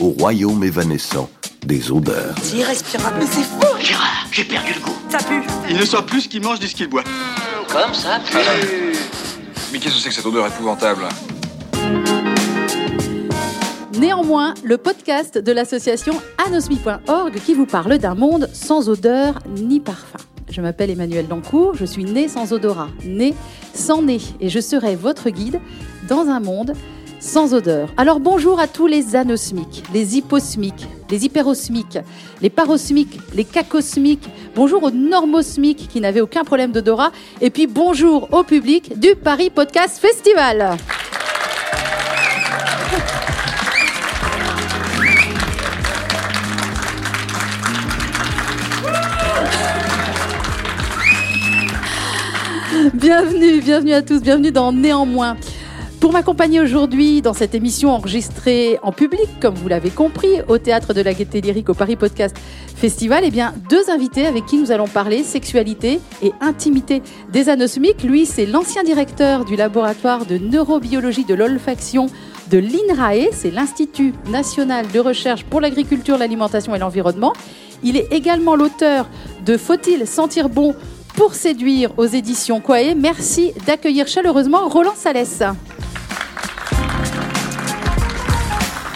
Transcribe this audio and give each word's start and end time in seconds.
au 0.00 0.08
royaume 0.10 0.64
évanescent 0.64 1.28
des 1.66 1.90
odeurs. 1.90 2.34
C'est 2.42 2.56
irrespirable, 2.56 3.16
mais 3.18 3.26
c'est 3.26 3.42
fou 3.42 3.60
Gérard, 3.80 4.26
j'ai 4.30 4.44
perdu 4.44 4.72
le 4.74 4.80
goût. 4.80 4.96
Ça 5.08 5.18
pue 5.18 5.42
Il 5.68 5.76
ne 5.76 5.84
sort 5.84 6.04
plus 6.04 6.22
ce 6.22 6.28
qu'il 6.28 6.42
mange 6.42 6.60
ni 6.60 6.68
ce 6.68 6.74
qu'il 6.74 6.88
boit. 6.88 7.04
Comme 7.68 7.94
ça, 7.94 8.20
puis... 8.24 8.38
Mais 9.72 9.78
qu'est-ce 9.78 9.94
que 9.94 10.00
c'est 10.00 10.08
que 10.08 10.14
cette 10.14 10.26
odeur 10.26 10.46
épouvantable 10.46 11.04
Néanmoins, 13.98 14.54
le 14.64 14.78
podcast 14.78 15.38
de 15.38 15.52
l'association 15.52 16.14
anosmi.org 16.46 17.34
qui 17.46 17.54
vous 17.54 17.66
parle 17.66 17.98
d'un 17.98 18.14
monde 18.14 18.48
sans 18.52 18.88
odeur 18.88 19.38
ni 19.56 19.80
parfum. 19.80 20.18
Je 20.50 20.60
m'appelle 20.60 20.90
Emmanuel 20.90 21.28
Dancourt, 21.28 21.74
je 21.74 21.84
suis 21.84 22.04
née 22.04 22.28
sans 22.28 22.52
odorat, 22.52 22.88
née 23.04 23.34
sans 23.74 24.02
nez, 24.02 24.20
et 24.40 24.48
je 24.50 24.60
serai 24.60 24.96
votre 24.96 25.30
guide 25.30 25.60
dans 26.08 26.26
un 26.28 26.40
monde 26.40 26.74
sans 27.22 27.54
odeur. 27.54 27.88
Alors 27.96 28.18
bonjour 28.18 28.58
à 28.58 28.66
tous 28.66 28.88
les 28.88 29.14
anosmiques, 29.14 29.84
les 29.94 30.16
hyposmiques, 30.18 30.88
les 31.08 31.24
hyperosmiques, 31.24 31.98
les 32.42 32.50
parosmiques, 32.50 33.20
les 33.34 33.44
cacosmiques. 33.44 34.28
Bonjour 34.56 34.82
aux 34.82 34.90
normosmiques 34.90 35.88
qui 35.88 36.00
n'avaient 36.00 36.20
aucun 36.20 36.42
problème 36.42 36.72
d'odorat. 36.72 37.12
Et 37.40 37.50
puis 37.50 37.68
bonjour 37.68 38.28
au 38.32 38.42
public 38.42 38.98
du 38.98 39.14
Paris 39.14 39.50
Podcast 39.50 39.98
Festival. 39.98 40.76
Bienvenue, 52.94 53.60
bienvenue 53.60 53.92
à 53.92 54.02
tous, 54.02 54.20
bienvenue 54.20 54.50
dans 54.50 54.72
Néanmoins. 54.72 55.36
Pour 56.02 56.12
m'accompagner 56.12 56.60
aujourd'hui 56.60 57.22
dans 57.22 57.32
cette 57.32 57.54
émission 57.54 57.90
enregistrée 57.90 58.76
en 58.82 58.90
public, 58.90 59.28
comme 59.40 59.54
vous 59.54 59.68
l'avez 59.68 59.90
compris, 59.90 60.40
au 60.48 60.58
Théâtre 60.58 60.94
de 60.94 61.00
la 61.00 61.14
Gaîté 61.14 61.40
Lyrique 61.40 61.68
au 61.68 61.74
Paris 61.74 61.94
Podcast 61.94 62.36
Festival, 62.74 63.22
eh 63.24 63.30
bien, 63.30 63.54
deux 63.70 63.88
invités 63.88 64.26
avec 64.26 64.44
qui 64.44 64.58
nous 64.58 64.72
allons 64.72 64.88
parler 64.88 65.22
sexualité 65.22 66.00
et 66.20 66.32
intimité 66.40 67.02
des 67.32 67.48
anosmiques. 67.48 68.02
Lui, 68.02 68.26
c'est 68.26 68.46
l'ancien 68.46 68.82
directeur 68.82 69.44
du 69.44 69.54
laboratoire 69.54 70.26
de 70.26 70.38
neurobiologie 70.38 71.24
de 71.24 71.34
l'olfaction 71.34 72.08
de 72.50 72.58
l'INRAE, 72.58 73.30
c'est 73.30 73.52
l'Institut 73.52 74.12
national 74.28 74.86
de 74.92 74.98
recherche 74.98 75.44
pour 75.44 75.60
l'agriculture, 75.60 76.18
l'alimentation 76.18 76.74
et 76.74 76.80
l'environnement. 76.80 77.32
Il 77.84 77.96
est 77.96 78.12
également 78.12 78.56
l'auteur 78.56 79.08
de 79.46 79.56
Faut-il 79.56 80.08
sentir 80.08 80.48
bon 80.48 80.74
pour 81.14 81.34
séduire 81.34 81.96
aux 81.96 82.06
éditions 82.06 82.60
Quae. 82.60 82.96
Merci 82.96 83.52
d'accueillir 83.66 84.08
chaleureusement 84.08 84.68
Roland 84.68 84.96
Salès. 84.96 85.44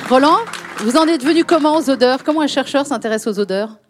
Roland, 0.09 0.37
vous 0.85 0.97
en 0.97 1.09
êtes 1.09 1.25
venu 1.25 1.43
comment 1.45 1.77
aux 1.77 1.91
odeurs? 1.91 2.23
Comment 2.23 2.43
un 2.43 2.47
chercheur 2.47 2.87
s'intéresse 2.87 3.27
aux 3.27 3.41
odeurs? 3.41 3.81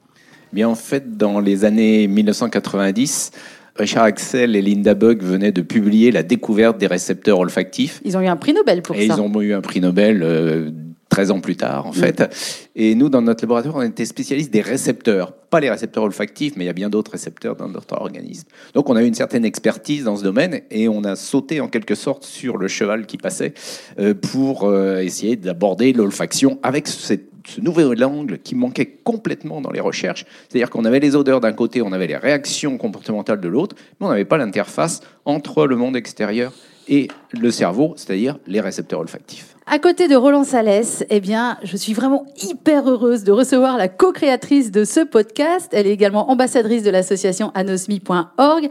Bien, 0.51 0.67
en 0.67 0.75
fait, 0.75 1.19
dans 1.19 1.41
les 1.41 1.67
années 1.67 2.07
1990, 2.07 3.33
Richard 3.77 4.05
Axel 4.05 4.57
et 4.57 4.63
Linda 4.63 4.95
Bug 4.95 5.23
venaient 5.23 5.53
de 5.53 5.61
publier 5.61 6.11
la 6.11 6.23
découverte 6.23 6.79
des 6.79 6.87
récepteurs 6.87 7.39
olfactifs. 7.39 8.01
Ils 8.03 8.17
ont 8.17 8.23
eu 8.23 8.29
un 8.29 8.37
prix 8.37 8.55
Nobel 8.55 8.81
pour 8.81 8.97
et 8.97 9.09
ça. 9.09 9.15
ils 9.15 9.21
ont 9.21 9.41
eu 9.43 9.53
un 9.53 9.61
prix 9.61 9.83
Nobel 9.83 10.23
euh, 10.23 10.71
13 11.09 11.31
ans 11.31 11.41
plus 11.41 11.57
tard, 11.57 11.87
en 11.87 11.93
fait. 11.93 12.69
Et 12.75 12.95
nous, 12.95 13.09
dans 13.09 13.23
notre 13.23 13.45
laboratoire, 13.45 13.77
on 13.77 13.83
était 13.83 14.05
spécialistes 14.05 14.53
des 14.53 14.61
récepteurs. 14.61 15.33
Pas 15.33 15.61
les 15.61 15.71
récepteurs 15.71 16.03
olfactifs, 16.03 16.55
mais 16.57 16.65
il 16.65 16.67
y 16.67 16.71
a 16.71 16.75
bien 16.75 16.91
d'autres 16.91 17.13
récepteurs 17.13 17.57
dans 17.57 17.69
notre 17.69 17.95
organisme. 17.95 18.49
Donc, 18.75 18.91
on 18.91 18.97
a 18.97 19.03
eu 19.03 19.07
une 19.07 19.15
certaine 19.15 19.45
expertise 19.45 20.05
dans 20.05 20.17
ce 20.17 20.25
domaine 20.25 20.63
et 20.71 20.89
on 20.89 21.05
a 21.05 21.17
sauté 21.17 21.61
en 21.61 21.69
quelque 21.69 21.95
sorte 21.95 22.25
sur 22.25 22.57
le 22.57 22.69
cheval 22.69 23.07
qui 23.07 23.19
passait 23.19 23.55
euh, 23.99 24.15
pour 24.15 24.65
euh, 24.65 24.99
essayer 24.99 25.37
d'aborder 25.37 25.93
l'olfaction 25.93 26.59
avec 26.63 26.89
cette 26.89 27.31
ce 27.49 27.61
nouvel 27.61 28.03
angle 28.05 28.39
qui 28.39 28.55
manquait 28.55 28.87
complètement 29.05 29.61
dans 29.61 29.71
les 29.71 29.81
recherches. 29.81 30.25
C'est-à-dire 30.49 30.69
qu'on 30.69 30.85
avait 30.85 31.01
les 31.01 31.15
odeurs 31.15 31.41
d'un 31.41 31.53
côté, 31.53 31.81
on 31.81 31.93
avait 31.93 32.09
les 32.09 32.17
réactions 32.17 32.77
comportementales 32.77 33.41
de 33.41 33.49
l'autre, 33.49 33.77
mais 34.01 34.07
on 34.07 34.11
n'avait 34.11 34.25
pas 34.25 34.37
l'interface 34.37 35.01
entre 35.25 35.67
le 35.67 35.77
monde 35.77 35.97
extérieur 35.97 36.53
et 36.89 37.09
le 37.33 37.51
cerveau, 37.51 37.95
c'est-à-dire 37.97 38.39
les 38.47 38.61
récepteurs 38.61 39.01
olfactifs. 39.01 39.57
À 39.67 39.79
côté 39.79 40.07
de 40.07 40.15
Roland 40.15 40.45
Salès, 40.45 41.05
eh 41.11 41.21
bien, 41.21 41.59
je 41.65 41.77
suis 41.77 41.93
vraiment 41.93 42.25
hyper 42.41 42.89
heureuse 42.89 43.25
de 43.25 43.33
recevoir 43.33 43.77
la 43.77 43.89
co-créatrice 43.89 44.71
de 44.71 44.85
ce 44.85 45.01
podcast. 45.01 45.69
Elle 45.73 45.89
est 45.89 45.93
également 45.93 46.31
ambassadrice 46.31 46.85
de 46.85 46.91
l'association 46.91 47.51
anosmi.org. 47.55 48.69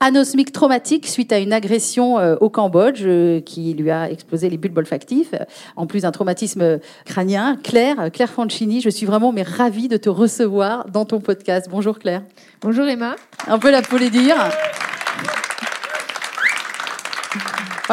Anosmique 0.00 0.52
traumatique 0.52 1.06
suite 1.06 1.32
à 1.32 1.38
une 1.38 1.52
agression 1.54 2.18
euh, 2.18 2.36
au 2.40 2.50
Cambodge 2.50 3.02
euh, 3.06 3.40
qui 3.40 3.72
lui 3.72 3.90
a 3.90 4.10
explosé 4.10 4.50
les 4.50 4.58
bulbes 4.58 4.76
olfactifs, 4.76 5.34
en 5.76 5.86
plus 5.86 6.02
d'un 6.02 6.10
traumatisme 6.10 6.78
crânien. 7.06 7.56
Claire, 7.62 8.10
Claire 8.12 8.28
Fancini, 8.28 8.82
je 8.82 8.90
suis 8.90 9.06
vraiment 9.06 9.32
mais 9.32 9.44
ravie 9.44 9.88
de 9.88 9.96
te 9.96 10.10
recevoir 10.10 10.90
dans 10.90 11.06
ton 11.06 11.20
podcast. 11.20 11.68
Bonjour 11.70 11.98
Claire. 11.98 12.22
Bonjour 12.60 12.84
Emma. 12.84 13.16
On 13.48 13.58
peut 13.58 13.70
l'applaudir. 13.70 14.34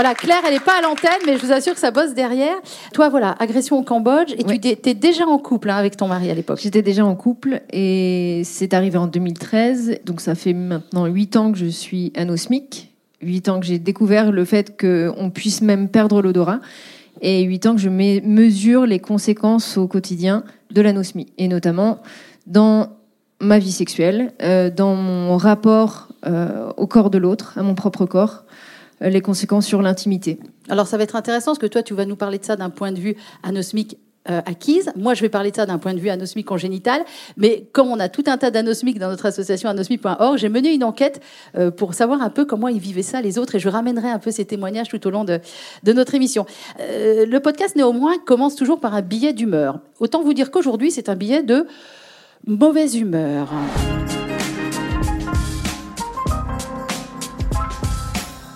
Voilà, 0.01 0.16
Claire, 0.16 0.41
elle 0.47 0.53
n'est 0.56 0.59
pas 0.59 0.79
à 0.79 0.81
l'antenne, 0.81 1.12
mais 1.28 1.38
je 1.38 1.45
vous 1.45 1.51
assure 1.51 1.75
que 1.75 1.79
ça 1.79 1.91
bosse 1.91 2.16
derrière. 2.16 2.56
Toi, 2.91 3.09
voilà, 3.09 3.35
agression 3.38 3.78
au 3.78 3.84
Cambodge, 3.84 4.34
et 4.35 4.44
tu 4.44 4.67
étais 4.67 4.95
déjà 4.95 5.28
en 5.28 5.38
couple 5.38 5.69
hein, 5.69 5.75
avec 5.75 5.95
ton 5.95 6.07
mari 6.07 6.31
à 6.31 6.34
l'époque. 6.34 6.59
J'étais 6.59 6.81
déjà 6.81 7.06
en 7.06 7.13
couple 7.16 7.62
et 7.72 8.41
c'est 8.44 8.73
arrivé 8.73 8.97
en 8.97 9.06
2013. 9.06 10.00
Donc 10.03 10.19
ça 10.19 10.34
fait 10.34 10.53
maintenant 10.53 11.06
8 11.06 11.35
ans 11.35 11.51
que 11.51 11.59
je 11.59 11.67
suis 11.67 12.11
anosmique. 12.17 12.91
8 13.22 13.50
ans 13.50 13.59
que 13.59 13.67
j'ai 13.67 13.78
découvert 13.78 14.31
le 14.31 14.44
fait 14.44 14.75
qu'on 14.75 15.29
puisse 15.29 15.61
même 15.61 15.88
perdre 15.88 16.23
l'odorat. 16.23 16.61
Et 17.22 17.44
8 17.44 17.67
ans 17.67 17.75
que 17.75 17.81
je 17.81 17.90
me- 17.90 18.22
mesure 18.22 18.88
les 18.88 18.97
conséquences 18.97 19.78
au 19.78 19.85
quotidien 19.88 20.44
de 20.72 20.81
l'anosmie. 20.81 21.28
Et 21.38 21.47
notamment 21.47 22.00
dans 22.47 22.88
ma 23.40 23.59
vie 23.59 23.72
sexuelle, 23.72 24.34
euh, 24.41 24.72
dans 24.72 24.95
mon 24.95 25.38
rapport 25.38 26.07
euh, 26.25 26.72
au 26.78 26.88
corps 26.88 27.11
de 27.11 27.19
l'autre, 27.19 27.53
à 27.56 27.61
mon 27.61 27.75
propre 27.75 28.07
corps, 28.07 28.45
les 29.01 29.22
conséquences 29.22 29.66
sur 29.66 29.81
l'intimité. 29.81 30.39
Alors, 30.69 30.88
ça 30.88 30.97
va 30.97 31.03
être 31.03 31.16
intéressant 31.16 31.51
parce 31.51 31.59
que 31.59 31.67
toi, 31.67 31.84
tu 31.84 31.94
vas 31.94 32.06
nous 32.06 32.16
parler 32.16 32.38
de 32.38 32.45
ça 32.45 32.56
d'un 32.56 32.69
point 32.69 32.91
de 32.91 33.00
vue 33.00 33.16
anosmique 33.44 33.97
euh, 34.29 34.39
acquise. 34.45 34.91
Moi, 34.95 35.16
je 35.16 35.22
vais 35.23 35.29
parler 35.29 35.50
de 35.50 35.56
ça 35.56 35.66
d'un 35.66 35.79
point 35.79 35.95
de 35.95 36.00
vue 36.00 36.12
anosmique 36.12 36.45
congénital. 36.45 37.01
Mais 37.38 37.67
comme 37.73 37.88
on 37.88 38.00
a 38.00 38.07
tout 38.07 38.23
un 38.28 38.38
tas 38.38 38.51
d'anosmiques 38.51 39.00
dans 39.00 39.09
notre 39.09 39.25
association 39.25 39.67
anosmi.org, 39.67 40.38
j'ai 40.38 40.47
mené 40.47 40.72
une 40.72 40.84
enquête 40.84 41.23
euh, 41.57 41.72
pour 41.72 41.95
savoir 41.95 42.22
un 42.22 42.29
peu 42.29 42.45
comment 42.45 42.67
ils 42.67 42.78
vivaient 42.78 43.01
ça, 43.01 43.19
les 43.19 43.40
autres, 43.40 43.56
et 43.56 43.59
je 43.59 43.67
ramènerai 43.67 44.09
un 44.09 44.19
peu 44.19 44.29
ces 44.29 44.45
témoignages 44.45 44.90
tout 44.90 45.07
au 45.07 45.09
long 45.09 45.23
de, 45.23 45.40
notre 45.88 46.13
émission. 46.13 46.45
Euh, 46.79 47.25
le 47.25 47.40
podcast, 47.40 47.75
néanmoins, 47.75 48.13
commence 48.23 48.56
toujours 48.56 48.79
par 48.79 48.94
un 48.94 49.01
billet 49.01 49.34
d'humeur. 49.34 49.79
Autant 50.00 50.22
vous 50.22 50.35
dire 50.35 50.51
qu'aujourd'hui, 50.51 50.91
c'est 50.91 51.09
un 51.09 51.16
billet 51.16 51.41
de 51.41 51.66
mauvaise 52.45 52.95
humeur. 52.95 53.50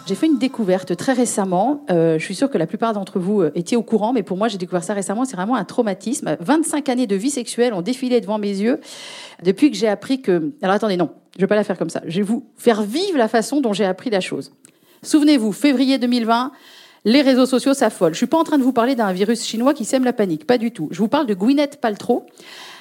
J'ai 0.06 0.14
fait 0.14 0.28
une 0.28 0.38
découverte 0.38 0.96
très 0.96 1.14
récemment. 1.14 1.84
Euh, 1.90 2.20
je 2.20 2.24
suis 2.24 2.36
sûre 2.36 2.52
que 2.52 2.60
la 2.60 2.68
plupart 2.68 2.94
d'entre 2.94 3.20
vous 3.20 3.42
euh, 3.42 3.52
étiez 3.56 3.76
au 3.76 3.82
courant, 3.82 4.14
mais 4.14 4.22
pour 4.22 4.38
moi, 4.38 4.48
j'ai 4.48 4.60
découvert 4.60 4.84
ça 4.84 4.94
récemment. 4.94 5.26
C'est 5.26 5.36
vraiment 5.36 5.56
un 5.56 5.64
traumatisme. 5.64 6.38
25 6.40 6.90
années 6.90 7.08
de 7.08 7.16
vie 7.16 7.32
sexuelle 7.32 7.74
ont 7.74 7.82
défilé 7.82 8.22
devant 8.22 8.38
mes 8.38 8.50
yeux 8.50 8.80
depuis 9.44 9.72
que 9.72 9.78
j'ai 9.78 9.88
appris 9.88 10.22
que. 10.22 10.52
Alors 10.62 10.76
attendez, 10.76 10.96
non, 10.96 11.10
je 11.36 11.42
vais 11.42 11.48
pas 11.48 11.56
la 11.56 11.64
faire 11.64 11.78
comme 11.78 11.90
ça. 11.90 12.02
Je 12.06 12.18
vais 12.18 12.22
vous 12.22 12.46
faire 12.56 12.84
vivre 12.84 13.18
la 13.18 13.28
façon 13.28 13.62
dont 13.62 13.74
j'ai 13.74 13.86
appris 13.86 14.12
la 14.12 14.22
chose. 14.22 14.52
Souvenez-vous, 15.02 15.52
février 15.52 15.98
2020. 15.98 16.52
Les 17.08 17.22
réseaux 17.22 17.46
sociaux 17.46 17.74
s'affolent. 17.74 18.14
Je 18.14 18.18
suis 18.18 18.28
pas 18.28 18.38
en 18.38 18.44
train 18.44 18.58
de 18.58 18.64
vous 18.64 18.74
parler 18.74 18.96
d'un 18.96 19.12
virus 19.12 19.44
chinois 19.44 19.74
qui 19.74 19.86
sème 19.86 20.04
la 20.04 20.14
panique, 20.14 20.46
pas 20.46 20.58
du 20.58 20.72
tout. 20.72 20.88
Je 20.92 21.00
vous 21.00 21.08
parle 21.08 21.28
de 21.28 21.36
Gwyneth 21.36 21.80
Paltrow, 21.80 22.26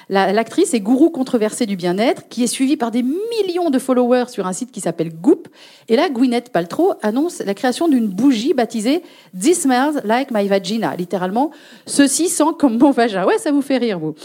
la- 0.09 0.31
L'actrice 0.33 0.73
est 0.73 0.79
gourou 0.79 1.09
controversée 1.09 1.65
du 1.65 1.75
bien-être, 1.75 2.27
qui 2.29 2.43
est 2.43 2.47
suivie 2.47 2.77
par 2.77 2.91
des 2.91 3.03
millions 3.03 3.69
de 3.69 3.79
followers 3.79 4.25
sur 4.29 4.47
un 4.47 4.53
site 4.53 4.71
qui 4.71 4.81
s'appelle 4.81 5.13
Goop. 5.13 5.47
Et 5.89 5.95
là, 5.95 6.09
Gwyneth 6.09 6.49
Paltrow 6.51 6.93
annonce 7.01 7.39
la 7.39 7.53
création 7.53 7.87
d'une 7.87 8.07
bougie 8.07 8.53
baptisée 8.53 9.01
This 9.39 9.61
smells 9.61 10.01
like 10.03 10.31
my 10.31 10.47
vagina. 10.47 10.95
Littéralement, 10.95 11.51
ceci 11.85 12.29
sent 12.29 12.53
comme 12.59 12.77
mon 12.77 12.91
vagin. 12.91 13.25
Ouais, 13.25 13.37
ça 13.37 13.51
vous 13.51 13.61
fait 13.61 13.77
rire, 13.77 13.99
vous. 13.99 14.15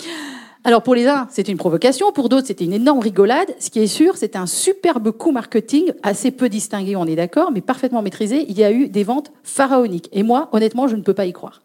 Alors 0.62 0.82
pour 0.82 0.94
les 0.94 1.06
uns, 1.06 1.26
c'était 1.30 1.52
une 1.52 1.56
provocation, 1.56 2.12
pour 2.12 2.28
d'autres, 2.28 2.48
c'était 2.48 2.66
une 2.66 2.74
énorme 2.74 2.98
rigolade. 2.98 3.48
Ce 3.58 3.70
qui 3.70 3.78
est 3.80 3.86
sûr, 3.86 4.18
c'est 4.18 4.36
un 4.36 4.44
superbe 4.44 5.10
coup 5.10 5.30
marketing, 5.32 5.92
assez 6.02 6.30
peu 6.30 6.50
distingué, 6.50 6.96
on 6.96 7.06
est 7.06 7.16
d'accord, 7.16 7.50
mais 7.50 7.62
parfaitement 7.62 8.02
maîtrisé. 8.02 8.44
Il 8.46 8.58
y 8.58 8.62
a 8.62 8.70
eu 8.70 8.88
des 8.88 9.02
ventes 9.02 9.32
pharaoniques. 9.42 10.10
Et 10.12 10.22
moi, 10.22 10.50
honnêtement, 10.52 10.86
je 10.86 10.96
ne 10.96 11.00
peux 11.02 11.14
pas 11.14 11.24
y 11.24 11.32
croire. 11.32 11.62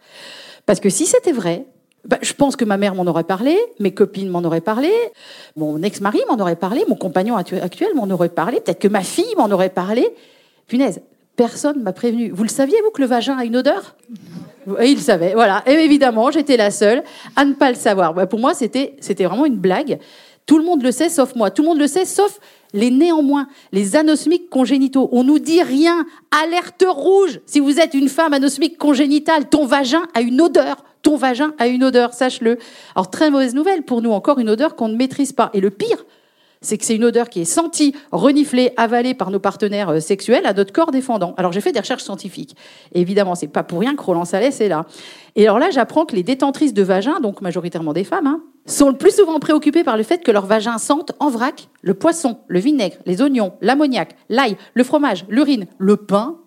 Parce 0.66 0.80
que 0.80 0.90
si 0.90 1.06
c'était 1.06 1.34
vrai, 1.34 1.66
bah, 2.06 2.18
je 2.22 2.34
pense 2.34 2.56
que 2.56 2.66
ma 2.66 2.78
mère 2.78 2.96
m'en 2.96 3.06
aurait 3.06 3.24
parlé, 3.24 3.58
mes 3.80 3.94
copines 3.94 4.30
m'en 4.30 4.44
auraient 4.44 4.62
parlé, 4.62 4.92
mon 5.56 5.82
ex-mari 5.82 6.20
m'en 6.30 6.38
aurait 6.40 6.56
parlé, 6.56 6.84
mon 6.88 6.96
compagnon 6.96 7.36
actu- 7.36 7.60
actuel 7.60 7.90
m'en 7.96 8.10
aurait 8.10 8.30
parlé, 8.30 8.60
peut-être 8.62 8.80
que 8.80 8.88
ma 8.88 9.02
fille 9.02 9.34
m'en 9.38 9.50
aurait 9.50 9.70
parlé. 9.70 10.08
Punaise, 10.68 11.02
personne 11.36 11.82
m'a 11.82 11.94
prévenu. 11.94 12.30
Vous 12.32 12.44
le 12.44 12.50
saviez, 12.50 12.78
vous, 12.84 12.92
que 12.92 13.02
le 13.02 13.08
vagin 13.08 13.38
a 13.38 13.46
une 13.46 13.58
odeur? 13.58 13.96
Et 14.80 14.88
il 14.88 15.00
savait, 15.00 15.34
voilà. 15.34 15.64
Et 15.68 15.74
évidemment, 15.74 16.32
j'étais 16.32 16.58
la 16.58 16.72
seule 16.72 17.04
à 17.36 17.46
ne 17.46 17.54
pas 17.54 17.70
le 17.70 17.76
savoir. 17.76 18.14
Bah, 18.14 18.26
pour 18.26 18.40
moi, 18.40 18.54
c'était 18.54 18.96
c'était 19.00 19.26
vraiment 19.26 19.46
une 19.46 19.58
blague. 19.58 20.00
Tout 20.48 20.58
le 20.58 20.64
monde 20.64 20.84
le 20.84 20.92
sait, 20.92 21.10
sauf 21.10 21.36
moi. 21.36 21.52
Tout 21.52 21.64
le 21.64 21.70
monde 21.70 21.80
le 21.80 21.88
sait, 21.88 22.06
sauf 22.06 22.40
les 22.74 22.92
néanmoins, 22.92 23.48
les 23.72 23.96
anosmiques 23.96 24.50
congénitaux. 24.50 25.10
On 25.12 25.24
nous 25.24 25.40
dit 25.40 25.62
rien. 25.62 26.06
Alerte 26.44 26.84
rouge. 26.88 27.42
Si 27.46 27.60
vous 27.60 27.80
êtes 27.80 27.94
une 27.94 28.10
femme 28.10 28.34
anosmique 28.34 28.78
congénitale, 28.78 29.50
ton 29.50 29.66
vagin 29.66 30.04
a 30.14 30.22
une 30.22 30.42
odeur. 30.42 30.84
Ton 31.06 31.18
vagin 31.18 31.54
a 31.60 31.68
une 31.68 31.84
odeur, 31.84 32.16
sache-le. 32.16 32.58
Alors, 32.96 33.12
très 33.12 33.30
mauvaise 33.30 33.54
nouvelle 33.54 33.84
pour 33.84 34.02
nous, 34.02 34.10
encore 34.10 34.40
une 34.40 34.50
odeur 34.50 34.76
qu'on 34.76 34.88
ne 34.88 34.96
maîtrise 34.96 35.34
pas. 35.34 35.52
Et 35.54 35.62
le 35.62 35.70
pire, 35.70 36.04
c'est 36.62 36.80
que 36.80 36.84
c'est 36.84 36.96
une 36.96 37.04
odeur 37.04 37.30
qui 37.30 37.42
est 37.42 37.46
sentie, 37.46 37.94
reniflée, 38.12 38.74
avalée 38.76 39.14
par 39.14 39.30
nos 39.30 39.38
partenaires 39.38 39.90
euh, 39.90 40.00
sexuels 40.00 40.48
à 40.48 40.54
notre 40.54 40.74
corps 40.74 40.90
défendant. 40.90 41.36
Alors 41.38 41.52
j'ai 41.52 41.62
fait 41.62 41.72
des 41.72 41.80
recherches 41.80 42.02
scientifiques. 42.02 42.56
Et 42.96 43.02
évidemment, 43.02 43.36
c'est 43.36 43.46
pas 43.46 43.62
pour 43.62 43.82
rien 43.82 43.96
que 43.96 44.02
Roland 44.02 44.26
Salès 44.26 44.60
est 44.62 44.68
là. 44.68 44.88
Et 45.36 45.44
alors 45.44 45.60
là, 45.60 45.70
j'apprends 45.70 46.06
que 46.06 46.16
les 46.16 46.24
détentrices 46.24 46.74
de 46.74 46.82
vagin, 46.82 47.20
donc 47.20 47.40
majoritairement 47.42 47.94
des 47.94 48.04
femmes, 48.04 48.26
hein, 48.26 48.42
sont 48.66 48.90
le 48.90 48.98
plus 48.98 49.16
souvent 49.16 49.38
préoccupées 49.40 49.84
par 49.84 49.98
le 49.98 50.04
fait 50.04 50.24
que 50.24 50.32
leur 50.32 50.48
vagin 50.48 50.80
sente 50.80 51.12
en 51.20 51.30
vrac 51.30 51.70
le 51.84 51.94
poisson, 51.94 52.40
le 52.48 52.58
vinaigre, 52.58 52.98
les 53.06 53.22
oignons, 53.22 53.54
l'ammoniac, 53.62 54.16
l'ail, 54.30 54.58
le 54.74 54.84
fromage, 54.84 55.26
l'urine, 55.30 55.68
le 55.78 55.98
pain, 55.98 56.40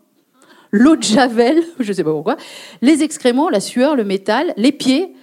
l'eau 0.70 0.96
de 0.96 1.02
javel, 1.02 1.62
je 1.80 1.92
sais 1.92 2.04
pas 2.04 2.12
pourquoi, 2.12 2.36
les 2.82 3.02
excréments, 3.02 3.48
la 3.48 3.60
sueur, 3.60 3.96
le 3.96 4.04
métal, 4.04 4.52
les 4.56 4.72
pieds, 4.72 5.14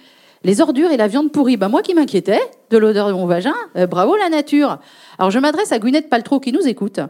les 0.44 0.60
ordures 0.60 0.92
et 0.92 0.96
la 0.96 1.08
viande 1.08 1.32
pourrie. 1.32 1.56
Bah, 1.56 1.68
moi 1.68 1.82
qui 1.82 1.94
m'inquiétais 1.94 2.40
de 2.70 2.78
l'odeur 2.78 3.08
de 3.08 3.12
mon 3.12 3.26
vagin, 3.26 3.54
euh, 3.76 3.86
bravo 3.86 4.16
la 4.16 4.28
nature. 4.28 4.78
Alors 5.18 5.30
je 5.30 5.38
m'adresse 5.38 5.72
à 5.72 5.78
Gwyneth 5.78 6.08
Paltrow 6.08 6.40
qui 6.40 6.52
nous 6.52 6.68
écoute. 6.68 7.00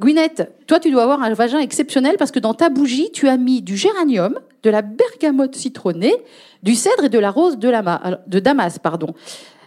Gwyneth, 0.00 0.50
toi 0.66 0.80
tu 0.80 0.90
dois 0.90 1.02
avoir 1.04 1.22
un 1.22 1.32
vagin 1.32 1.60
exceptionnel 1.60 2.16
parce 2.18 2.30
que 2.30 2.38
dans 2.38 2.54
ta 2.54 2.68
bougie, 2.68 3.10
tu 3.12 3.28
as 3.28 3.36
mis 3.36 3.62
du 3.62 3.76
géranium, 3.76 4.38
de 4.62 4.70
la 4.70 4.82
bergamote 4.82 5.54
citronnée, 5.54 6.14
du 6.62 6.74
cèdre 6.74 7.04
et 7.04 7.08
de 7.08 7.18
la 7.18 7.30
rose 7.30 7.58
de, 7.58 7.72
de 8.26 8.38
Damas. 8.38 8.78
Pardon. 8.78 9.14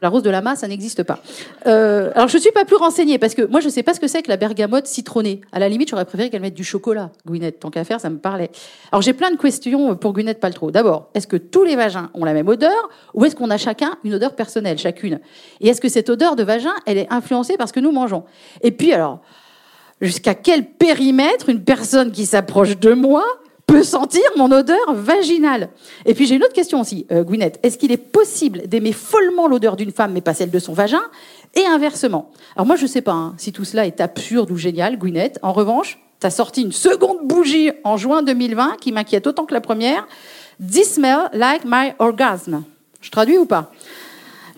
La 0.02 0.10
rose 0.10 0.24
de 0.24 0.30
lama, 0.30 0.56
ça 0.56 0.68
n'existe 0.68 1.04
pas. 1.04 1.20
Euh, 1.66 2.12
alors, 2.16 2.28
je 2.28 2.38
ne 2.38 2.42
suis 2.42 2.52
pas 2.52 2.66
plus 2.66 2.76
renseignée 2.76 3.18
parce 3.18 3.34
que 3.34 3.42
moi, 3.44 3.60
je 3.60 3.66
ne 3.66 3.72
sais 3.72 3.84
pas 3.84 3.94
ce 3.94 4.00
que 4.00 4.08
c'est 4.08 4.22
que 4.22 4.30
la 4.30 4.38
bergamote 4.38 4.88
citronnée. 4.88 5.42
À 5.52 5.60
la 5.60 5.70
limite, 5.70 5.90
j'aurais 5.90 6.06
préféré 6.06 6.30
qu'elle 6.30 6.42
mette 6.42 6.54
du 6.54 6.64
chocolat, 6.64 7.12
Gwyneth. 7.26 7.60
Tant 7.60 7.70
qu'à 7.70 7.84
faire, 7.84 8.00
ça 8.00 8.10
me 8.10 8.18
parlait. 8.18 8.52
Alors, 8.92 9.02
j'ai 9.02 9.14
plein 9.14 9.32
de 9.32 9.38
questions 9.38 9.96
pour 9.96 10.14
Gwyneth 10.14 10.40
Paltrow. 10.40 10.72
D'abord, 10.72 11.10
est-ce 11.14 11.28
que 11.28 11.38
tous 11.38 11.64
les 11.64 11.76
vagins 11.76 12.10
ont 12.14 12.26
la 12.26 12.34
même 12.34 12.48
odeur 12.48 12.90
ou 13.14 13.26
est-ce 13.26 13.36
qu'on 13.36 13.50
a 13.50 13.58
chacun 13.58 13.98
une 14.04 14.14
odeur 14.14 14.36
personnelle, 14.36 14.78
chacune? 14.78 15.20
Et 15.62 15.70
est-ce 15.70 15.82
que 15.82 15.90
cette 15.90 16.10
odeur 16.10 16.36
de 16.36 16.44
vagin, 16.44 16.74
elle 16.86 16.98
est 16.98 17.12
influencée 17.12 17.58
par 17.58 17.68
ce 17.68 17.74
que 17.74 17.80
nous 17.80 17.92
mangeons? 17.92 18.24
Et 18.62 18.72
puis, 18.72 18.94
alors, 18.94 19.22
jusqu'à 20.02 20.36
quel 20.36 20.66
périmètre 20.66 21.50
une 21.50 21.64
personne 21.64 22.12
qui 22.12 22.26
s'approche 22.26 22.78
de 22.78 22.94
moi 22.94 23.24
peut 23.68 23.84
sentir 23.84 24.24
mon 24.38 24.50
odeur 24.52 24.94
vaginale. 24.94 25.70
Et 26.06 26.14
puis 26.14 26.26
j'ai 26.26 26.36
une 26.36 26.44
autre 26.44 26.54
question 26.54 26.82
aussi, 26.82 27.06
euh, 27.12 27.24
Gwyneth. 27.24 27.60
Est-ce 27.64 27.78
qu'il 27.78 27.92
est 27.92 27.98
possible 27.98 28.64
d'aimer 28.68 28.94
follement 28.94 29.48
l'odeur 29.48 29.76
d'une 29.76 29.92
femme 29.92 30.14
mais 30.14 30.22
pas 30.22 30.34
celle 30.34 30.50
de 30.50 30.60
son 30.60 30.74
vagin? 30.74 31.04
Et 31.54 31.66
inversement. 31.66 32.32
Alors 32.56 32.66
moi 32.66 32.78
je 32.78 32.84
ne 32.84 32.88
sais 32.88 33.02
pas 33.02 33.12
hein, 33.12 33.36
si 33.38 33.52
tout 33.52 33.66
cela 33.66 33.86
est 33.86 34.02
absurde 34.02 34.50
ou 34.52 34.58
génial, 34.58 34.98
Gwyneth. 34.98 35.38
En 35.42 35.52
revanche, 35.52 36.00
tu 36.20 36.26
as 36.26 36.32
sorti 36.32 36.64
une 36.64 36.72
seconde 36.72 37.28
bougie 37.28 37.72
en 37.84 37.98
juin 37.98 38.24
2020 38.24 38.78
qui 38.80 38.92
m'inquiète 38.92 39.28
autant 39.28 39.46
que 39.46 39.54
la 39.54 39.62
première. 39.62 40.08
This 40.60 40.94
smell 40.94 41.30
like 41.34 41.64
my 41.66 41.92
orgasm. 42.00 42.64
Je 43.02 43.12
traduis 43.12 43.38
ou 43.38 43.46
pas? 43.46 43.72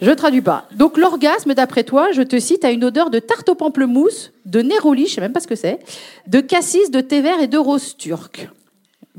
Je 0.01 0.11
traduis 0.11 0.41
pas. 0.41 0.65
Donc 0.75 0.97
l'orgasme, 0.97 1.53
d'après 1.53 1.83
toi, 1.83 2.11
je 2.13 2.21
te 2.21 2.39
cite, 2.39 2.63
a 2.63 2.71
une 2.71 2.85
odeur 2.85 3.09
de 3.09 3.19
tarte 3.19 3.49
au 3.49 3.55
pamplemousse, 3.55 4.31
de 4.45 4.61
néroli, 4.61 5.07
je 5.07 5.15
sais 5.15 5.21
même 5.21 5.33
pas 5.33 5.41
ce 5.41 5.47
que 5.47 5.55
c'est, 5.55 5.79
de 6.27 6.39
cassis, 6.39 6.89
de 6.89 7.01
thé 7.01 7.21
vert 7.21 7.41
et 7.41 7.47
de 7.47 7.57
rose 7.57 7.97
turque. 7.97 8.47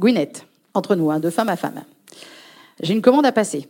Gwyneth, 0.00 0.46
entre 0.74 0.96
nous, 0.96 1.10
hein, 1.10 1.20
de 1.20 1.30
femme 1.30 1.50
à 1.50 1.56
femme. 1.56 1.82
J'ai 2.82 2.94
une 2.94 3.02
commande 3.02 3.26
à 3.26 3.32
passer. 3.32 3.68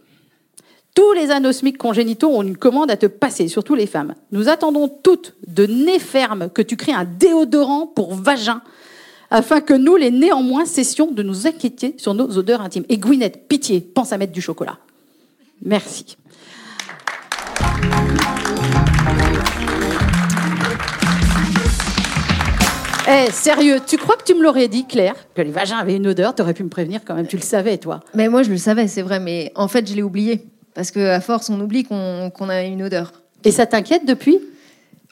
Tous 0.95 1.13
les 1.13 1.31
anosmiques 1.31 1.79
congénitaux 1.79 2.29
ont 2.29 2.43
une 2.43 2.57
commande 2.57 2.91
à 2.91 2.97
te 2.97 3.07
passer, 3.07 3.49
surtout 3.49 3.75
les 3.75 3.87
femmes. 3.87 4.15
Nous 4.33 4.49
attendons 4.49 4.89
toutes 4.89 5.35
de 5.47 5.67
nez 5.67 5.99
ferme 5.99 6.49
que 6.49 6.63
tu 6.63 6.77
crées 6.77 6.93
un 6.93 7.05
déodorant 7.05 7.87
pour 7.87 8.15
vagin, 8.15 8.63
afin 9.31 9.61
que 9.61 9.75
nous, 9.75 9.97
les 9.97 10.11
néanmoins, 10.11 10.65
cessions 10.65 11.11
de 11.11 11.23
nous 11.23 11.47
inquiéter 11.47 11.95
sur 11.99 12.15
nos 12.15 12.39
odeurs 12.39 12.61
intimes. 12.61 12.85
Et 12.89 12.99
Gwyneth, 12.99 13.49
pitié, 13.49 13.81
pense 13.81 14.13
à 14.13 14.19
mettre 14.19 14.33
du 14.33 14.41
chocolat. 14.41 14.79
Merci. 15.63 16.17
Eh, 23.13 23.29
sérieux, 23.33 23.79
tu 23.85 23.97
crois 23.97 24.17
que 24.17 24.23
tu 24.23 24.35
me 24.35 24.43
l'aurais 24.43 24.69
dit, 24.69 24.87
Claire, 24.87 25.17
que 25.35 25.43
les 25.43 25.51
vagins 25.51 25.79
avaient 25.79 25.97
une 25.97 26.07
odeur 26.07 26.33
T'aurais 26.33 26.55
pu 26.55 26.63
me 26.63 26.69
prévenir 26.69 27.01
quand 27.05 27.17
même, 27.17 27.27
tu 27.27 27.37
le 27.37 27.43
savais, 27.43 27.77
toi. 27.77 27.99
Mais 28.15 28.29
moi, 28.29 28.45
je 28.45 28.51
le 28.51 28.57
savais, 28.57 28.87
c'est 28.87 29.03
vrai, 29.03 29.19
mais 29.19 29.51
en 29.57 29.67
fait, 29.67 29.89
je 29.89 29.97
l'ai 29.97 30.03
oublié. 30.03 30.47
Parce 30.75 30.93
qu'à 30.93 31.21
force, 31.21 31.51
on 31.51 31.61
oublie 31.61 31.83
qu'on 31.83 32.49
a 32.49 32.63
une 32.63 32.85
odeur. 32.85 33.13
Et 33.45 33.51
ça 33.51 33.67
t'inquiète 33.67 34.07
depuis? 34.07 34.39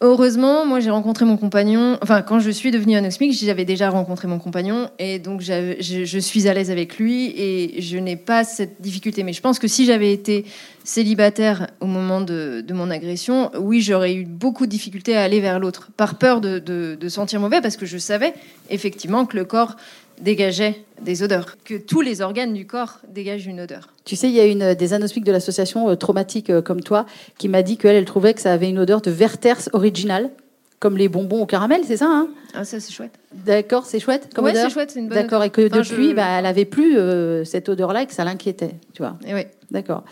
Heureusement, 0.00 0.64
moi 0.64 0.78
j'ai 0.78 0.90
rencontré 0.90 1.24
mon 1.24 1.36
compagnon. 1.36 1.98
Enfin, 2.02 2.22
quand 2.22 2.38
je 2.38 2.50
suis 2.50 2.70
devenue 2.70 2.96
anosmique, 2.96 3.32
j'avais 3.32 3.64
déjà 3.64 3.90
rencontré 3.90 4.28
mon 4.28 4.38
compagnon 4.38 4.90
et 5.00 5.18
donc 5.18 5.40
je, 5.40 6.18
suis 6.20 6.46
à 6.46 6.54
l'aise 6.54 6.70
avec 6.70 6.98
lui 6.98 7.32
et 7.36 7.82
je 7.82 7.98
n'ai 7.98 8.14
pas 8.14 8.44
cette 8.44 8.80
difficulté. 8.80 9.24
Mais 9.24 9.32
je 9.32 9.40
pense 9.40 9.58
que 9.58 9.66
si 9.66 9.86
j'avais 9.86 10.12
été 10.12 10.44
célibataire 10.84 11.66
au 11.80 11.86
moment 11.86 12.20
de, 12.20 12.64
mon 12.70 12.90
agression, 12.90 13.50
oui, 13.58 13.80
j'aurais 13.80 14.14
eu 14.14 14.24
beaucoup 14.24 14.66
de 14.66 14.70
difficultés 14.70 15.16
à 15.16 15.24
aller 15.24 15.40
vers 15.40 15.58
l'autre 15.58 15.88
par 15.96 16.16
peur 16.16 16.40
de 16.40 17.08
sentir 17.08 17.40
mauvais 17.40 17.60
parce 17.60 17.76
que 17.76 17.84
je 17.84 17.98
savais 17.98 18.34
effectivement 18.70 19.26
que 19.26 19.36
le 19.36 19.44
corps 19.44 19.74
dégageait 20.20 20.85
des 21.03 21.23
odeurs, 21.23 21.56
que 21.65 21.75
tous 21.75 22.00
les 22.00 22.20
organes 22.20 22.53
du 22.53 22.67
corps 22.67 22.99
dégagent 23.09 23.47
une 23.47 23.61
odeur. 23.61 23.88
Tu 24.05 24.17
sais, 24.17 24.29
il 24.29 24.35
y 24.35 24.41
a 24.41 24.47
une 24.47 24.75
des 24.75 24.93
anosmiques 24.93 25.25
de 25.25 25.32
l'association 25.32 25.88
euh, 25.88 25.94
traumatique 25.94 26.50
euh, 26.50 26.62
comme 26.62 26.81
toi 26.81 27.06
qui 27.38 27.49
m'a 27.49 27.62
dit 27.62 27.76
qu'elle, 27.76 27.97
elle 27.97 28.05
trouvait 28.05 28.35
que 28.35 28.41
ça 28.41 28.53
avait 28.53 28.69
une 28.69 28.79
odeur 28.79 29.00
de 29.00 29.11
Werther's 29.11 29.70
original, 29.73 30.31
comme 30.81 30.97
les 30.97 31.09
bonbons 31.09 31.43
au 31.43 31.47
caramel, 31.47 31.82
c'est 31.87 31.97
ça 31.97 32.06
hein? 32.09 32.29
Ah, 32.55 32.65
ça 32.65 32.81
c'est 32.81 32.93
chouette. 32.93 33.12
D'accord, 33.32 33.85
c'est 33.87 34.00
chouette 34.00 34.31
comme 34.35 34.44
ouais, 34.44 34.53
odeur? 34.53 34.65
c'est 34.65 34.73
chouette, 34.73 34.91
c'est 34.91 35.00
une 35.00 35.09
bonne 35.09 35.19
D'accord, 35.19 35.44
et 35.44 35.50
que 35.50 35.69
depuis, 35.69 36.15
bah, 36.15 36.26
elle 36.38 36.47
avait 36.47 36.65
plus 36.65 36.97
euh, 36.97 37.44
cette 37.44 37.69
odeur-là 37.69 38.03
et 38.03 38.06
que 38.06 38.15
ça 38.15 38.25
l'inquiétait, 38.25 38.75
tu 38.94 39.03
vois. 39.03 39.17
Et 39.26 39.35
oui. 39.35 39.43
D'accord. 39.70 40.05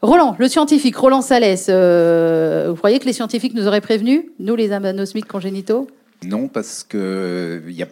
Roland, 0.00 0.34
le 0.38 0.48
scientifique, 0.48 0.96
Roland 0.96 1.22
Salès, 1.22 1.70
vous 1.70 2.76
croyez 2.76 2.98
que 2.98 3.04
les 3.04 3.12
scientifiques 3.12 3.54
nous 3.54 3.68
auraient 3.68 3.80
prévenus, 3.80 4.24
nous 4.40 4.56
les 4.56 4.72
anosmiques 4.72 5.28
congénitaux? 5.28 5.86
Non, 6.24 6.48
parce 6.48 6.82
que 6.82 7.62
il 7.68 7.74
y 7.74 7.84
a 7.84 7.88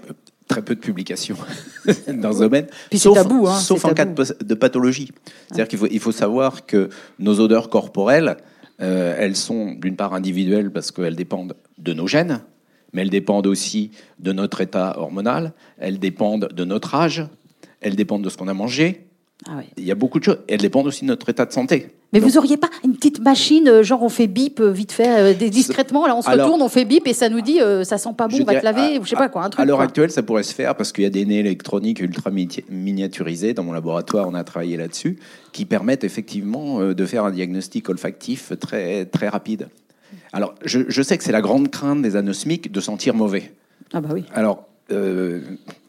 très 0.51 0.63
peu 0.63 0.75
de 0.75 0.81
publications 0.81 1.37
dans 2.09 2.33
ce 2.33 2.41
domaine. 2.41 2.67
Puis 2.91 2.99
sauf, 2.99 3.15
tabou, 3.15 3.47
hein, 3.47 3.59
sauf 3.59 3.85
en 3.85 3.95
tabou. 3.95 4.15
cas 4.23 4.35
de, 4.45 4.55
pathologie. 4.55 5.13
C'est-à-dire 5.47 5.69
qu'il 5.69 5.79
faut, 5.79 5.87
il 5.91 6.01
faut 6.01 6.13
savoir 6.13 6.67
que 6.67 6.91
nos 7.19 7.39
odeurs 7.41 7.71
corporelles, 7.71 8.37
euh, 8.83 9.15
elles 9.17 9.37
sont 9.37 9.73
d'une 9.73 9.97
part 9.97 10.13
individuelles 10.13 10.71
parce 10.71 10.91
qu'elles 10.91 11.17
dépendent 11.17 11.55
de 11.79 11.93
nos 11.93 12.09
gènes, 12.09 12.41
mais 12.93 13.03
elles 13.03 13.11
dépendent 13.11 13.47
aussi 13.47 13.93
de 14.19 14.33
notre 14.33 14.61
état 14.61 14.99
hormonal, 14.99 15.53
elles 15.79 16.01
dépendent 16.01 16.49
de 16.53 16.65
notre 16.65 16.97
âge, 16.97 17.25
elles 17.81 17.97
dépendent 17.97 18.25
de 18.25 18.29
ce 18.29 18.37
qu'on 18.37 18.49
a 18.49 18.55
mangé. 18.55 19.07
Ah 19.49 19.57
ouais. 19.57 19.65
Il 19.79 19.85
y 19.85 19.91
a 19.91 19.95
beaucoup 19.95 20.19
de 20.19 20.25
choses. 20.25 20.39
Elles 20.49 20.61
dépendent 20.61 20.87
aussi 20.87 21.03
de 21.03 21.07
notre 21.09 21.29
état 21.31 21.47
de 21.47 21.53
santé. 21.53 21.89
Mais 22.13 22.21
Donc, 22.21 22.29
vous 22.29 22.37
auriez 22.39 22.57
pas 22.59 22.69
une 22.85 22.95
petite 22.95 23.21
machine, 23.21 23.69
euh, 23.69 23.83
genre 23.83 24.03
on 24.03 24.09
fait 24.11 24.27
bip 24.27 24.61
euh, 24.61 24.71
vite 24.71 24.93
fait, 24.93 25.09
euh, 25.09 25.49
discrètement, 25.49 26.07
là 26.07 26.15
on 26.17 26.21
se 26.23 26.29
Alors- 26.29 26.47
retourne, 26.47 26.61
on 26.63 26.69
fait 26.69 26.85
bip 26.85 27.07
et 27.07 27.15
ça 27.15 27.29
nous 27.31 27.41
dit 27.41 27.61
euh, 27.61 27.83
ça 27.85 27.97
sent 27.99 28.11
pas 28.19 28.29
bon, 28.29 28.37
on 28.41 28.45
va 28.45 28.59
te 28.61 28.65
laver, 28.65 28.97
à- 28.97 29.01
ou 29.01 29.05
je 29.05 29.11
sais 29.11 29.17
pas 29.17 29.29
quoi, 29.29 29.45
un 29.45 29.49
truc. 29.51 29.63
À 29.63 29.65
l'heure 29.65 29.81
actuelle, 29.81 30.11
ça 30.11 30.23
pourrait 30.23 30.43
se 30.43 30.53
faire 30.53 30.75
parce 30.75 30.93
qu'il 30.93 31.05
y 31.05 31.07
a 31.07 31.11
des 31.11 31.25
nez 31.25 31.39
électroniques 31.39 32.01
ultra 32.01 32.31
mini- 32.31 32.65
miniaturisés. 32.69 33.55
Dans 33.55 33.65
mon 33.65 33.73
laboratoire, 33.73 34.29
on 34.29 34.35
a 34.35 34.45
travaillé 34.45 34.77
là-dessus, 34.77 35.19
qui 35.53 35.65
permettent 35.65 36.05
effectivement 36.05 36.81
de 36.93 37.07
faire 37.07 37.25
un 37.25 37.31
diagnostic 37.31 37.89
olfactif 37.89 38.53
très, 38.61 39.07
très 39.07 39.29
rapide. 39.29 39.69
Alors, 40.33 40.55
je, 40.65 40.81
je 40.89 41.03
sais 41.03 41.17
que 41.17 41.25
c'est 41.25 41.33
la 41.33 41.41
grande 41.41 41.71
crainte 41.71 42.03
des 42.03 42.17
anosmiques 42.17 42.71
de 42.73 42.81
sentir 42.81 43.15
mauvais. 43.15 43.53
Ah 43.93 44.01
bah 44.01 44.11
oui. 44.13 44.25
Alors, 44.35 44.67
euh, 44.93 45.41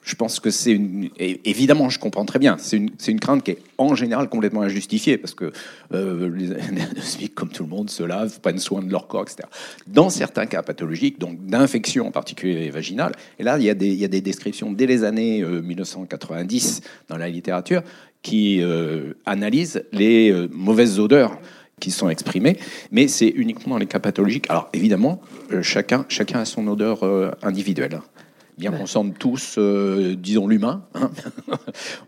je 0.04 0.16
pense 0.16 0.40
que 0.40 0.50
c'est 0.50 0.72
une. 0.72 1.10
Évidemment, 1.20 1.90
je 1.90 2.00
comprends 2.00 2.26
très 2.26 2.40
bien. 2.40 2.58
C'est 2.58 2.78
une, 2.78 3.20
crainte 3.20 3.44
qui 3.44 3.52
est 3.52 3.60
en 3.78 3.94
général 3.94 4.30
complètement 4.30 4.62
injustifiée 4.62 5.18
parce 5.18 5.34
que 5.34 5.52
euh, 5.94 6.30
les 6.36 6.52
anosmiques, 6.52 7.36
comme 7.36 7.50
tout 7.50 7.64
le 7.64 7.70
monde, 7.70 7.90
se 7.90 8.04
lavent, 8.04 8.40
prennent 8.40 8.60
soin 8.60 8.82
de 8.82 8.92
leur 8.92 9.08
corps, 9.08 9.24
etc. 9.24 9.48
Dans 9.88 10.10
certains 10.10 10.48
cas 10.48 10.64
pathologiques, 10.64 11.20
donc 11.20 11.46
d'infections 11.46 12.08
en 12.08 12.12
particulier 12.12 12.70
vaginales, 12.72 13.14
et 13.38 13.44
là, 13.44 13.58
il 13.60 13.64
y 13.64 13.70
a 13.70 13.76
des, 13.76 14.22
descriptions 14.22 14.72
dès 14.72 14.88
les 14.88 15.04
années 15.04 15.42
euh, 15.42 15.62
1990 15.62 16.82
dans 17.08 17.18
la 17.18 17.30
littérature 17.30 17.84
qui 18.22 18.62
euh, 18.62 19.14
analysent 19.26 19.84
les 19.92 20.32
euh, 20.32 20.48
mauvaises 20.52 21.00
odeurs 21.00 21.40
qui 21.82 21.92
sont 21.92 22.08
exprimées, 22.08 22.58
mais 22.92 23.10
c'est 23.10 23.28
uniquement 23.28 23.78
les 23.78 23.88
cas 23.88 24.00
pathologiques. 24.00 24.50
Alors 24.50 24.70
évidemment, 24.72 25.20
euh, 25.52 25.62
chacun, 25.62 26.06
chacun 26.08 26.40
a 26.40 26.46
son 26.46 26.66
odeur 26.68 27.04
euh, 27.04 27.32
individuelle. 27.44 28.00
Bien 28.70 28.72
qu'on 28.72 28.86
sente 28.86 29.18
tous, 29.18 29.56
euh, 29.58 30.16
disons 30.16 30.48
l'humain, 30.48 30.84
hein. 30.96 31.10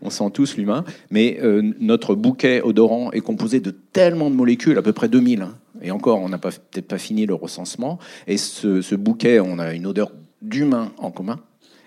on 0.02 0.10
sent 0.10 0.30
tous 0.32 0.56
l'humain, 0.56 0.84
mais 1.10 1.38
euh, 1.42 1.62
notre 1.80 2.14
bouquet 2.14 2.62
odorant 2.62 3.10
est 3.10 3.20
composé 3.20 3.60
de 3.60 3.70
tellement 3.70 4.30
de 4.30 4.36
molécules, 4.36 4.78
à 4.78 4.82
peu 4.82 4.92
près 4.92 5.08
2000. 5.08 5.42
hein. 5.42 5.54
Et 5.82 5.90
encore, 5.90 6.20
on 6.20 6.28
n'a 6.28 6.38
peut-être 6.38 6.86
pas 6.86 6.98
fini 6.98 7.26
le 7.26 7.34
recensement. 7.34 7.98
Et 8.26 8.36
ce, 8.36 8.80
ce 8.80 8.94
bouquet, 8.94 9.40
on 9.40 9.58
a 9.58 9.74
une 9.74 9.86
odeur 9.86 10.12
d'humain 10.40 10.92
en 10.98 11.10
commun. 11.10 11.40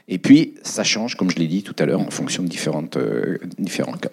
Et 0.09 0.19
puis, 0.19 0.53
ça 0.63 0.83
change, 0.83 1.15
comme 1.15 1.29
je 1.31 1.37
l'ai 1.37 1.47
dit 1.47 1.63
tout 1.63 1.75
à 1.79 1.85
l'heure, 1.85 1.99
en 1.99 2.09
fonction 2.09 2.43
de 2.43 2.47
différentes, 2.47 2.95
euh, 2.97 3.37
différents 3.59 3.93
cas. 3.93 4.09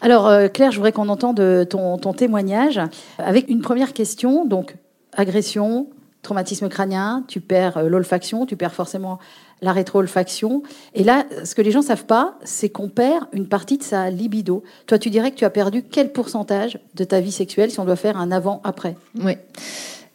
Alors 0.00 0.26
euh, 0.28 0.48
Claire, 0.48 0.70
je 0.70 0.76
voudrais 0.76 0.92
qu'on 0.92 1.08
entende 1.08 1.66
ton, 1.68 1.98
ton 1.98 2.12
témoignage 2.12 2.80
avec 3.18 3.48
une 3.48 3.60
première 3.60 3.92
question, 3.92 4.46
donc 4.46 4.76
agression, 5.12 5.88
traumatisme 6.22 6.68
crânien, 6.68 7.24
tu 7.28 7.40
perds 7.40 7.76
euh, 7.78 7.88
l'olfaction, 7.88 8.46
tu 8.46 8.56
perds 8.56 8.74
forcément 8.74 9.18
la 9.62 9.72
rétro-olfaction. 9.72 10.62
Et 10.94 11.04
là, 11.04 11.24
ce 11.44 11.54
que 11.54 11.62
les 11.62 11.70
gens 11.70 11.82
savent 11.82 12.06
pas, 12.06 12.38
c'est 12.44 12.68
qu'on 12.70 12.88
perd 12.88 13.26
une 13.32 13.46
partie 13.46 13.76
de 13.78 13.82
sa 13.82 14.08
libido. 14.10 14.62
Toi, 14.86 14.98
tu 14.98 15.10
dirais 15.10 15.30
que 15.30 15.36
tu 15.36 15.44
as 15.44 15.50
perdu 15.50 15.82
quel 15.82 16.12
pourcentage 16.12 16.78
de 16.94 17.04
ta 17.04 17.20
vie 17.20 17.32
sexuelle 17.32 17.70
si 17.70 17.78
on 17.80 17.84
doit 17.84 17.96
faire 17.96 18.16
un 18.16 18.32
avant-après? 18.32 18.96
Oui. 19.22 19.32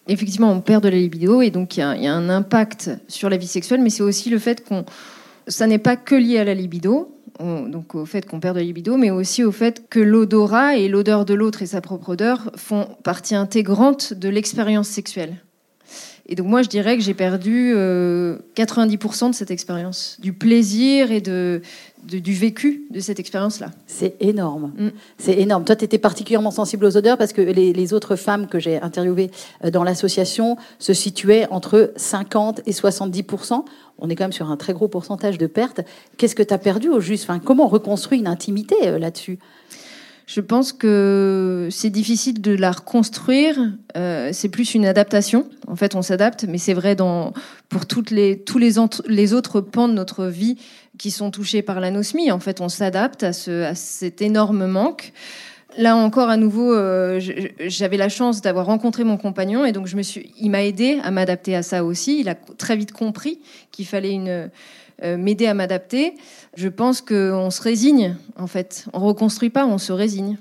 Effectivement, 0.07 0.51
on 0.51 0.61
perd 0.61 0.83
de 0.83 0.89
la 0.89 0.97
libido 0.97 1.41
et 1.41 1.49
donc 1.49 1.77
il 1.77 1.79
y, 1.79 2.03
y 2.03 2.07
a 2.07 2.13
un 2.13 2.29
impact 2.29 2.91
sur 3.07 3.29
la 3.29 3.37
vie 3.37 3.47
sexuelle, 3.47 3.81
mais 3.81 3.89
c'est 3.89 4.03
aussi 4.03 4.29
le 4.29 4.37
fait 4.39 4.63
qu'on. 4.67 4.85
Ça 5.47 5.67
n'est 5.67 5.79
pas 5.79 5.95
que 5.95 6.15
lié 6.15 6.39
à 6.39 6.43
la 6.43 6.53
libido, 6.53 7.15
on- 7.39 7.63
donc 7.67 7.93
au 7.95 8.05
fait 8.05 8.25
qu'on 8.27 8.39
perd 8.39 8.55
de 8.55 8.59
la 8.61 8.65
libido, 8.65 8.97
mais 8.97 9.09
aussi 9.11 9.43
au 9.43 9.51
fait 9.51 9.87
que 9.89 9.99
l'odorat 9.99 10.75
et 10.77 10.87
l'odeur 10.87 11.25
de 11.25 11.33
l'autre 11.33 11.61
et 11.63 11.65
sa 11.67 11.81
propre 11.81 12.09
odeur 12.09 12.51
font 12.55 12.87
partie 13.03 13.35
intégrante 13.35 14.13
de 14.13 14.29
l'expérience 14.29 14.87
sexuelle. 14.87 15.37
Et 16.27 16.35
donc 16.35 16.47
moi, 16.47 16.63
je 16.63 16.69
dirais 16.69 16.97
que 16.97 17.03
j'ai 17.03 17.13
perdu 17.13 17.73
euh, 17.75 18.37
90% 18.55 19.29
de 19.29 19.35
cette 19.35 19.51
expérience, 19.51 20.17
du 20.19 20.33
plaisir 20.33 21.11
et 21.11 21.21
de, 21.21 21.61
de- 22.09 22.17
du 22.17 22.33
vécu 22.33 22.85
de 22.89 22.99
cette 22.99 23.19
expérience-là. 23.19 23.69
C'est 23.85 24.15
énorme. 24.21 24.71
Mm. 24.77 24.87
C'est 25.19 25.37
énorme. 25.39 25.65
Toi, 25.65 25.75
tu 25.75 25.85
étais 25.85 25.99
particulièrement 25.99 26.49
sensible 26.49 26.85
aux 26.85 26.97
odeurs 26.97 27.17
parce 27.19 27.31
que 27.31 27.41
les, 27.41 27.73
les 27.73 27.93
autres 27.93 28.15
femmes 28.15 28.47
que 28.47 28.57
j'ai 28.59 28.81
interviewées 28.81 29.29
euh, 29.63 29.69
dans 29.69 29.83
l'association 29.83 30.57
se 30.79 30.93
situaient 30.93 31.47
entre 31.51 31.91
50 31.95 32.61
et 32.65 32.71
70 32.71 33.23
On 33.99 34.09
est 34.09 34.15
quand 34.15 34.23
même 34.23 34.31
sur 34.31 34.49
un 34.49 34.57
très 34.57 34.73
gros 34.73 34.87
pourcentage 34.87 35.37
de 35.37 35.45
pertes. 35.47 35.81
Qu'est-ce 36.17 36.35
que 36.35 36.41
tu 36.43 36.53
as 36.55 36.57
perdu 36.57 36.89
au 36.89 36.99
juste? 36.99 37.25
Enfin, 37.29 37.37
Comment 37.37 37.65
on 37.65 37.69
reconstruit 37.69 38.17
une 38.17 38.27
intimité 38.27 38.75
euh, 38.85 38.97
là-dessus? 38.97 39.37
Je 40.27 40.41
pense 40.41 40.73
que 40.73 41.67
c'est 41.71 41.91
difficile 41.91 42.41
de 42.41 42.51
la 42.55 42.71
reconstruire. 42.71 43.57
Euh, 43.95 44.29
c'est 44.33 44.49
plus 44.49 44.73
une 44.73 44.85
adaptation. 44.85 45.47
En 45.67 45.75
fait, 45.75 45.93
on 45.93 46.01
s'adapte, 46.01 46.45
mais 46.49 46.57
c'est 46.57 46.73
vrai 46.73 46.95
pour 47.69 47.85
toutes 47.85 48.09
les, 48.09 48.39
tous 48.39 48.57
les, 48.57 48.77
autres 48.79 49.61
pans 49.61 49.87
de 49.87 49.93
notre 49.93 50.25
vie 50.25 50.57
qui 50.97 51.11
sont 51.11 51.29
touchés 51.29 51.61
par 51.61 51.79
l'anosmie. 51.79 52.31
En 52.31 52.39
fait, 52.39 52.59
on 52.59 52.69
s'adapte 52.69 53.21
à, 53.23 53.33
ce, 53.33 53.63
à 53.63 53.75
cet 53.75 54.21
énorme 54.21 54.65
manque. 54.65 55.13
Là 55.77 55.95
encore, 55.95 56.29
à 56.29 56.37
nouveau, 56.37 56.73
euh, 56.73 57.19
j'avais 57.67 57.97
la 57.97 58.09
chance 58.09 58.41
d'avoir 58.41 58.65
rencontré 58.65 59.03
mon 59.03 59.17
compagnon 59.17 59.65
et 59.65 59.73
donc 59.73 59.89
il 60.39 60.49
m'a 60.49 60.63
aidé 60.63 60.99
à 61.03 61.11
m'adapter 61.11 61.53
à 61.53 61.63
ça 61.63 61.83
aussi. 61.83 62.21
Il 62.21 62.29
a 62.29 62.35
très 62.35 62.77
vite 62.77 62.93
compris 62.93 63.39
qu'il 63.71 63.85
fallait 63.85 64.13
une, 64.13 64.49
m'aider 65.03 65.47
à 65.47 65.53
m'adapter. 65.53 66.13
Je 66.55 66.69
pense 66.69 67.01
qu'on 67.01 67.49
se 67.49 67.61
résigne, 67.61 68.15
en 68.37 68.47
fait. 68.47 68.85
On 68.93 68.99
reconstruit 68.99 69.49
pas, 69.49 69.65
on 69.65 69.77
se 69.77 69.91
résigne. 69.91 70.37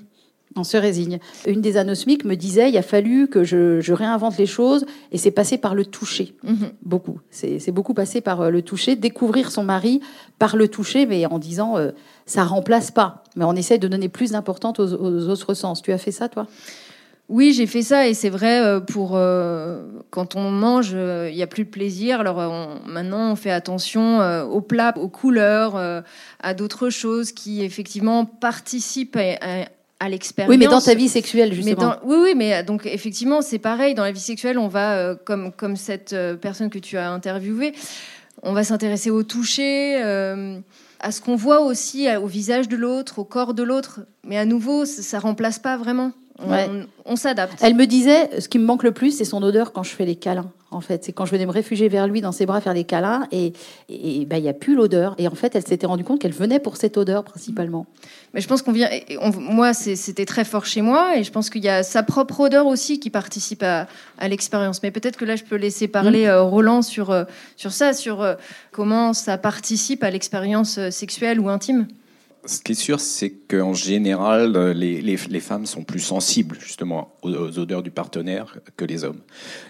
On 0.57 0.63
se 0.63 0.77
résigne. 0.77 1.19
Une 1.45 1.59
des 1.59 1.75
anosmiques 1.75 2.23
me 2.23 2.35
disait 2.35 2.69
il 2.69 2.77
a 2.77 2.81
fallu 2.81 3.27
que 3.27 3.43
je, 3.43 3.81
je 3.81 3.91
réinvente 3.91 4.37
les 4.37 4.45
choses 4.45 4.85
et 5.11 5.17
c'est 5.17 5.31
passé 5.31 5.57
par 5.57 5.75
le 5.75 5.83
toucher. 5.83 6.33
Mhm. 6.43 6.71
Beaucoup. 6.81 7.19
C'est 7.29 7.71
beaucoup 7.73 7.93
passé 7.93 8.21
par 8.21 8.39
euh, 8.39 8.49
le 8.49 8.61
toucher, 8.61 8.95
découvrir 8.95 9.51
son 9.51 9.63
mari 9.63 9.99
par 10.39 10.55
le 10.55 10.69
toucher, 10.69 11.05
mais 11.05 11.25
en 11.25 11.39
disant 11.39 11.77
euh, 11.77 11.91
ça 12.25 12.45
remplace 12.45 12.89
pas. 12.89 13.23
Mais 13.35 13.43
on 13.43 13.53
essaie 13.53 13.79
de 13.79 13.89
donner 13.89 14.07
plus 14.07 14.31
d'importance 14.31 14.79
aux, 14.79 14.93
aux 14.93 15.27
autres 15.27 15.55
sens. 15.55 15.81
Tu 15.81 15.91
as 15.91 15.97
fait 15.97 16.13
ça, 16.13 16.29
toi? 16.29 16.47
Oui, 17.27 17.53
j'ai 17.53 17.65
fait 17.65 17.81
ça 17.81 18.07
et 18.07 18.13
c'est 18.13 18.29
vrai 18.29 18.61
euh, 18.61 18.79
pour 18.79 19.13
euh, 19.15 19.81
quand 20.15 20.35
on 20.35 20.49
mange, 20.49 20.91
euh, 20.93 21.29
il 21.29 21.35
y 21.35 21.43
a 21.43 21.47
plus 21.47 21.65
de 21.65 21.69
plaisir. 21.69 22.21
Alors 22.21 22.39
euh, 22.39 22.47
on- 22.47 22.89
maintenant, 22.89 23.31
on 23.31 23.35
fait 23.35 23.51
attention 23.51 24.21
euh, 24.21 24.43
aux 24.45 24.61
plats, 24.61 24.93
aux 24.97 25.09
couleurs, 25.09 25.75
euh, 25.75 26.01
à 26.39 26.53
d'autres 26.53 26.89
choses 26.89 27.33
qui 27.33 27.61
effectivement 27.63 28.25
participent 28.25 29.17
à, 29.17 29.33
à- 29.41 29.67
à 29.99 30.09
l'expérience. 30.09 30.49
Oui, 30.51 30.57
mais 30.57 30.67
dans 30.67 30.81
ta 30.81 30.93
vie 30.93 31.07
sexuelle, 31.09 31.49
Mais 31.49 31.55
justement. 31.55 31.81
dans- 31.81 31.97
oui, 32.05 32.17
oui, 32.23 32.33
mais 32.35 32.53
euh, 32.55 32.63
donc 32.63 32.85
effectivement, 32.85 33.41
c'est 33.41 33.59
pareil. 33.59 33.93
Dans 33.93 34.03
la 34.03 34.11
vie 34.11 34.19
sexuelle, 34.19 34.57
on 34.57 34.67
va, 34.69 34.95
euh, 34.97 35.15
comme, 35.25 35.51
comme 35.51 35.75
cette 35.75 36.13
euh, 36.13 36.35
personne 36.35 36.69
que 36.69 36.79
tu 36.79 36.97
as 36.97 37.11
interviewée, 37.11 37.73
on 38.43 38.53
va 38.53 38.63
s'intéresser 38.63 39.09
au 39.11 39.23
toucher, 39.23 40.01
euh, 40.03 40.59
à 40.99 41.11
ce 41.11 41.19
qu'on 41.21 41.35
voit 41.35 41.61
aussi, 41.61 42.07
au 42.17 42.27
visage 42.27 42.67
de 42.67 42.75
l'autre, 42.77 43.19
au 43.19 43.23
corps 43.25 43.53
de 43.53 43.63
l'autre. 43.63 44.01
Mais 44.25 44.37
à 44.37 44.45
nouveau, 44.45 44.85
ça, 44.85 45.01
ça 45.01 45.19
remplace 45.19 45.59
pas 45.59 45.77
vraiment. 45.77 46.11
On, 46.39 46.51
Ouais. 46.51 46.67
on- 46.69 47.13
on 47.13 47.15
s'adapte. 47.15 47.59
Elle 47.61 47.75
me 47.75 47.85
disait, 47.85 48.41
ce 48.41 48.49
qui 48.49 48.59
me 48.59 48.65
manque 48.65 48.83
le 48.83 48.91
plus, 48.91 49.11
c'est 49.17 49.23
son 49.25 49.41
odeur 49.41 49.71
quand 49.71 49.83
je 49.83 49.91
fais 49.91 50.05
les 50.05 50.15
câlins. 50.17 50.51
En 50.71 50.81
fait, 50.81 51.05
c'est 51.05 51.13
quand 51.13 51.25
je 51.25 51.31
venais 51.31 51.45
me 51.45 51.51
réfugier 51.51 51.87
vers 51.87 52.07
lui 52.07 52.19
dans 52.19 52.33
ses 52.33 52.45
bras 52.45 52.59
faire 52.59 52.73
les 52.73 52.83
câlins, 52.83 53.25
et 53.31 53.53
ben 53.89 54.35
il 54.37 54.43
y 54.43 54.49
a 54.49 54.53
plus 54.53 54.75
l'odeur. 54.75 55.15
Et 55.17 55.29
en 55.29 55.35
fait, 55.35 55.55
elle 55.55 55.65
s'était 55.65 55.87
rendue 55.87 56.03
compte 56.03 56.19
qu'elle 56.19 56.33
venait 56.33 56.59
pour 56.59 56.75
cette 56.75 56.97
odeur 56.97 57.23
principalement. 57.23 57.85
Mais 58.33 58.41
je 58.41 58.47
pense 58.49 58.61
qu'on 58.61 58.73
vient. 58.73 58.89
on- 59.21 59.31
moi, 59.39 59.73
c'était 59.73 60.25
très 60.25 60.43
fort 60.43 60.65
chez 60.65 60.81
moi, 60.81 61.15
et 61.15 61.23
je 61.23 61.31
pense 61.31 61.49
qu'il 61.49 61.63
y 61.63 61.69
a 61.69 61.83
sa 61.83 62.03
propre 62.03 62.41
odeur 62.41 62.65
aussi 62.65 62.99
qui 62.99 63.09
participe 63.09 63.63
à, 63.63 63.87
à 64.17 64.27
l'expérience. 64.27 64.83
Mais 64.83 64.91
peut-être 64.91 65.15
que 65.17 65.23
là, 65.23 65.37
je 65.37 65.45
peux 65.45 65.55
laisser 65.55 65.87
parler 65.87 66.25
euh, 66.25 66.41
Roland 66.41 66.81
sur 66.81 67.11
euh, 67.11 67.23
sur 67.55 67.71
ça, 67.71 67.93
sur 67.93 68.21
euh, 68.21 68.33
comment 68.73 69.13
ça 69.13 69.37
participe 69.37 70.03
à 70.03 70.09
l'expérience 70.11 70.89
sexuelle 70.89 71.39
ou 71.39 71.47
intime. 71.47 71.87
Ce 72.47 72.61
qui 72.61 72.73
est 72.73 72.75
sûr, 72.75 72.99
c'est 72.99 73.31
qu'en 73.31 73.73
général, 73.73 74.55
euh, 74.55 74.73
les, 74.73 75.17
femmes 75.39 75.65
sont 75.65 75.83
plus 75.83 75.99
sensibles 75.99 76.57
justement 76.59 77.13
aux, 77.23 77.31
aux 77.31 77.59
odeurs 77.59 77.81
du 77.81 77.89
partenaire 77.89 78.59
que 78.77 78.85
les 78.85 79.03
hommes. 79.03 79.21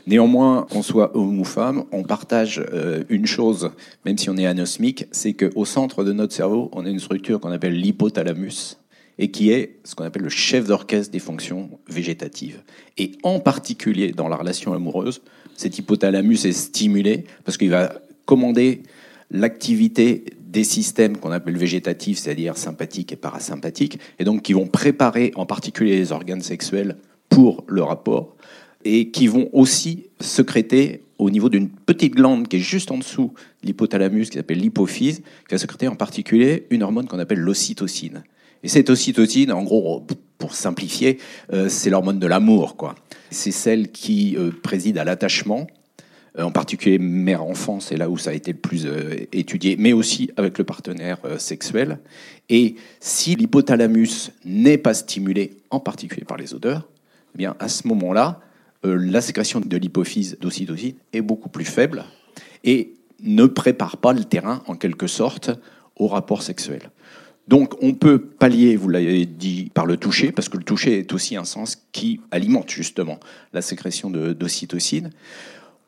Néanmoins, 0.07 0.67
qu'on 0.69 0.81
soit 0.81 1.15
homme 1.15 1.39
ou 1.39 1.45
femme, 1.45 1.85
on 1.93 2.03
partage 2.03 2.61
euh, 2.73 3.03
une 3.09 3.25
chose, 3.25 3.71
même 4.05 4.17
si 4.17 4.29
on 4.29 4.35
est 4.35 4.45
anosmique, 4.45 5.07
c'est 5.11 5.33
qu'au 5.33 5.63
centre 5.63 6.03
de 6.03 6.11
notre 6.11 6.33
cerveau, 6.33 6.69
on 6.73 6.85
a 6.85 6.89
une 6.89 6.99
structure 6.99 7.39
qu'on 7.39 7.51
appelle 7.51 7.79
l'hypothalamus 7.79 8.77
et 9.19 9.31
qui 9.31 9.51
est 9.51 9.77
ce 9.85 9.95
qu'on 9.95 10.03
appelle 10.03 10.23
le 10.23 10.29
chef 10.29 10.67
d'orchestre 10.67 11.11
des 11.11 11.19
fonctions 11.19 11.69
végétatives. 11.87 12.61
Et 12.97 13.13
en 13.23 13.39
particulier 13.39 14.11
dans 14.11 14.27
la 14.27 14.35
relation 14.35 14.73
amoureuse, 14.73 15.21
cet 15.55 15.77
hypothalamus 15.77 16.45
est 16.45 16.51
stimulé 16.51 17.23
parce 17.45 17.57
qu'il 17.57 17.69
va 17.69 18.01
commander 18.25 18.83
l'activité 19.31 20.25
des 20.55 20.63
systèmes 20.63 21.17
qu'on 21.17 21.31
appelle 21.31 21.57
végétatifs, 21.57 22.19
c'est-à-dire 22.19 22.57
sympathiques 22.57 23.11
et 23.11 23.17
parasympathiques, 23.17 23.99
et 24.19 24.23
donc 24.23 24.41
qui 24.41 24.53
vont 24.53 24.67
préparer 24.67 25.33
en 25.35 25.45
particulier 25.45 25.97
les 25.97 26.13
organes 26.13 26.41
sexuels 26.41 26.95
pour 27.27 27.65
le 27.67 27.83
rapport, 27.83 28.37
et 28.85 29.11
qui 29.11 29.27
vont 29.27 29.49
aussi 29.51 30.05
sécréter 30.21 31.01
au 31.17 31.29
niveau 31.29 31.49
d'une 31.49 31.67
petite 31.67 32.15
glande 32.15 32.47
qui 32.47 32.55
est 32.55 32.59
juste 32.59 32.89
en 32.91 32.97
dessous 32.97 33.33
de 33.63 33.67
l'hypothalamus, 33.67 34.29
qui 34.29 34.37
s'appelle 34.37 34.59
l'hypophyse, 34.59 35.17
qui 35.17 35.51
va 35.51 35.57
sécréter 35.57 35.89
en 35.89 35.95
particulier 35.95 36.67
une 36.69 36.83
hormone 36.83 37.07
qu'on 37.07 37.19
appelle 37.19 37.39
l'ocytocine. 37.39 38.23
Et 38.63 38.69
cette 38.69 38.89
ocytocine, 38.89 39.51
en 39.51 39.63
gros, 39.63 40.07
pour 40.37 40.55
simplifier, 40.55 41.17
euh, 41.51 41.67
c'est 41.67 41.89
l'hormone 41.89 42.19
de 42.19 42.27
l'amour, 42.27 42.77
quoi. 42.77 42.95
C'est 43.29 43.51
celle 43.51 43.91
qui 43.91 44.37
euh, 44.37 44.51
préside 44.63 44.97
à 44.97 45.03
l'attachement, 45.03 45.67
en 46.37 46.51
particulier 46.51 46.99
mère-enfant, 46.99 47.79
c'est 47.79 47.97
là 47.97 48.09
où 48.09 48.17
ça 48.17 48.31
a 48.31 48.33
été 48.33 48.51
le 48.51 48.57
plus 48.57 48.85
euh, 48.85 49.15
étudié, 49.31 49.75
mais 49.77 49.93
aussi 49.93 50.31
avec 50.37 50.57
le 50.57 50.63
partenaire 50.63 51.17
euh, 51.25 51.37
sexuel. 51.37 51.99
Et 52.49 52.75
si 52.99 53.35
l'hypothalamus 53.35 54.31
n'est 54.43 54.77
pas 54.77 54.93
stimulé, 54.93 55.57
en 55.69 55.79
particulier 55.79 56.25
par 56.25 56.37
les 56.37 56.53
odeurs, 56.53 56.87
eh 57.35 57.37
bien 57.37 57.55
à 57.59 57.69
ce 57.69 57.87
moment-là, 57.87 58.41
euh, 58.85 58.97
la 58.99 59.21
sécrétion 59.21 59.59
de 59.61 59.77
l'hypophyse 59.77 60.37
d'ocytocine 60.39 60.95
est 61.13 61.21
beaucoup 61.21 61.49
plus 61.49 61.65
faible 61.65 62.03
et 62.63 62.93
ne 63.21 63.45
prépare 63.45 63.97
pas 63.97 64.13
le 64.13 64.23
terrain, 64.23 64.61
en 64.67 64.75
quelque 64.75 65.07
sorte, 65.07 65.51
au 65.95 66.07
rapport 66.07 66.43
sexuel. 66.43 66.91
Donc 67.47 67.81
on 67.81 67.93
peut 67.93 68.19
pallier, 68.19 68.75
vous 68.75 68.89
l'avez 68.89 69.25
dit, 69.25 69.71
par 69.73 69.85
le 69.85 69.97
toucher, 69.97 70.31
parce 70.31 70.49
que 70.49 70.57
le 70.57 70.63
toucher 70.63 70.99
est 70.99 71.13
aussi 71.13 71.35
un 71.35 71.45
sens 71.45 71.77
qui 71.91 72.19
alimente 72.31 72.69
justement 72.69 73.19
la 73.53 73.61
sécrétion 73.61 74.09
d'ocytocine. 74.09 75.11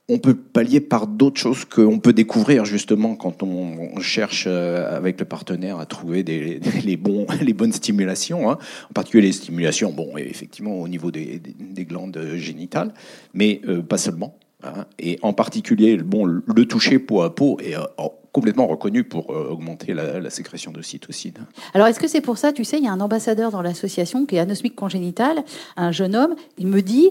On 0.09 0.19
peut 0.19 0.35
pallier 0.35 0.79
par 0.79 1.05
d'autres 1.05 1.39
choses 1.39 1.65
qu'on 1.65 1.99
peut 1.99 2.13
découvrir 2.13 2.63
justement 2.63 3.15
quand 3.17 3.43
on, 3.43 3.99
cherche 3.99 4.45
euh, 4.47 4.95
avec 4.95 5.19
le 5.19 5.25
partenaire 5.25 5.79
à 5.79 5.85
trouver 5.85 6.23
les, 6.85 7.53
bonnes 7.53 7.73
stimulations, 7.73 8.49
hein. 8.49 8.57
en 8.89 8.93
particulier 8.93 9.27
les 9.27 9.33
stimulations, 9.33 9.91
bon, 9.91 10.15
effectivement 10.17 10.79
au 10.79 10.87
niveau 10.87 11.11
des, 11.11 11.39
des- 11.39 11.55
des 11.59 11.85
glandes 11.85 12.17
génitales, 12.35 12.93
mais 13.33 13.59
euh, 13.67 13.81
pas 13.81 13.97
seulement. 13.97 14.37
hein. 14.63 14.85
Et 14.97 15.19
en 15.23 15.33
particulier, 15.33 15.97
bon, 15.97 16.25
le 16.25 16.65
toucher 16.65 16.99
peau 16.99 17.21
à 17.21 17.35
peau 17.35 17.57
est 17.59 17.75
euh, 17.75 17.81
complètement 18.31 18.67
reconnu 18.67 19.03
pour 19.03 19.29
augmenter 19.31 19.93
la, 19.93 20.19
la 20.19 20.29
sécrétion 20.29 20.71
d'ocytocine. 20.71 21.33
Alors, 21.73 21.87
est-ce 21.87 21.99
que 21.99 22.07
c'est 22.07 22.21
pour 22.21 22.37
ça, 22.37 22.53
tu 22.53 22.63
sais, 22.63 22.77
il 22.77 22.83
y 22.83 22.87
a 22.87 22.91
un 22.91 22.99
ambassadeur 22.99 23.49
dans 23.51 23.63
l'association 23.63 24.25
qui 24.27 24.35
est 24.35 24.39
anosmique 24.39 24.75
congénital, 24.75 25.43
un 25.75 25.91
jeune 25.91 26.15
homme, 26.15 26.35
il 26.59 26.67
me 26.67 26.81
dit 26.81 27.09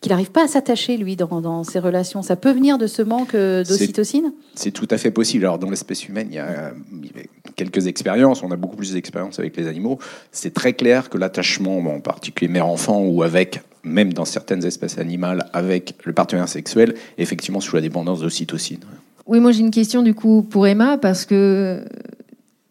qu'il 0.00 0.10
n'arrive 0.10 0.30
pas 0.30 0.44
à 0.44 0.48
s'attacher, 0.48 0.96
lui, 0.96 1.16
dans, 1.16 1.40
dans 1.40 1.64
ses 1.64 1.78
relations. 1.78 2.22
Ça 2.22 2.36
peut 2.36 2.52
venir 2.52 2.78
de 2.78 2.86
ce 2.86 3.02
manque 3.02 3.34
euh, 3.34 3.64
d'ocytocine 3.64 4.32
C'est 4.54 4.70
tout 4.70 4.88
à 4.90 4.98
fait 4.98 5.10
possible. 5.10 5.44
Alors, 5.44 5.58
dans 5.58 5.70
l'espèce 5.70 6.08
humaine, 6.08 6.28
il 6.30 6.36
y 6.36 6.38
a 6.38 6.72
il 6.92 7.06
y 7.06 7.20
a 7.20 7.22
quelques 7.56 7.86
expériences. 7.86 8.42
On 8.42 8.50
a 8.50 8.56
beaucoup 8.56 8.76
plus 8.76 8.92
d'expériences 8.92 9.38
avec 9.38 9.56
les 9.56 9.66
animaux. 9.66 9.98
C'est 10.32 10.54
très 10.54 10.72
clair 10.72 11.08
que 11.08 11.18
l'attachement, 11.18 11.78
en 11.78 12.00
particulier 12.00 12.50
mère-enfant 12.50 13.02
ou 13.02 13.22
avec, 13.22 13.60
même 13.84 14.12
dans 14.12 14.24
certaines 14.24 14.64
espèces 14.64 14.98
animales, 14.98 15.48
avec 15.52 15.94
le 16.04 16.12
partenaire 16.12 16.48
sexuel, 16.48 16.94
est 17.18 17.22
effectivement 17.22 17.60
sous 17.60 17.76
la 17.76 17.82
dépendance 17.82 18.20
d'ocytocine. 18.20 18.80
Oui, 19.26 19.40
moi 19.40 19.50
j'ai 19.50 19.60
une 19.60 19.72
question 19.72 20.02
du 20.02 20.14
coup 20.14 20.42
pour 20.42 20.66
Emma 20.68 20.98
parce 20.98 21.24
que 21.24 21.84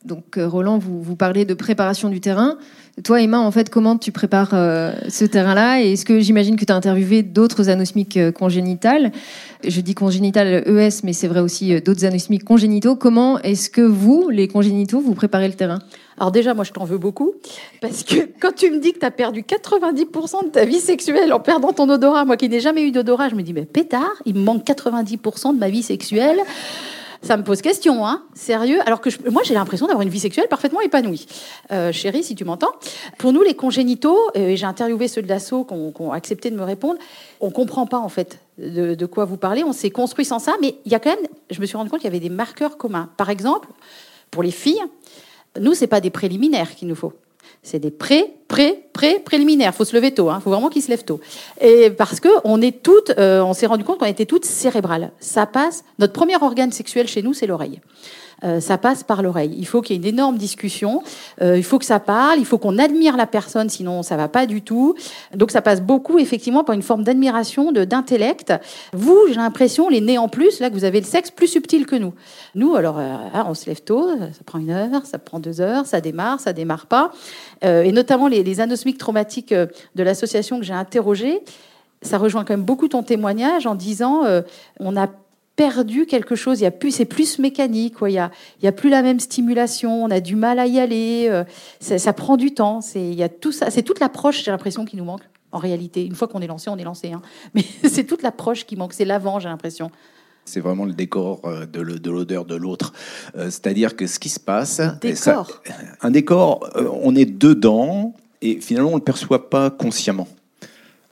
Donc 0.06 0.38
euh, 0.38 0.48
Roland, 0.48 0.78
vous, 0.78 1.02
vous 1.02 1.16
parlez 1.16 1.46
de 1.46 1.54
préparation 1.56 2.10
du 2.10 2.22
terrain. 2.22 2.58
Toi, 3.04 3.22
Emma, 3.22 3.40
en 3.40 3.52
fait, 3.52 3.70
comment 3.70 3.98
tu 3.98 4.12
prépares 4.12 4.54
euh, 4.54 4.94
ce 5.10 5.26
terrain-là? 5.26 5.82
Et 5.82 5.94
est-ce 5.94 6.06
que 6.06 6.20
j'imagine 6.20 6.56
que 6.56 6.64
tu 6.64 6.72
as 6.72 6.76
interviewé 6.76 7.24
d'autres 7.24 7.70
anosmiques 7.70 8.18
euh, 8.18 8.32
congénitales? 8.32 9.12
Je 9.68 9.82
dis 9.82 9.96
congénitales 9.96 10.64
ES, 10.68 11.02
mais 11.04 11.12
c'est 11.12 11.28
vrai 11.28 11.40
aussi 11.40 11.82
d'autres 11.82 12.06
anosmiques 12.06 12.44
congénitaux. 12.44 12.96
Comment 12.96 13.40
est-ce 13.40 13.70
que 13.72 13.82
vous, 13.82 14.30
les 14.30 14.48
congénitaux, 14.48 15.02
vous 15.02 15.16
préparez 15.16 15.48
le 15.48 15.56
terrain? 15.56 15.80
Alors 16.18 16.32
déjà, 16.32 16.54
moi, 16.54 16.64
je 16.64 16.72
t'en 16.72 16.86
veux 16.86 17.00
beaucoup, 17.00 17.34
parce 17.82 18.04
que 18.04 18.16
quand 18.40 18.54
tu 18.56 18.70
me 18.70 18.80
dis 18.80 18.94
que 18.94 19.00
tu 19.00 19.06
as 19.06 19.12
perdu 19.12 19.42
90% 19.42 20.46
de 20.46 20.50
ta 20.50 20.64
vie 20.64 20.80
sexuelle 20.80 21.34
en 21.34 21.40
perdant 21.40 21.74
ton 21.74 21.90
odorat, 21.90 22.24
moi 22.24 22.38
qui 22.38 22.48
n'ai 22.48 22.62
jamais 22.62 22.84
eu 22.84 22.92
d'odorat, 22.92 23.28
je 23.28 23.36
me 23.36 23.42
dis, 23.42 23.54
mais 23.54 23.66
pétard, 23.66 24.14
il 24.26 24.36
me 24.36 24.42
manque 24.42 24.66
90% 24.66 25.56
de 25.56 25.60
ma 25.60 25.70
vie 25.70 25.84
sexuelle. 25.84 26.40
Ça 27.26 27.38
me 27.38 27.44
pose 27.44 27.64
question, 27.64 28.06
hein, 28.06 28.22
sérieux? 28.36 28.78
Alors 28.86 29.02
que 29.02 29.10
moi, 29.32 29.42
j'ai 29.44 29.56
l'impression 29.56 29.88
d'avoir 29.88 30.04
une 30.04 30.10
vie 30.10 30.20
sexuelle 30.20 30.48
parfaitement 30.48 30.80
épanouie. 30.82 31.26
Euh, 31.72 31.92
chérie, 31.92 32.24
si 32.24 32.36
tu 32.36 32.46
m'entends. 32.46 32.70
Pour 33.18 33.34
nous, 33.34 33.42
les 33.42 33.56
congénitaux, 33.56 34.20
euh, 34.38 34.50
et 34.50 34.58
j'ai 34.58 34.68
interviewé 34.68 35.08
ceux 35.08 35.24
de 35.24 35.28
l'assaut 35.28 35.64
qui 35.64 35.74
ont, 35.74 36.12
accepté 36.12 36.52
de 36.52 36.56
me 36.56 36.62
répondre, 36.62 37.00
on 37.42 37.50
comprend 37.50 37.88
pas 37.88 37.98
en 37.98 38.10
fait 38.10 38.38
de, 38.60 38.94
de 38.94 39.06
quoi 39.08 39.26
vous 39.26 39.38
parlez. 39.38 39.64
On 39.64 39.74
s'est 39.74 39.90
construit 39.90 40.24
sans 40.24 40.38
ça, 40.38 40.54
mais 40.62 40.76
il 40.86 40.92
y 40.92 40.96
a 40.96 41.00
quand 41.00 41.10
même, 41.10 41.26
je 41.50 41.60
me 41.62 41.66
suis 41.66 41.76
rendu 41.76 41.90
compte 41.90 42.02
qu'il 42.02 42.08
y 42.08 42.14
avait 42.14 42.20
des 42.20 42.30
marqueurs 42.30 42.78
communs. 42.78 43.10
Par 43.18 43.32
exemple, 43.32 43.70
pour 44.30 44.44
les 44.44 44.52
filles, 44.52 44.84
nous, 45.60 45.74
c'est 45.74 45.88
pas 45.88 46.02
des 46.02 46.12
préliminaires 46.12 46.76
qu'il 46.76 46.88
nous 46.88 46.96
faut. 46.96 47.14
C'est 47.66 47.80
des 47.80 47.90
pré, 47.90 48.32
pré, 48.48 48.86
pré, 48.94 49.20
préliminaires. 49.20 49.74
Faut 49.74 49.86
se 49.86 49.96
lever 49.96 50.14
tôt. 50.14 50.30
Il 50.32 50.40
faut 50.40 50.52
vraiment 50.52 50.70
qu'ils 50.70 50.84
se 50.84 50.90
lèvent 50.90 51.04
tôt. 51.04 51.20
Et 51.60 51.90
parce 51.90 52.20
que 52.20 52.30
on 52.44 52.62
est 52.62 52.84
toutes, 52.84 53.12
euh, 53.18 53.42
on 53.42 53.54
s'est 53.54 53.66
rendu 53.66 53.84
compte 53.84 53.98
qu'on 53.98 54.06
était 54.06 54.28
toutes 54.28 54.46
cérébrales. 54.46 55.12
Ça 55.20 55.48
passe. 55.48 55.84
Notre 55.98 56.14
premier 56.14 56.36
organe 56.36 56.72
sexuel 56.72 57.08
chez 57.08 57.24
nous, 57.24 57.34
c'est 57.34 57.48
l'oreille. 57.48 57.82
Euh, 58.44 58.60
ça 58.60 58.78
passe 58.78 59.04
par 59.04 59.24
l'oreille. 59.24 59.56
Il 59.58 59.66
faut 59.66 59.82
qu'il 59.82 59.96
y 59.96 60.00
ait 60.00 60.02
une 60.02 60.16
énorme 60.16 60.38
discussion. 60.38 61.04
Euh, 61.42 61.58
il 61.58 61.64
faut 61.64 61.80
que 61.80 61.86
ça 61.86 62.00
parle. 62.00 62.40
Il 62.40 62.46
faut 62.46 62.58
qu'on 62.58 62.78
admire 62.78 63.18
la 63.18 63.28
personne, 63.28 63.70
sinon 63.70 64.04
ça 64.04 64.18
va 64.18 64.28
pas 64.28 64.46
du 64.46 64.62
tout. 64.62 64.96
Donc 65.34 65.52
ça 65.52 65.62
passe 65.62 65.82
beaucoup 65.82 66.20
effectivement 66.20 66.64
par 66.64 66.76
une 66.76 66.82
forme 66.82 67.04
d'admiration, 67.04 67.72
d'intellect. 67.72 68.54
Vous, 68.94 69.18
j'ai 69.30 69.36
l'impression, 69.36 69.90
les 69.90 70.02
nés 70.02 70.18
en 70.18 70.28
plus, 70.28 70.60
là 70.60 70.70
que 70.70 70.76
vous 70.76 70.84
avez 70.84 71.00
le 71.00 71.06
sexe 71.06 71.32
plus 71.32 71.48
subtil 71.48 71.86
que 71.86 71.96
nous. 71.96 72.14
Nous, 72.56 72.76
alors, 72.76 73.00
euh, 73.00 73.16
on 73.48 73.54
se 73.54 73.68
lève 73.68 73.82
tôt. 73.82 74.10
Ça 74.18 74.44
prend 74.46 74.60
une 74.60 74.72
heure, 74.72 75.06
ça 75.06 75.18
prend 75.18 75.40
deux 75.40 75.62
heures, 75.62 75.86
ça 75.86 76.02
démarre, 76.02 76.40
ça 76.40 76.54
démarre 76.54 76.86
pas. 76.88 77.12
Euh, 77.64 77.84
et 77.84 77.92
notamment 77.92 78.28
les, 78.28 78.44
les 78.44 78.60
anosmiques 78.60 78.98
traumatiques 78.98 79.52
euh, 79.52 79.68
de 79.96 80.04
l'association 80.04 80.60
que 80.60 80.66
j'ai 80.66 80.74
interrogée, 80.74 81.42
ça 82.02 82.18
rejoint 82.18 82.44
quand 82.44 82.54
même 82.54 82.64
beaucoup 82.64 82.88
ton 82.88 83.04
témoignage 83.04 83.66
en 83.66 83.76
disant 83.76 84.26
euh, 84.26 84.42
on 84.80 84.96
a 84.96 85.08
perdu 85.56 86.06
quelque 86.06 86.36
chose. 86.36 86.60
Il 86.60 86.64
y 86.64 86.68
a 86.68 86.72
plus, 86.72 86.92
c'est 86.92 87.06
plus 87.06 87.40
mécanique. 87.40 87.96
Quoi. 87.96 88.10
Il 88.10 88.14
y 88.14 88.20
a, 88.20 88.32
il 88.62 88.66
y 88.66 88.68
a 88.68 88.72
plus 88.72 88.90
la 88.90 89.02
même 89.02 89.20
stimulation. 89.20 90.04
On 90.04 90.12
a 90.12 90.20
du 90.20 90.36
mal 90.36 90.60
à 90.60 90.68
y 90.68 90.80
aller. 90.80 91.28
euh, 91.30 91.44
ça, 91.80 91.98
ça 91.98 92.14
prend 92.14 92.38
du 92.38 92.54
temps. 92.54 92.82
C'est, 92.82 93.02
il 93.02 93.16
y 93.16 93.24
a 93.24 93.30
tout 93.30 93.52
ça. 93.52 93.70
C'est 93.72 93.84
toute 93.84 94.00
l'approche. 94.00 94.44
J'ai 94.44 94.52
l'impression 94.52 94.86
qui 94.86 94.98
nous 94.98 95.06
manque. 95.06 95.22
En 95.52 95.58
réalité, 95.60 96.06
une 96.06 96.16
fois 96.16 96.28
qu'on 96.28 96.42
est 96.42 96.48
lancé, 96.48 96.70
on 96.70 96.78
est 96.78 96.84
lancé. 96.84 97.12
Hein. 97.14 97.22
Mais 97.54 97.64
c'est 97.84 98.04
toute 98.04 98.22
l'approche 98.24 98.66
qui 98.66 98.76
manque. 98.76 98.94
C'est 98.94 99.06
l'avant. 99.06 99.40
J'ai 99.40 99.48
l'impression. 99.50 99.90
C'est 100.48 100.60
vraiment 100.60 100.86
le 100.86 100.94
décor 100.94 101.42
euh, 101.46 101.66
de 101.66 101.82
l'odeur 101.82 102.46
de 102.46 102.56
l'autre. 102.56 102.94
Euh, 103.36 103.46
C'est-à-dire 103.46 103.96
que 103.96 104.06
ce 104.06 104.20
qui 104.20 104.30
se 104.30 104.40
passe... 104.40 104.80
et 104.80 104.90
Décor. 105.02 105.16
ça- 105.16 105.46
un 106.02 106.12
décor, 106.12 106.70
euh, 106.76 106.88
on 107.02 107.16
est 107.16 107.26
dedans 107.26 108.14
et 108.42 108.60
finalement 108.62 108.90
on 108.90 108.94
ne 108.96 109.00
le 109.00 109.04
perçoit 109.04 109.50
pas 109.50 109.72
consciemment. 109.72 110.28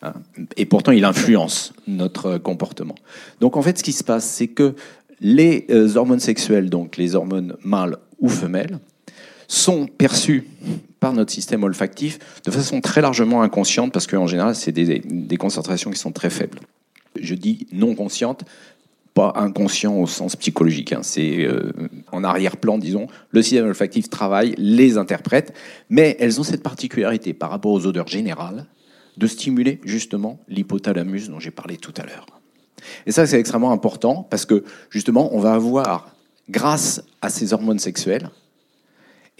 Hein. 0.03 0.13
Et 0.57 0.65
pourtant, 0.65 0.91
il 0.91 1.05
influence 1.05 1.74
notre 1.88 2.38
comportement. 2.38 2.95
Donc 3.39 3.57
en 3.57 3.62
fait, 3.62 3.77
ce 3.77 3.83
qui 3.83 3.93
se 3.93 4.03
passe, 4.03 4.25
c'est 4.25 4.48
que 4.48 4.75
les 5.22 5.65
euh, 5.69 5.95
hormones 5.95 6.19
sexuelles, 6.19 6.69
donc 6.69 6.98
les 6.98 7.15
hormones 7.15 7.55
mâles 7.63 7.98
ou 8.19 8.29
femelles, 8.29 8.79
sont 9.48 9.88
perçues 9.88 10.48
par 11.00 11.13
notre 11.13 11.31
système 11.31 11.63
olfactif 11.63 12.17
de 12.45 12.51
façon 12.51 12.81
très 12.81 13.01
largement 13.01 13.41
inconsciente, 13.41 13.91
parce 13.91 14.07
qu'en 14.07 14.27
général, 14.27 14.55
c'est 14.55 14.72
des, 14.72 15.00
des 15.00 15.38
concentrations 15.38 15.91
qui 15.91 16.00
sont 16.00 16.12
très 16.12 16.29
faibles. 16.29 16.60
Je 17.19 17.36
dis 17.36 17.67
non 17.72 17.93
consciente, 17.93 18.43
pas 19.13 19.33
inconscient 19.36 19.95
au 19.95 20.07
sens 20.07 20.36
psychologique. 20.36 20.93
hein. 20.93 21.01
C'est 21.03 21.45
euh, 21.45 21.72
en 22.12 22.24
arrière-plan, 22.24 22.77
disons. 22.77 23.07
Le 23.29 23.41
système 23.41 23.67
olfactif 23.67 24.10
travaille, 24.10 24.55
les 24.57 24.98
interprète, 24.98 25.53
mais 25.89 26.17
elles 26.19 26.39
ont 26.39 26.43
cette 26.43 26.63
particularité 26.63 27.33
par 27.33 27.51
rapport 27.51 27.72
aux 27.72 27.86
odeurs 27.86 28.07
générales 28.07 28.65
de 29.17 29.27
stimuler 29.27 29.79
justement 29.84 30.39
l'hypothalamus 30.48 31.29
dont 31.29 31.39
j'ai 31.39 31.51
parlé 31.51 31.77
tout 31.77 31.94
à 31.98 32.05
l'heure. 32.05 32.25
Et 33.05 33.11
ça, 33.11 33.25
c'est 33.25 33.40
extrêmement 33.40 33.72
important 33.72 34.27
parce 34.29 34.46
que 34.46 34.64
justement, 34.90 35.33
on 35.35 35.40
va 35.40 35.53
avoir, 35.53 36.16
grâce 36.50 37.03
à 37.22 37.29
ces 37.29 37.53
hormones 37.53 37.79
sexuelles, 37.79 38.29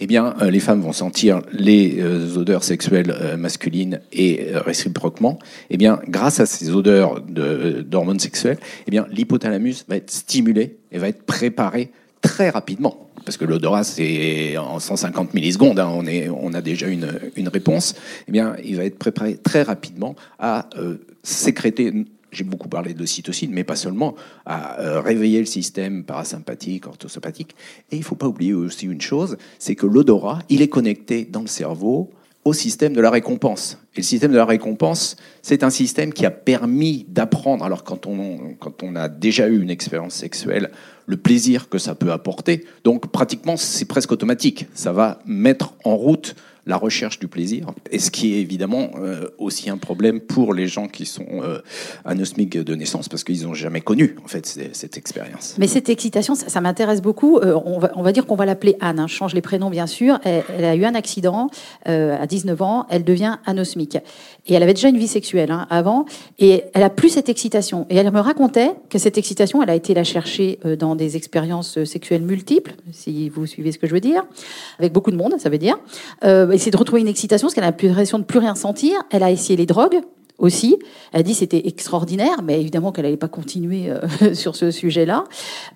eh 0.00 0.06
bien, 0.06 0.34
euh, 0.40 0.50
les 0.50 0.58
femmes 0.60 0.80
vont 0.80 0.92
sentir 0.92 1.40
les 1.52 2.00
euh, 2.00 2.36
odeurs 2.36 2.64
sexuelles 2.64 3.14
euh, 3.20 3.36
masculines 3.36 4.00
et 4.12 4.48
réciproquement. 4.52 5.38
Eh 5.70 5.76
grâce 5.76 6.40
à 6.40 6.46
ces 6.46 6.70
odeurs 6.70 7.20
de- 7.20 7.82
d'hormones 7.82 8.18
sexuelles, 8.18 8.58
eh 8.88 9.00
l'hypothalamus 9.10 9.84
va 9.88 9.96
être 9.96 10.10
stimulé 10.10 10.78
et 10.90 10.98
va 10.98 11.08
être 11.08 11.22
préparé 11.22 11.92
très 12.22 12.50
rapidement. 12.50 13.03
Parce 13.24 13.36
que 13.36 13.44
l'odorat, 13.44 13.84
c'est 13.84 14.56
en 14.58 14.78
150 14.78 15.34
millisecondes, 15.34 15.78
hein, 15.78 15.88
on, 15.88 16.54
a 16.54 16.60
déjà 16.60 16.88
une, 16.88 17.08
une 17.36 17.48
réponse. 17.48 17.94
Eh 18.28 18.32
bien, 18.32 18.56
il 18.62 18.76
va 18.76 18.84
être 18.84 18.98
préparé 18.98 19.36
très 19.36 19.62
rapidement 19.62 20.14
à 20.38 20.68
euh, 20.76 20.98
sécréter 21.22 21.92
j'ai 22.34 22.44
beaucoup 22.44 22.68
parlé 22.68 22.94
de 22.94 23.06
cytocine, 23.06 23.52
mais 23.52 23.64
pas 23.64 23.76
seulement, 23.76 24.14
à 24.44 24.80
euh, 24.80 25.00
réveiller 25.00 25.38
le 25.38 25.46
système 25.46 26.04
parasympathique, 26.04 26.86
orthosympathique. 26.86 27.54
Et 27.90 27.96
il 27.96 28.00
ne 28.00 28.04
faut 28.04 28.16
pas 28.16 28.26
oublier 28.26 28.52
aussi 28.52 28.86
une 28.86 29.00
chose, 29.00 29.36
c'est 29.58 29.74
que 29.74 29.86
l'odorat, 29.86 30.40
il 30.48 30.60
est 30.60 30.68
connecté 30.68 31.24
dans 31.24 31.42
le 31.42 31.46
cerveau 31.46 32.10
au 32.44 32.52
système 32.52 32.92
de 32.92 33.00
la 33.00 33.10
récompense. 33.10 33.78
Et 33.96 34.00
le 34.00 34.02
système 34.02 34.32
de 34.32 34.36
la 34.36 34.44
récompense, 34.44 35.16
c'est 35.42 35.62
un 35.62 35.70
système 35.70 36.12
qui 36.12 36.26
a 36.26 36.30
permis 36.30 37.06
d'apprendre, 37.08 37.64
alors 37.64 37.84
quand 37.84 38.06
on, 38.06 38.54
quand 38.58 38.82
on 38.82 38.96
a 38.96 39.08
déjà 39.08 39.48
eu 39.48 39.60
une 39.60 39.70
expérience 39.70 40.14
sexuelle, 40.14 40.70
le 41.06 41.16
plaisir 41.16 41.68
que 41.68 41.78
ça 41.78 41.94
peut 41.94 42.10
apporter. 42.10 42.64
Donc 42.82 43.10
pratiquement, 43.12 43.56
c'est 43.56 43.84
presque 43.84 44.10
automatique. 44.10 44.66
Ça 44.74 44.92
va 44.92 45.20
mettre 45.26 45.74
en 45.84 45.96
route 45.96 46.34
la 46.66 46.76
recherche 46.76 47.18
du 47.18 47.28
plaisir, 47.28 47.66
et 47.90 47.98
ce 47.98 48.10
qui 48.10 48.34
est 48.34 48.40
évidemment 48.40 48.90
euh, 48.96 49.28
aussi 49.38 49.68
un 49.70 49.76
problème 49.76 50.20
pour 50.20 50.54
les 50.54 50.66
gens 50.66 50.88
qui 50.88 51.04
sont 51.04 51.26
euh, 51.42 51.60
anosmiques 52.04 52.58
de 52.58 52.74
naissance, 52.74 53.08
parce 53.08 53.24
qu'ils 53.24 53.44
n'ont 53.44 53.54
jamais 53.54 53.80
connu 53.80 54.16
en 54.24 54.28
fait 54.28 54.46
cette 54.72 54.96
expérience. 54.96 55.56
Mais 55.58 55.66
cette 55.66 55.88
excitation, 55.88 56.34
ça, 56.34 56.60
m'intéresse 56.60 57.02
beaucoup. 57.02 57.38
Euh, 57.38 57.58
on, 57.64 58.02
va, 58.02 58.12
dire 58.12 58.26
qu'on 58.26 58.36
va 58.36 58.46
l'appeler 58.46 58.76
Anne. 58.80 58.98
hein. 58.98 59.06
Je 59.06 59.14
change 59.14 59.34
les 59.34 59.42
prénoms, 59.42 59.70
bien 59.70 59.86
sûr. 59.86 60.18
Elle, 60.24 60.64
a 60.64 60.74
eu 60.74 60.84
un 60.84 60.94
accident 60.94 61.50
à 61.84 62.26
19 62.26 62.62
ans. 62.62 62.86
Elle 62.88 63.04
devient 63.04 63.36
anosmique. 63.44 63.98
Et 64.46 64.54
elle 64.54 64.62
avait 64.62 64.74
déjà 64.74 64.88
une 64.88 64.98
vie 64.98 65.08
sexuelle 65.08 65.50
hein, 65.50 65.66
avant. 65.70 66.04
Et 66.38 66.64
elle 66.74 66.82
a 66.82 66.90
plus 66.90 67.08
cette 67.08 67.28
excitation. 67.28 67.86
Et 67.90 67.96
elle 67.96 68.10
me 68.10 68.20
racontait 68.20 68.72
que 68.90 68.98
cette 68.98 69.18
excitation, 69.18 69.62
elle 69.62 69.70
a 69.70 69.74
été 69.74 69.94
la 69.94 70.04
chercher 70.04 70.58
euh, 70.64 70.76
dans 70.76 70.96
des 70.96 71.16
expériences 71.16 71.78
euh, 71.78 71.84
sexuelles 71.84 72.22
multiples, 72.22 72.74
si 72.92 73.28
vous 73.28 73.46
suivez 73.46 73.72
ce 73.72 73.78
que 73.78 73.86
je 73.86 73.92
veux 73.92 74.00
dire, 74.00 74.24
avec 74.78 74.92
beaucoup 74.92 75.10
de 75.10 75.16
monde, 75.16 75.34
ça 75.38 75.48
veut 75.48 75.58
dire. 75.58 75.78
Euh, 76.24 76.50
essayer 76.50 76.70
de 76.70 76.76
retrouver 76.76 77.00
une 77.00 77.08
excitation, 77.08 77.46
parce 77.46 77.54
qu'elle 77.54 77.64
a 77.64 77.68
l'impression 77.68 78.18
de 78.18 78.24
plus 78.24 78.38
rien 78.38 78.54
sentir. 78.54 78.98
Elle 79.10 79.22
a 79.22 79.30
essayé 79.30 79.56
les 79.56 79.66
drogues 79.66 80.00
aussi. 80.38 80.76
Elle 81.12 81.20
a 81.20 81.22
dit 81.22 81.34
c'était 81.34 81.66
extraordinaire, 81.66 82.42
mais 82.42 82.60
évidemment 82.60 82.92
qu'elle 82.92 83.04
n'allait 83.04 83.16
pas 83.16 83.28
continuer 83.28 83.90
euh, 83.90 84.34
sur 84.34 84.56
ce 84.56 84.70
sujet-là. 84.70 85.24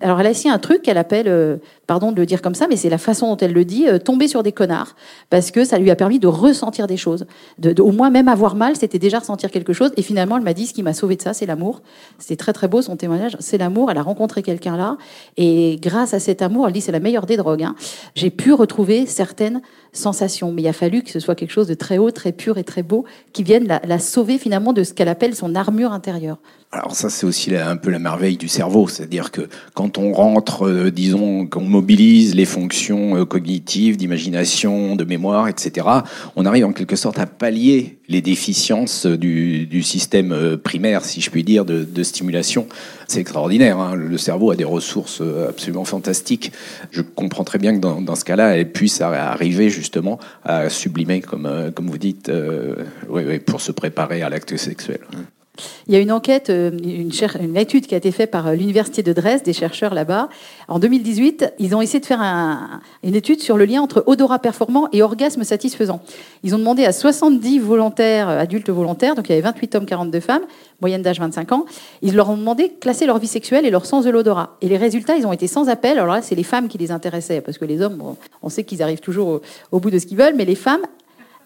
Alors 0.01 0.19
elle 0.19 0.27
a 0.27 0.29
essayé 0.31 0.49
un 0.49 0.59
truc 0.59 0.81
qu'elle 0.81 0.97
appelle, 0.97 1.27
euh, 1.27 1.57
pardon 1.87 2.11
de 2.11 2.17
le 2.17 2.25
dire 2.25 2.41
comme 2.41 2.55
ça, 2.55 2.67
mais 2.67 2.75
c'est 2.75 2.89
la 2.89 2.97
façon 2.97 3.27
dont 3.29 3.37
elle 3.37 3.53
le 3.53 3.63
dit, 3.63 3.87
euh, 3.87 3.99
tomber 3.99 4.27
sur 4.27 4.43
des 4.43 4.51
connards, 4.51 4.95
parce 5.29 5.51
que 5.51 5.63
ça 5.63 5.77
lui 5.79 5.89
a 5.91 5.95
permis 5.95 6.19
de 6.19 6.27
ressentir 6.27 6.87
des 6.87 6.97
choses, 6.97 7.25
de, 7.57 7.81
au 7.81 7.91
moins 7.91 8.09
même 8.09 8.27
avoir 8.27 8.55
mal, 8.55 8.75
c'était 8.75 8.99
déjà 8.99 9.19
ressentir 9.19 9.49
quelque 9.49 9.73
chose. 9.73 9.91
Et 9.95 10.01
finalement, 10.01 10.37
elle 10.37 10.43
m'a 10.43 10.53
dit 10.53 10.67
ce 10.67 10.73
qui 10.73 10.83
m'a 10.83 10.93
sauvé 10.93 11.15
de 11.15 11.21
ça, 11.21 11.33
c'est 11.33 11.45
l'amour. 11.45 11.81
C'est 12.17 12.35
très 12.35 12.53
très 12.53 12.67
beau 12.67 12.81
son 12.81 12.97
témoignage, 12.97 13.37
c'est 13.39 13.57
l'amour. 13.57 13.91
Elle 13.91 13.97
a 13.97 14.03
rencontré 14.03 14.43
quelqu'un 14.43 14.75
là, 14.75 14.97
et 15.37 15.77
grâce 15.81 16.13
à 16.13 16.19
cet 16.19 16.41
amour, 16.41 16.67
elle 16.67 16.73
dit 16.73 16.81
c'est 16.81 16.91
la 16.91 16.99
meilleure 16.99 17.25
des 17.25 17.37
drogues. 17.37 17.63
hein. 17.63 17.75
J'ai 18.15 18.29
pu 18.29 18.51
retrouver 18.53 19.05
certaines 19.05 19.61
sensations, 19.93 20.51
mais 20.51 20.61
il 20.61 20.67
a 20.67 20.73
fallu 20.73 21.01
que 21.01 21.09
ce 21.09 21.19
soit 21.19 21.33
quelque 21.33 21.51
chose 21.51 21.67
de 21.67 21.73
très 21.73 21.97
haut, 21.97 22.11
très 22.11 22.31
pur 22.31 22.57
et 22.57 22.63
très 22.63 22.83
beau 22.83 23.05
qui 23.33 23.41
vienne 23.41 23.65
la, 23.65 23.81
la 23.87 23.97
sauver 23.97 24.37
finalement 24.37 24.48
de 24.49 24.83
ce 24.83 24.93
qu'elle 24.93 25.07
appelle 25.07 25.35
son 25.35 25.55
armure 25.55 25.91
intérieure. 25.91 26.37
Alors 26.71 26.95
ça, 26.95 27.09
c'est 27.09 27.25
aussi 27.25 27.55
un 27.55 27.77
peu 27.77 27.89
la 27.89 27.99
merveille 27.99 28.37
du 28.37 28.47
cerveau, 28.47 28.87
c'est-à-dire 28.87 29.31
que 29.31 29.47
quand 29.73 29.97
on 29.97 30.11
rentre, 30.11 30.67
euh, 30.67 30.91
disons, 30.91 31.47
qu'on 31.47 31.61
mobilise 31.61 32.35
les 32.35 32.45
fonctions 32.45 33.15
euh, 33.15 33.25
cognitives, 33.25 33.97
d'imagination, 33.97 34.95
de 34.95 35.03
mémoire, 35.03 35.47
etc., 35.47 35.87
on 36.35 36.45
arrive 36.45 36.65
en 36.65 36.73
quelque 36.73 36.95
sorte 36.95 37.19
à 37.19 37.25
pallier 37.25 37.98
les 38.09 38.21
déficiences 38.21 39.05
du, 39.05 39.67
du 39.67 39.83
système 39.83 40.31
euh, 40.33 40.57
primaire, 40.57 41.05
si 41.05 41.21
je 41.21 41.29
puis 41.29 41.43
dire, 41.43 41.63
de, 41.63 41.83
de 41.83 42.03
stimulation. 42.03 42.67
C'est 43.07 43.21
extraordinaire. 43.21 43.77
hein. 43.77 43.95
Le 43.95 44.17
cerveau 44.17 44.51
a 44.51 44.55
des 44.55 44.65
ressources 44.65 45.21
euh, 45.21 45.49
absolument 45.49 45.85
fantastiques. 45.85 46.51
Je 46.91 47.01
comprends 47.01 47.43
très 47.43 47.59
bien 47.59 47.73
que 47.75 47.79
dans, 47.79 48.01
dans 48.01 48.15
ce 48.15 48.25
cas-là, 48.25 48.57
elle 48.57 48.71
puisse 48.71 48.99
arriver 49.01 49.69
justement 49.69 50.19
à 50.43 50.69
sublimer, 50.69 51.21
comme, 51.21 51.45
euh, 51.45 51.71
comme 51.71 51.87
vous 51.87 51.97
dites, 51.99 52.29
euh, 52.29 52.75
ouais, 53.07 53.25
ouais, 53.25 53.39
pour 53.39 53.61
se 53.61 53.71
préparer 53.71 54.23
à 54.23 54.29
l'acte 54.29 54.57
sexuel. 54.57 54.99
Il 55.87 55.93
y 55.93 55.97
a 55.97 55.99
une 55.99 56.11
enquête, 56.11 56.49
euh, 56.49 56.71
une, 56.83 57.57
étude 57.57 57.87
qui 57.87 57.93
a 57.95 57.97
été 57.97 58.11
faite 58.11 58.31
par 58.31 58.47
euh, 58.47 58.53
l'université 58.53 59.03
de 59.03 59.13
Dresde, 59.13 59.43
des 59.43 59.53
chercheurs 59.53 59.93
là-bas. 59.93 60.29
En 60.67 60.79
2018, 60.79 61.53
ils 61.59 61.75
ont 61.75 61.81
essayé 61.81 61.99
de 61.99 62.05
faire 62.05 62.21
un- 62.21 62.81
une 63.03 63.15
étude 63.15 63.41
sur 63.41 63.57
le 63.57 63.65
lien 63.65 63.81
entre 63.81 64.03
odorat 64.07 64.39
performant 64.39 64.87
et 64.93 65.01
orgasme 65.01 65.43
satisfaisant. 65.43 66.01
Ils 66.43 66.55
ont 66.55 66.59
demandé 66.59 66.85
à 66.85 66.91
70 66.91 67.59
volontaires, 67.59 68.29
euh, 68.29 68.39
adultes 68.39 68.69
volontaires, 68.69 69.15
donc 69.15 69.27
il 69.29 69.31
y 69.31 69.33
avait 69.33 69.41
28 69.41 69.75
hommes, 69.75 69.85
42 69.85 70.19
femmes, 70.19 70.43
moyenne 70.81 71.01
d'âge 71.01 71.19
25 71.19 71.51
ans. 71.51 71.65
Ils 72.01 72.15
leur 72.15 72.29
ont 72.29 72.37
demandé 72.37 72.67
de 72.67 72.73
classer 72.79 73.05
leur 73.05 73.17
vie 73.19 73.27
sexuelle 73.27 73.65
et 73.65 73.69
leur 73.69 73.85
sens 73.85 74.05
de 74.05 74.09
l'odorat. 74.09 74.57
Et 74.61 74.69
les 74.69 74.77
résultats, 74.77 75.15
ils 75.17 75.25
ont 75.27 75.33
été 75.33 75.47
sans 75.47 75.69
appel. 75.69 75.97
Alors 75.99 76.13
là, 76.13 76.21
c'est 76.21 76.35
les 76.35 76.43
femmes 76.43 76.67
qui 76.67 76.77
les 76.77 76.91
intéressaient, 76.91 77.41
parce 77.41 77.57
que 77.57 77.65
les 77.65 77.81
hommes, 77.81 78.15
on 78.41 78.49
sait 78.49 78.63
qu'ils 78.63 78.81
arrivent 78.83 78.99
toujours 79.01 79.41
au 79.71 79.79
bout 79.79 79.91
de 79.91 79.99
ce 79.99 80.05
qu'ils 80.05 80.17
veulent, 80.17 80.35
mais 80.35 80.45
les 80.45 80.55
femmes, 80.55 80.81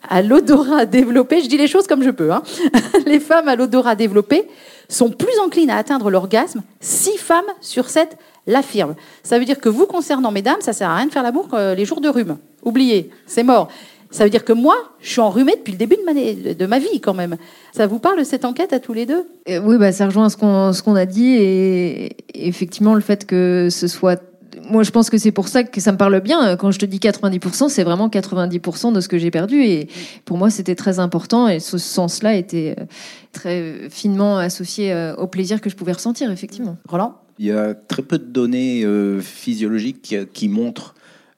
à 0.09 0.21
l'odorat 0.21 0.85
développé, 0.85 1.41
je 1.41 1.47
dis 1.47 1.57
les 1.57 1.67
choses 1.67 1.87
comme 1.87 2.03
je 2.03 2.09
peux, 2.09 2.31
hein. 2.31 2.43
les 3.05 3.19
femmes 3.19 3.47
à 3.47 3.55
l'odorat 3.55 3.95
développé 3.95 4.47
sont 4.89 5.09
plus 5.09 5.39
enclines 5.39 5.69
à 5.69 5.77
atteindre 5.77 6.09
l'orgasme. 6.09 6.61
Six 6.79 7.17
femmes 7.17 7.45
sur 7.61 7.89
sept 7.89 8.17
l'affirment. 8.47 8.95
Ça 9.23 9.39
veut 9.39 9.45
dire 9.45 9.59
que 9.59 9.69
vous 9.69 9.85
concernant, 9.85 10.31
mesdames, 10.31 10.61
ça 10.61 10.73
sert 10.73 10.89
à 10.89 10.95
rien 10.95 11.05
de 11.05 11.11
faire 11.11 11.23
l'amour 11.23 11.49
euh, 11.53 11.75
les 11.75 11.85
jours 11.85 12.01
de 12.01 12.09
rhume. 12.09 12.37
Oubliez, 12.63 13.09
c'est 13.25 13.43
mort. 13.43 13.69
Ça 14.11 14.25
veut 14.25 14.29
dire 14.29 14.45
que 14.45 14.53
moi, 14.53 14.75
je 15.01 15.09
suis 15.09 15.21
enrhumée 15.21 15.55
depuis 15.55 15.71
le 15.71 15.77
début 15.77 15.95
de 15.95 16.65
ma, 16.67 16.77
vie 16.77 17.01
quand 17.01 17.15
même. 17.15 17.35
Ça 17.71 17.87
vous 17.87 17.97
parle 17.97 18.23
cette 18.23 18.45
enquête 18.45 18.71
à 18.71 18.79
tous 18.79 18.93
les 18.93 19.07
deux? 19.07 19.25
Euh, 19.49 19.59
Oui, 19.65 19.77
bah, 19.79 19.91
ça 19.91 20.05
rejoint 20.05 20.29
ce 20.29 20.37
qu'on 20.37 20.95
a 20.95 21.05
dit 21.05 21.35
et 21.35 22.15
effectivement 22.35 22.93
le 22.93 23.01
fait 23.01 23.25
que 23.25 23.69
ce 23.71 23.87
soit. 23.87 24.21
Moi, 24.69 24.83
je 24.83 24.91
pense 24.91 25.09
que 25.09 25.17
c'est 25.17 25.31
pour 25.31 25.47
ça 25.47 25.63
que 25.63 25.81
ça 25.81 25.91
me 25.91 25.97
parle 25.97 26.19
bien. 26.21 26.55
Quand 26.57 26.71
je 26.71 26.79
te 26.79 26.85
dis 26.85 26.99
90%, 26.99 27.69
c'est 27.69 27.83
vraiment 27.83 28.09
90% 28.09 28.93
de 28.93 29.01
ce 29.01 29.07
que 29.07 29.17
j'ai 29.17 29.31
perdu. 29.31 29.63
Et 29.63 29.87
pour 30.25 30.37
moi, 30.37 30.49
c'était 30.49 30.75
très 30.75 30.99
important. 30.99 31.47
Et 31.47 31.59
ce 31.59 31.77
sens-là 31.77 32.35
était 32.35 32.75
euh, 32.79 32.85
très 33.31 33.89
finement 33.89 34.37
associé 34.37 34.91
euh, 34.91 35.15
au 35.15 35.27
plaisir 35.27 35.61
que 35.61 35.69
je 35.69 35.75
pouvais 35.75 35.93
ressentir, 35.93 36.31
effectivement. 36.31 36.77
Roland? 36.87 37.15
Il 37.39 37.45
y 37.45 37.51
a 37.51 37.73
très 37.73 38.03
peu 38.03 38.19
de 38.19 38.25
données 38.25 38.83
euh, 38.83 39.19
physiologiques 39.19 40.01
qui, 40.01 40.17
qui 40.27 40.49
montrent 40.49 40.93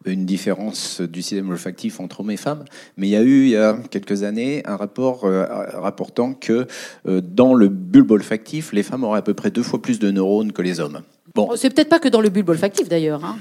une 0.06 0.26
différence 0.26 1.02
du 1.02 1.22
système 1.22 1.50
olfactif 1.50 2.00
entre 2.00 2.22
hommes 2.22 2.32
et 2.32 2.38
femmes, 2.38 2.64
mais 2.98 3.08
il 3.08 3.12
y 3.12 3.16
a 3.16 3.24
eu 3.24 3.44
il 3.46 3.50
y 3.50 3.58
a 3.58 3.78
quelques 3.90 4.24
années 4.24 4.62
un 4.66 4.76
rapport 4.76 5.26
euh, 5.26 5.46
rapportant 5.74 6.34
que 6.34 6.68
euh, 7.08 7.22
dans 7.22 7.54
le 7.54 7.68
bulbe 7.68 8.12
olfactif, 8.12 8.72
les 8.72 8.84
femmes 8.84 9.04
auraient 9.04 9.20
à 9.20 9.24
peu 9.24 9.34
près 9.34 9.52
deux 9.52 9.64
fois 9.64 9.82
plus 9.82 10.00
de 10.00 10.12
neurones 10.12 10.52
que 10.52 10.62
les 10.62 10.80
hommes. 10.80 11.02
Bon, 11.36 11.50
C'est 11.56 11.70
peut-être 11.70 11.90
pas 11.90 12.00
que 12.00 12.08
dans 12.08 12.22
le 12.22 12.30
bulbe 12.30 12.50
olfactif 12.50 12.88
d'ailleurs. 12.88 13.24
hein. 13.26 13.36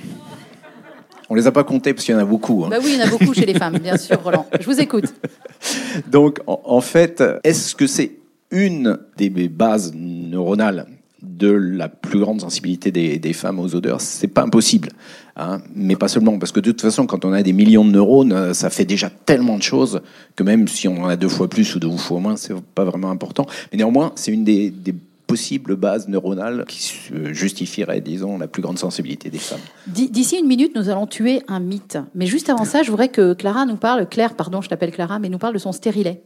on 1.31 1.35
les 1.37 1.47
a 1.47 1.53
pas 1.53 1.65
comptés 1.65 1.95
parce 1.95 2.05
qu'il 2.05 2.15
y 2.15 2.19
en 2.19 2.21
a 2.21 2.25
beaucoup. 2.25 2.65
hein. 2.65 2.69
Bah 2.71 2.79
oui, 2.83 2.91
il 2.95 2.99
y 2.99 3.03
en 3.03 3.07
a 3.07 3.11
beaucoup 3.11 3.33
chez 3.33 3.47
les 3.47 3.55
femmes, 3.55 3.79
bien 3.79 3.97
sûr, 3.97 4.21
Roland. 4.23 4.47
Je 4.61 4.65
vous 4.67 4.81
écoute. 4.81 5.15
Donc, 6.11 6.41
en, 6.47 6.81
fait, 6.81 7.23
est-ce 7.45 7.75
que 7.75 7.87
c'est 7.87 8.13
une 8.51 8.99
des 9.17 9.31
bases 9.49 9.93
neuronales 9.95 10.87
de 11.23 11.51
la 11.51 11.89
plus 11.89 12.19
grande 12.19 12.41
sensibilité 12.41 12.91
des, 12.91 13.19
des 13.19 13.33
femmes 13.33 13.59
aux 13.61 13.75
odeurs? 13.75 14.01
C'est 14.01 14.29
pas 14.29 14.43
impossible, 14.43 14.91
hein, 15.37 15.61
mais 15.75 15.97
pas 15.97 16.09
seulement, 16.09 16.39
parce 16.39 16.53
que 16.53 16.61
de 16.61 16.73
toute 16.73 16.83
façon, 16.83 17.07
quand 17.07 17.25
on 17.25 17.33
a 17.33 17.43
des 17.43 17.53
millions 17.53 17.85
de 17.85 17.91
neurones, 17.93 18.33
euh, 18.33 18.55
ça 18.55 18.71
fait 18.71 18.85
déjà 18.85 19.09
tellement 19.09 19.57
de 19.57 19.63
choses 19.63 20.03
que 20.37 20.43
même 20.43 20.67
si 20.69 20.89
on 20.89 21.05
en 21.05 21.07
a 21.09 21.17
deux 21.17 21.29
fois 21.29 21.49
plus 21.49 21.75
ou 21.77 21.79
deux 21.79 21.91
fois 21.97 22.21
moins, 22.21 22.37
c'est 22.37 22.55
pas 22.75 22.85
vraiment 22.85 23.11
important. 23.11 23.47
Mais 23.73 23.79
néanmoins, 23.79 24.13
c'est 24.17 24.33
une 24.33 24.45
des, 24.45 24.71
des 24.71 24.95
possibles 25.27 25.77
bases 25.77 26.09
neuronales 26.09 26.65
qui 26.69 26.93
justifierait, 27.33 28.01
disons, 28.01 28.39
la 28.39 28.47
plus 28.47 28.63
grande 28.63 28.79
sensibilité 28.79 29.31
des 29.31 29.39
femmes. 29.39 29.61
D'ici 29.87 30.37
une 30.39 30.47
minute, 30.47 30.75
nous 30.75 30.89
allons 30.89 31.07
tuer 31.07 31.43
un 31.49 31.61
mythe. 31.61 31.99
Mais 32.15 32.27
juste 32.27 32.51
avant 32.51 32.65
ça, 32.65 32.83
je 32.83 32.91
voudrais 32.91 33.09
que 33.09 33.33
Clara 33.33 33.67
nous 33.67 33.77
parle, 33.77 34.09
Claire, 34.09 34.35
pardon, 34.35 34.61
je 34.61 34.69
t'appelle 34.69 34.93
Clara, 34.93 35.19
mais 35.19 35.29
nous 35.29 35.39
parle 35.39 35.55
de 35.55 35.59
son 35.59 35.73
stérilet. 35.73 36.23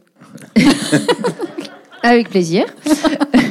Avec 2.03 2.29
plaisir. 2.29 2.65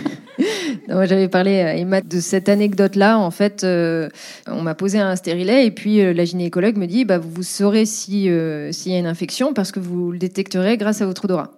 J'avais 0.89 1.29
parlé 1.29 1.61
à 1.61 1.77
Emma 1.77 2.01
de 2.01 2.21
cette 2.21 2.49
anecdote-là. 2.49 3.19
En 3.19 3.31
fait, 3.31 3.65
euh, 3.65 4.09
on 4.47 4.63
m'a 4.63 4.75
posé 4.75 4.99
un 4.99 5.17
stérilet 5.17 5.67
et 5.67 5.71
puis 5.71 6.01
euh, 6.01 6.13
la 6.13 6.25
gynécologue 6.25 6.77
me 6.77 6.87
dit 6.87 7.05
bah, 7.05 7.19
Vous 7.19 7.43
saurez 7.43 7.83
euh, 7.83 8.73
s'il 8.73 8.93
y 8.93 8.95
a 8.95 8.99
une 8.99 9.07
infection 9.07 9.53
parce 9.53 9.73
que 9.73 9.81
vous 9.81 10.13
le 10.13 10.19
détecterez 10.19 10.77
grâce 10.77 11.03
à 11.03 11.07
votre 11.07 11.25
odorat. 11.25 11.53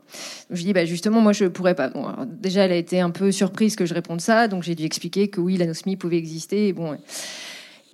Je 0.51 0.63
dis 0.63 0.73
bah, 0.73 0.85
Justement, 0.85 1.21
moi, 1.21 1.33
je 1.33 1.47
pourrais 1.47 1.75
pas. 1.75 1.91
Déjà, 2.27 2.65
elle 2.65 2.73
a 2.73 2.77
été 2.77 3.01
un 3.01 3.11
peu 3.11 3.33
surprise 3.33 3.77
que 3.77 3.87
je 3.87 3.95
réponde 3.95 4.21
ça. 4.21 4.49
Donc, 4.49 4.63
j'ai 4.63 4.75
dû 4.75 4.85
expliquer 4.85 5.29
que 5.29 5.41
oui, 5.41 5.57
l'anosmie 5.57 5.97
pouvait 5.97 6.19
exister. 6.19 6.69
Et 6.69 6.73
bon. 6.73 6.97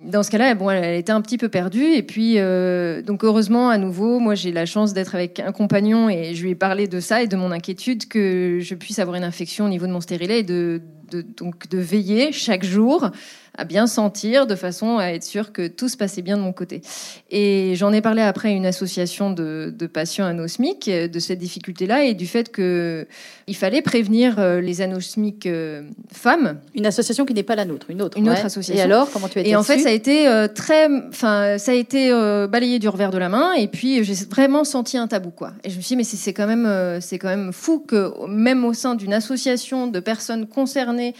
Dans 0.01 0.21
ce 0.21 0.29
cas-là, 0.29 0.53
bon, 0.53 0.69
elle, 0.69 0.95
était 0.95 1.11
un 1.11 1.21
petit 1.21 1.39
peu 1.39 1.49
perdue. 1.49 1.93
Et 1.93 2.03
puis, 2.03 2.35
euh, 2.37 3.01
donc 3.01 3.23
heureusement, 3.23 3.69
à 3.69 3.79
nouveau, 3.79 4.19
moi, 4.19 4.35
j'ai 4.35 4.51
la 4.51 4.67
chance 4.67 4.93
d'être 4.93 5.15
avec 5.15 5.39
un 5.39 5.51
compagnon 5.51 6.07
et 6.07 6.35
je 6.35 6.43
lui 6.43 6.51
ai 6.51 6.55
parlé 6.55 6.87
de 6.87 6.99
ça 6.99 7.23
et 7.23 7.27
de 7.27 7.35
mon 7.35 7.51
inquiétude 7.51 8.07
que 8.07 8.59
je 8.61 8.75
puisse 8.75 8.99
avoir 8.99 9.15
une 9.15 9.23
infection 9.23 9.65
au 9.65 9.69
niveau 9.69 9.87
de 9.87 9.91
mon 9.91 10.01
stérilet 10.01 10.41
et 10.41 10.43
donc 10.43 11.67
de 11.69 11.77
veiller 11.79 12.31
chaque 12.31 12.63
jour 12.63 13.09
à 13.57 13.65
bien 13.65 13.87
sentir 13.87 14.47
de 14.47 14.55
façon 14.55 14.97
à 14.97 15.07
être 15.07 15.23
sûr 15.23 15.51
que 15.51 15.67
tout 15.67 15.89
se 15.89 15.97
passait 15.97 16.21
bien 16.21 16.37
de 16.37 16.41
mon 16.41 16.53
côté. 16.53 16.81
Et 17.29 17.73
j'en 17.75 17.91
ai 17.91 18.01
parlé 18.01 18.21
après 18.21 18.49
à 18.49 18.51
une 18.51 18.65
association 18.65 19.31
de, 19.31 19.73
de 19.77 19.87
patients 19.87 20.25
anosmiques 20.25 20.87
euh, 20.87 21.07
de 21.07 21.19
cette 21.19 21.39
difficulté-là 21.39 22.03
et 22.03 22.13
du 22.13 22.27
fait 22.27 22.51
que 22.51 23.07
il 23.47 23.55
fallait 23.55 23.81
prévenir 23.81 24.35
euh, 24.39 24.61
les 24.61 24.81
anosmiques 24.81 25.45
euh, 25.45 25.83
femmes 26.11 26.59
Une 26.75 26.85
association 26.85 27.25
qui 27.25 27.33
n'est 27.33 27.43
pas 27.43 27.55
la 27.55 27.65
nôtre, 27.65 27.89
une 27.89 28.01
autre. 28.01 28.17
Une 28.17 28.29
autre 28.29 28.45
association. 28.45 28.79
Et 28.79 28.81
alors, 28.81 29.09
comment 29.11 29.27
tu 29.27 29.39
as 29.39 29.41
été 29.41 29.47
et 29.49 29.55
en 29.55 29.63
fait, 29.63 29.79
ça 29.79 29.89
a 29.89 29.91
été 29.91 30.27
euh, 30.27 30.47
très, 30.47 30.87
enfin, 31.09 31.57
ça 31.57 31.71
a 31.71 31.75
été 31.75 32.11
euh, 32.11 32.47
balayé 32.47 32.79
du 32.79 32.89
revers 32.89 33.11
de 33.11 33.17
la 33.17 33.29
main. 33.29 33.53
Et 33.53 33.67
puis, 33.67 34.03
j'ai 34.03 34.13
vraiment 34.29 34.63
senti 34.63 34.97
un 34.97 35.07
tabou, 35.07 35.31
quoi. 35.31 35.53
Et 35.63 35.69
je 35.69 35.77
me 35.77 35.81
suis 35.81 35.89
dit, 35.89 35.97
mais 35.97 36.03
c'est 36.03 36.33
quand 36.33 36.47
même, 36.47 36.65
euh, 36.65 36.99
c'est 37.01 37.17
quand 37.17 37.29
même 37.29 37.53
fou 37.53 37.79
que 37.79 38.27
même 38.27 38.65
au 38.65 38.73
sein 38.73 38.95
d'une 38.95 39.13
association 39.13 39.87
de 39.87 39.99
personnes 39.99 40.47
concernées 40.47 41.13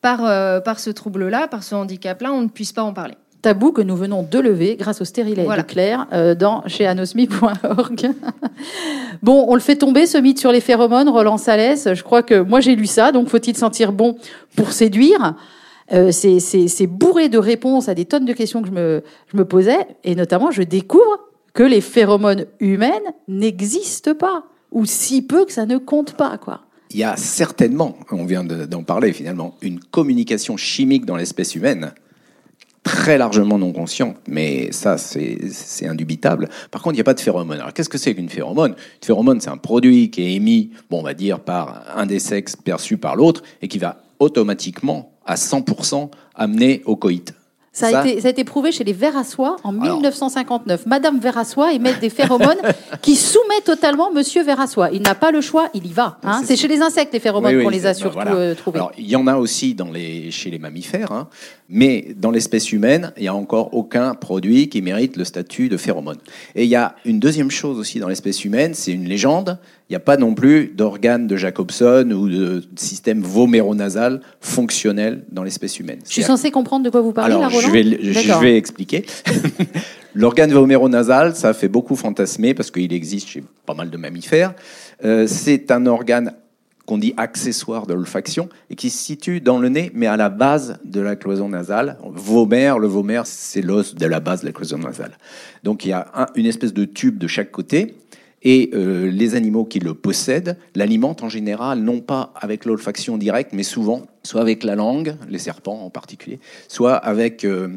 par 0.00 0.18
par, 0.20 0.62
par 0.62 0.78
ce 0.80 0.90
trouble-là, 0.90 1.48
par 1.48 1.62
ce 1.62 1.74
handicap-là, 1.74 2.32
on 2.32 2.42
ne 2.42 2.48
puisse 2.48 2.72
pas 2.72 2.82
en 2.82 2.92
parler. 2.92 3.14
tabou 3.42 3.72
que 3.72 3.82
nous 3.82 3.96
venons 3.96 4.22
de 4.22 4.38
lever 4.38 4.76
grâce 4.76 5.00
au 5.00 5.04
stérilet 5.04 5.44
Voilà. 5.44 5.62
de 5.62 5.66
Claire 5.66 6.06
euh, 6.12 6.34
dans 6.34 6.62
chez 6.66 6.86
anosmi.org. 6.86 8.10
bon, 9.22 9.44
on 9.48 9.54
le 9.54 9.60
fait 9.60 9.76
tomber 9.76 10.06
ce 10.06 10.18
mythe 10.18 10.38
sur 10.38 10.52
les 10.52 10.60
phéromones, 10.60 11.08
Roland 11.08 11.38
Salès. 11.38 11.92
Je 11.94 12.02
crois 12.02 12.22
que 12.22 12.40
moi 12.40 12.60
j'ai 12.60 12.76
lu 12.76 12.86
ça, 12.86 13.12
donc 13.12 13.28
faut-il 13.28 13.56
sentir 13.56 13.92
bon 13.92 14.16
pour 14.56 14.72
séduire? 14.72 15.34
Euh, 15.92 16.12
c'est 16.12 16.86
bourré 16.86 17.28
de 17.28 17.38
réponses 17.38 17.88
à 17.88 17.94
des 17.94 18.04
tonnes 18.04 18.24
de 18.24 18.32
questions 18.32 18.62
que 18.62 18.68
je 18.68 18.72
me, 18.72 19.02
je 19.32 19.36
me 19.36 19.44
posais, 19.44 19.86
et 20.04 20.14
notamment 20.14 20.50
je 20.52 20.62
découvre 20.62 21.18
que 21.52 21.64
les 21.64 21.80
phéromones 21.80 22.44
humaines 22.60 23.02
n'existent 23.26 24.14
pas, 24.14 24.44
ou 24.70 24.84
si 24.84 25.20
peu 25.22 25.44
que 25.44 25.52
ça 25.52 25.66
ne 25.66 25.78
compte 25.78 26.12
pas, 26.14 26.38
quoi. 26.38 26.60
Il 26.92 26.98
y 26.98 27.04
a 27.04 27.16
certainement, 27.16 27.96
on 28.10 28.24
vient 28.24 28.44
de- 28.44 28.66
d'en 28.66 28.82
parler 28.82 29.12
finalement, 29.12 29.56
une 29.62 29.80
communication 29.80 30.56
chimique 30.56 31.06
dans 31.06 31.16
l'espèce 31.16 31.54
humaine 31.54 31.92
très 32.82 33.18
largement 33.18 33.58
non 33.58 33.72
consciente, 33.72 34.16
mais 34.26 34.72
ça 34.72 34.96
c'est 34.98 35.38
c'est 35.50 35.86
indubitable. 35.86 36.48
Par 36.70 36.82
contre, 36.82 36.94
il 36.94 36.96
n'y 36.96 37.02
a 37.02 37.04
pas 37.04 37.14
de 37.14 37.20
phéromone. 37.20 37.60
Alors 37.60 37.72
qu'est-ce 37.74 37.90
que 37.90 37.98
c'est 37.98 38.14
qu'une 38.14 38.28
phéromone? 38.28 38.72
Une 38.72 39.06
phéromone, 39.06 39.40
c'est 39.40 39.50
un 39.50 39.58
produit 39.58 40.10
qui 40.10 40.22
est 40.22 40.32
émis, 40.34 40.70
bon, 40.88 41.00
on 41.00 41.02
va 41.02 41.14
dire 41.14 41.40
par 41.40 41.84
un 41.94 42.06
des 42.06 42.18
sexes 42.18 42.56
perçu 42.56 42.96
par 42.96 43.16
l'autre, 43.16 43.42
et 43.62 43.68
qui 43.68 43.78
va 43.78 44.02
automatiquement, 44.18 45.12
à 45.26 45.36
100%, 45.36 46.10
amener 46.34 46.82
au 46.86 46.96
coït. 46.96 47.34
Ça 47.72 47.86
a, 47.86 47.90
Ça- 47.92 48.04
été, 48.08 48.20
ça 48.20 48.26
a 48.26 48.30
été 48.32 48.42
prouvé 48.42 48.72
chez 48.72 48.82
les 48.82 48.92
vers 48.92 49.16
à 49.16 49.22
soie 49.22 49.54
en 49.62 49.80
Alors. 49.80 49.94
1959. 49.94 50.86
Madame 50.86 51.20
vers 51.20 51.38
à 51.38 51.44
soie 51.44 51.72
émet 51.72 51.94
des 52.00 52.10
phéromones 52.10 52.58
qui 53.02 53.14
soumet 53.14 53.60
totalement 53.64 54.10
Monsieur 54.10 54.42
vers 54.42 54.58
à 54.60 54.66
soie. 54.66 54.90
Il 54.92 55.02
n'a 55.02 55.14
pas 55.14 55.30
le 55.30 55.40
choix, 55.40 55.68
il 55.72 55.86
y 55.86 55.92
va. 55.92 56.18
hein. 56.24 56.42
C'est 56.44 56.56
chez 56.56 56.66
les 56.66 56.80
insectes 56.80 57.12
les 57.12 57.20
phéromones 57.20 57.52
Oui, 57.52 57.58
oui, 57.58 57.62
qu'on 57.64 57.70
les 57.70 57.86
a 57.86 57.94
surtout 57.94 58.14
voilà. 58.14 58.56
trouvés. 58.56 58.78
Alors, 58.80 58.90
il 58.98 59.06
y 59.08 59.14
en 59.14 59.28
a 59.28 59.36
aussi 59.36 59.74
dans 59.74 59.90
les, 59.92 60.32
chez 60.32 60.50
les 60.50 60.58
mammifères, 60.58 61.12
hein, 61.12 61.28
mais 61.68 62.08
dans 62.16 62.32
l'espèce 62.32 62.72
humaine, 62.72 63.12
il 63.16 63.22
n'y 63.22 63.28
a 63.28 63.34
encore 63.36 63.72
aucun 63.72 64.14
produit 64.14 64.68
qui 64.68 64.82
mérite 64.82 65.16
le 65.16 65.24
statut 65.24 65.68
de 65.68 65.76
phéromone. 65.76 66.18
Et 66.56 66.64
il 66.64 66.68
y 66.70 66.74
a 66.76 66.96
une 67.04 67.20
deuxième 67.20 67.52
chose 67.52 67.78
aussi 67.78 68.00
dans 68.00 68.08
l'espèce 68.08 68.44
humaine, 68.44 68.74
c'est 68.74 68.90
une 68.92 69.04
légende. 69.06 69.58
Il 69.90 69.94
n'y 69.94 69.96
a 69.96 70.00
pas 70.00 70.16
non 70.16 70.34
plus 70.34 70.68
d'organe 70.68 71.26
de 71.26 71.34
Jacobson 71.36 72.08
ou 72.14 72.28
de 72.28 72.62
système 72.76 73.22
voméronasal 73.22 74.20
fonctionnel 74.40 75.24
dans 75.32 75.42
l'espèce 75.42 75.80
humaine. 75.80 75.98
je 76.06 76.12
suis 76.12 76.22
censée 76.22 76.52
comprendre 76.52 76.84
de 76.84 76.90
quoi 76.90 77.00
vous 77.00 77.12
parlez, 77.12 77.34
alors, 77.34 77.42
là, 77.42 77.48
Roland 77.48 77.60
je 77.66 77.72
vais, 77.72 77.98
je 78.00 78.12
D'accord. 78.12 78.40
vais 78.40 78.56
expliquer. 78.56 79.04
L'organe 80.14 80.52
voméronasal, 80.52 81.34
ça 81.34 81.52
fait 81.54 81.66
beaucoup 81.68 81.96
fantasmer 81.96 82.54
parce 82.54 82.70
qu'il 82.70 82.92
existe 82.92 83.26
chez 83.28 83.42
pas 83.66 83.74
mal 83.74 83.90
de 83.90 83.96
mammifères. 83.96 84.54
Euh, 85.04 85.26
c'est 85.26 85.72
un 85.72 85.86
organe 85.86 86.34
qu'on 86.86 86.98
dit 86.98 87.14
accessoire 87.16 87.86
de 87.86 87.94
l'olfaction 87.94 88.48
et 88.70 88.76
qui 88.76 88.90
se 88.90 88.98
situe 89.02 89.40
dans 89.40 89.58
le 89.58 89.68
nez, 89.70 89.90
mais 89.94 90.06
à 90.06 90.16
la 90.16 90.28
base 90.28 90.78
de 90.84 91.00
la 91.00 91.14
cloison 91.16 91.48
nasale. 91.48 91.98
Vomère, 92.04 92.78
le 92.78 92.86
vomère, 92.88 93.26
c'est 93.26 93.60
l'os 93.62 93.94
de 93.94 94.06
la 94.06 94.18
base 94.20 94.40
de 94.42 94.46
la 94.46 94.52
cloison 94.52 94.78
nasale. 94.78 95.12
Donc 95.64 95.84
il 95.84 95.88
y 95.88 95.92
a 95.92 96.06
un- 96.14 96.26
une 96.36 96.46
espèce 96.46 96.72
de 96.74 96.84
tube 96.84 97.18
de 97.18 97.26
chaque 97.26 97.50
côté. 97.52 97.94
Et 98.42 98.70
euh, 98.72 99.10
les 99.10 99.34
animaux 99.34 99.64
qui 99.64 99.80
le 99.80 99.94
possèdent 99.94 100.56
l'alimentent 100.74 101.22
en 101.22 101.28
général 101.28 101.80
non 101.80 102.00
pas 102.00 102.32
avec 102.34 102.64
l'olfaction 102.64 103.18
directe, 103.18 103.52
mais 103.52 103.62
souvent 103.62 104.06
soit 104.22 104.40
avec 104.40 104.64
la 104.64 104.76
langue, 104.76 105.16
les 105.28 105.38
serpents 105.38 105.84
en 105.84 105.90
particulier, 105.90 106.40
soit 106.68 106.94
avec 106.94 107.44
euh, 107.44 107.68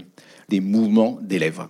des 0.49 0.61
mouvements 0.61 1.19
des 1.21 1.39
lèvres. 1.39 1.69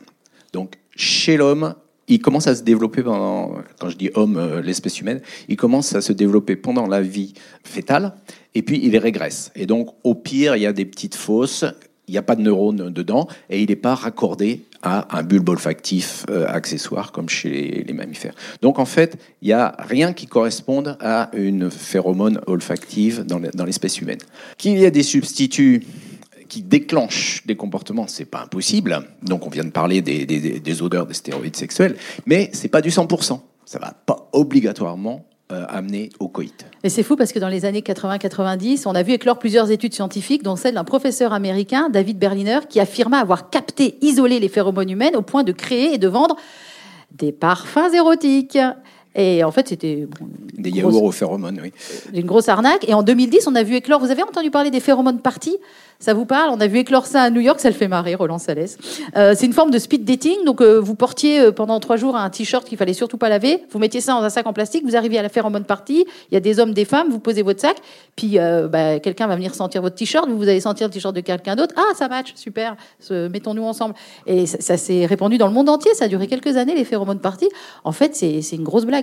Donc 0.51 0.75
chez 0.95 1.37
l'homme, 1.37 1.73
il 2.07 2.21
commence 2.21 2.47
à 2.47 2.55
se 2.55 2.63
développer 2.63 3.01
pendant, 3.01 3.55
quand 3.79 3.89
je 3.89 3.97
dis 3.97 4.09
homme, 4.13 4.37
euh, 4.37 4.61
l'espèce 4.61 4.99
humaine, 4.99 5.21
il 5.47 5.55
commence 5.55 5.95
à 5.95 6.01
se 6.01 6.13
développer 6.13 6.55
pendant 6.55 6.85
la 6.85 7.01
vie 7.01 7.33
fétale, 7.63 8.13
et 8.55 8.61
puis 8.61 8.79
il 8.83 8.97
régresse. 8.97 9.51
Et 9.55 9.65
donc, 9.65 9.89
au 10.03 10.13
pire, 10.13 10.55
il 10.55 10.61
y 10.61 10.67
a 10.67 10.73
des 10.73 10.85
petites 10.85 11.15
fosses, 11.15 11.65
il 12.07 12.11
n'y 12.11 12.17
a 12.17 12.21
pas 12.21 12.35
de 12.35 12.41
neurones 12.41 12.89
dedans, 12.89 13.27
et 13.49 13.61
il 13.61 13.69
n'est 13.69 13.75
pas 13.75 13.95
raccordé 13.95 14.63
à 14.81 15.17
un 15.17 15.23
bulbe 15.23 15.47
olfactif 15.49 16.25
euh, 16.29 16.45
accessoire 16.47 17.11
comme 17.13 17.29
chez 17.29 17.83
les, 17.87 17.93
mammifères. 17.93 18.35
Donc 18.61 18.79
en 18.79 18.85
fait, 18.85 19.17
il 19.41 19.47
n'y 19.47 19.53
a 19.53 19.75
rien 19.79 20.11
qui 20.11 20.25
corresponde 20.27 20.97
à 20.99 21.29
une 21.33 21.71
phéromone 21.71 22.41
olfactive 22.47 23.23
dans 23.25 23.39
le- 23.39 23.51
dans 23.53 23.63
l'espèce 23.63 24.01
humaine. 24.01 24.17
Qu'il 24.57 24.77
y 24.77 24.83
ait 24.83 24.91
des 24.91 25.03
substituts 25.03 25.83
qui 26.49 26.61
déclenchent 26.61 27.43
des 27.45 27.55
comportements, 27.55 28.07
c'est 28.07 28.25
pas 28.25 28.41
impossible. 28.43 29.07
Donc 29.23 29.47
on 29.47 29.49
vient 29.49 29.63
de 29.63 29.69
parler 29.71 30.01
des- 30.01 30.25
des 30.25 30.81
odeurs 30.81 31.05
des 31.07 31.13
stéroïdes 31.13 31.55
sexuels, 31.55 31.95
mais 32.25 32.49
c'est 32.53 32.67
pas 32.67 32.81
du 32.81 32.89
100%. 32.91 33.41
Ça 33.65 33.79
va 33.79 33.93
pas 34.05 34.27
obligatoirement 34.33 35.25
euh, 35.53 36.07
au 36.19 36.27
coït. 36.27 36.65
Et 36.83 36.89
c'est 36.89 37.03
fou 37.03 37.15
parce 37.15 37.31
que 37.31 37.39
dans 37.39 37.47
les 37.47 37.65
années 37.65 37.81
80-90, 37.81 38.83
on 38.87 38.95
a 38.95 39.03
vu 39.03 39.13
éclore 39.13 39.39
plusieurs 39.39 39.71
études 39.71 39.93
scientifiques, 39.93 40.43
dont 40.43 40.55
celle 40.55 40.75
d'un 40.75 40.83
professeur 40.83 41.33
américain, 41.33 41.89
David 41.89 42.17
Berliner, 42.17 42.59
qui 42.69 42.79
affirma 42.79 43.19
avoir 43.19 43.49
capté, 43.49 43.97
isolé 44.01 44.39
les 44.39 44.49
phéromones 44.49 44.89
humaines 44.89 45.15
au 45.15 45.21
point 45.21 45.43
de 45.43 45.51
créer 45.51 45.93
et 45.93 45.97
de 45.97 46.07
vendre 46.07 46.35
des 47.11 47.31
parfums 47.31 47.93
érotiques. 47.93 48.57
Et 49.15 49.43
en 49.43 49.51
fait, 49.51 49.67
c'était 49.67 50.07
bon, 50.19 50.27
Des 50.57 50.71
grosse- 50.71 50.93
yaourts 50.93 51.03
aux 51.03 51.11
phéromones, 51.11 51.59
oui. 51.61 51.71
une 52.13 52.25
grosse 52.25 52.49
arnaque. 52.49 52.87
Et 52.89 52.93
en 52.93 53.03
2010, 53.03 53.47
on 53.47 53.55
a 53.55 53.63
vu 53.63 53.75
éclore. 53.75 53.99
Vous 53.99 54.09
avez 54.11 54.23
entendu 54.23 54.49
parler 54.49 54.71
des 54.71 54.79
phéromones 54.79 55.19
parties? 55.19 55.57
Ça 55.99 56.13
vous 56.13 56.25
parle? 56.25 56.49
On 56.49 56.59
a 56.59 56.67
vu 56.67 56.79
éclore 56.79 57.05
ça 57.05 57.21
à 57.21 57.29
New 57.29 57.39
York. 57.39 57.59
Ça 57.61 57.69
le 57.69 57.75
fait 57.75 57.87
marrer, 57.87 58.15
Roland 58.15 58.39
Salès. 58.39 58.77
Euh, 59.15 59.35
c'est 59.37 59.45
une 59.45 59.53
forme 59.53 59.71
de 59.71 59.77
speed 59.79 60.03
dating. 60.03 60.43
Donc, 60.45 60.59
euh, 60.61 60.79
vous 60.81 60.95
portiez 60.95 61.39
euh, 61.39 61.51
pendant 61.51 61.79
trois 61.79 61.95
jours 61.95 62.17
un 62.17 62.29
t-shirt 62.29 62.67
qu'il 62.67 62.77
fallait 62.77 62.93
surtout 62.93 63.17
pas 63.17 63.29
laver. 63.29 63.63
Vous 63.71 63.79
mettiez 63.79 64.01
ça 64.01 64.13
dans 64.13 64.21
un 64.23 64.29
sac 64.29 64.45
en 64.47 64.51
plastique. 64.51 64.83
Vous 64.83 64.95
arriviez 64.97 65.19
à 65.19 65.21
la 65.21 65.29
phéromone 65.29 65.63
partie. 65.63 66.05
Il 66.29 66.33
y 66.33 66.37
a 66.37 66.41
des 66.41 66.59
hommes, 66.59 66.73
des 66.73 66.83
femmes. 66.83 67.09
Vous 67.09 67.19
posez 67.19 67.41
votre 67.43 67.61
sac. 67.61 67.77
Puis, 68.17 68.37
euh, 68.39 68.67
bah, 68.67 68.99
quelqu'un 68.99 69.27
va 69.27 69.35
venir 69.35 69.55
sentir 69.55 69.81
votre 69.81 69.95
t-shirt. 69.95 70.27
Vous, 70.27 70.37
vous 70.37 70.49
allez 70.49 70.59
sentir 70.59 70.87
le 70.87 70.93
t-shirt 70.93 71.15
de 71.15 71.21
quelqu'un 71.21 71.55
d'autre. 71.55 71.73
Ah, 71.77 71.93
ça 71.95 72.09
match. 72.09 72.33
Super. 72.35 72.75
Mettons-nous 73.09 73.63
ensemble. 73.63 73.93
Et 74.25 74.45
ça, 74.47 74.57
ça 74.59 74.75
s'est 74.77 75.05
répandu 75.05 75.37
dans 75.37 75.47
le 75.47 75.53
monde 75.53 75.69
entier. 75.69 75.93
Ça 75.93 76.05
a 76.05 76.07
duré 76.09 76.27
quelques 76.27 76.57
années, 76.57 76.75
les 76.75 76.85
phéromones 76.85 77.19
parties. 77.21 77.49
En 77.85 77.91
fait, 77.93 78.13
c'est 78.15 78.39
une 78.51 78.63
grosse 78.63 78.85
blague, 78.85 79.02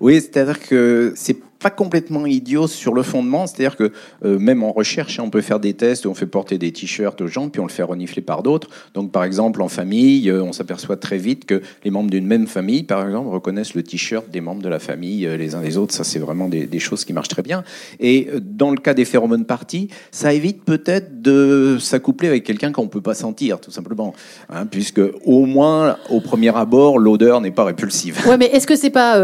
Oui, 0.00 0.20
c'est-à-dire 0.20 0.60
que 0.60 1.12
c'est 1.16 1.36
pas 1.58 1.70
complètement 1.70 2.26
idiot 2.26 2.68
sur 2.68 2.94
le 2.94 3.02
fondement, 3.02 3.46
c'est-à-dire 3.46 3.76
que 3.76 3.92
euh, 4.24 4.38
même 4.38 4.62
en 4.62 4.72
recherche, 4.72 5.18
hein, 5.18 5.24
on 5.26 5.30
peut 5.30 5.40
faire 5.40 5.60
des 5.60 5.74
tests 5.74 6.06
on 6.06 6.14
fait 6.14 6.26
porter 6.26 6.58
des 6.58 6.72
t-shirts 6.72 7.20
aux 7.20 7.26
gens, 7.26 7.48
puis 7.48 7.60
on 7.60 7.66
le 7.66 7.72
fait 7.72 7.82
renifler 7.82 8.22
par 8.22 8.42
d'autres. 8.42 8.68
Donc, 8.94 9.10
par 9.10 9.24
exemple, 9.24 9.60
en 9.60 9.68
famille, 9.68 10.30
euh, 10.30 10.42
on 10.42 10.52
s'aperçoit 10.52 10.96
très 10.96 11.18
vite 11.18 11.44
que 11.46 11.60
les 11.84 11.90
membres 11.90 12.10
d'une 12.10 12.26
même 12.26 12.46
famille, 12.46 12.84
par 12.84 13.04
exemple, 13.04 13.28
reconnaissent 13.28 13.74
le 13.74 13.82
t-shirt 13.82 14.30
des 14.30 14.40
membres 14.40 14.62
de 14.62 14.68
la 14.68 14.78
famille 14.78 15.26
euh, 15.26 15.36
les 15.36 15.54
uns 15.54 15.62
les 15.62 15.76
autres. 15.76 15.94
Ça, 15.94 16.04
c'est 16.04 16.18
vraiment 16.18 16.48
des, 16.48 16.78
choses 16.78 17.04
qui 17.04 17.12
marchent 17.12 17.28
très 17.28 17.42
bien. 17.42 17.64
Et 17.98 18.28
dans 18.40 18.70
le 18.70 18.76
cas 18.76 18.94
des 18.94 19.04
phéromones 19.04 19.44
parties, 19.44 19.88
ça 20.12 20.32
évite 20.32 20.62
peut-être 20.62 21.20
de 21.22 21.76
s'accoupler 21.80 22.28
avec 22.28 22.44
quelqu'un 22.44 22.70
qu'on 22.70 22.86
peut 22.86 23.00
pas 23.00 23.14
sentir, 23.14 23.58
tout 23.58 23.72
simplement, 23.72 24.14
hein, 24.48 24.64
puisque 24.64 25.00
au 25.24 25.44
moins 25.44 25.96
au 26.08 26.20
premier 26.20 26.56
abord, 26.56 27.00
l'odeur 27.00 27.40
n'est 27.40 27.50
pas 27.50 27.64
répulsive. 27.64 28.24
Ouais, 28.28 28.36
mais 28.36 28.46
est-ce 28.46 28.68
que 28.68 28.76
c'est 28.76 28.90
pas 28.90 29.18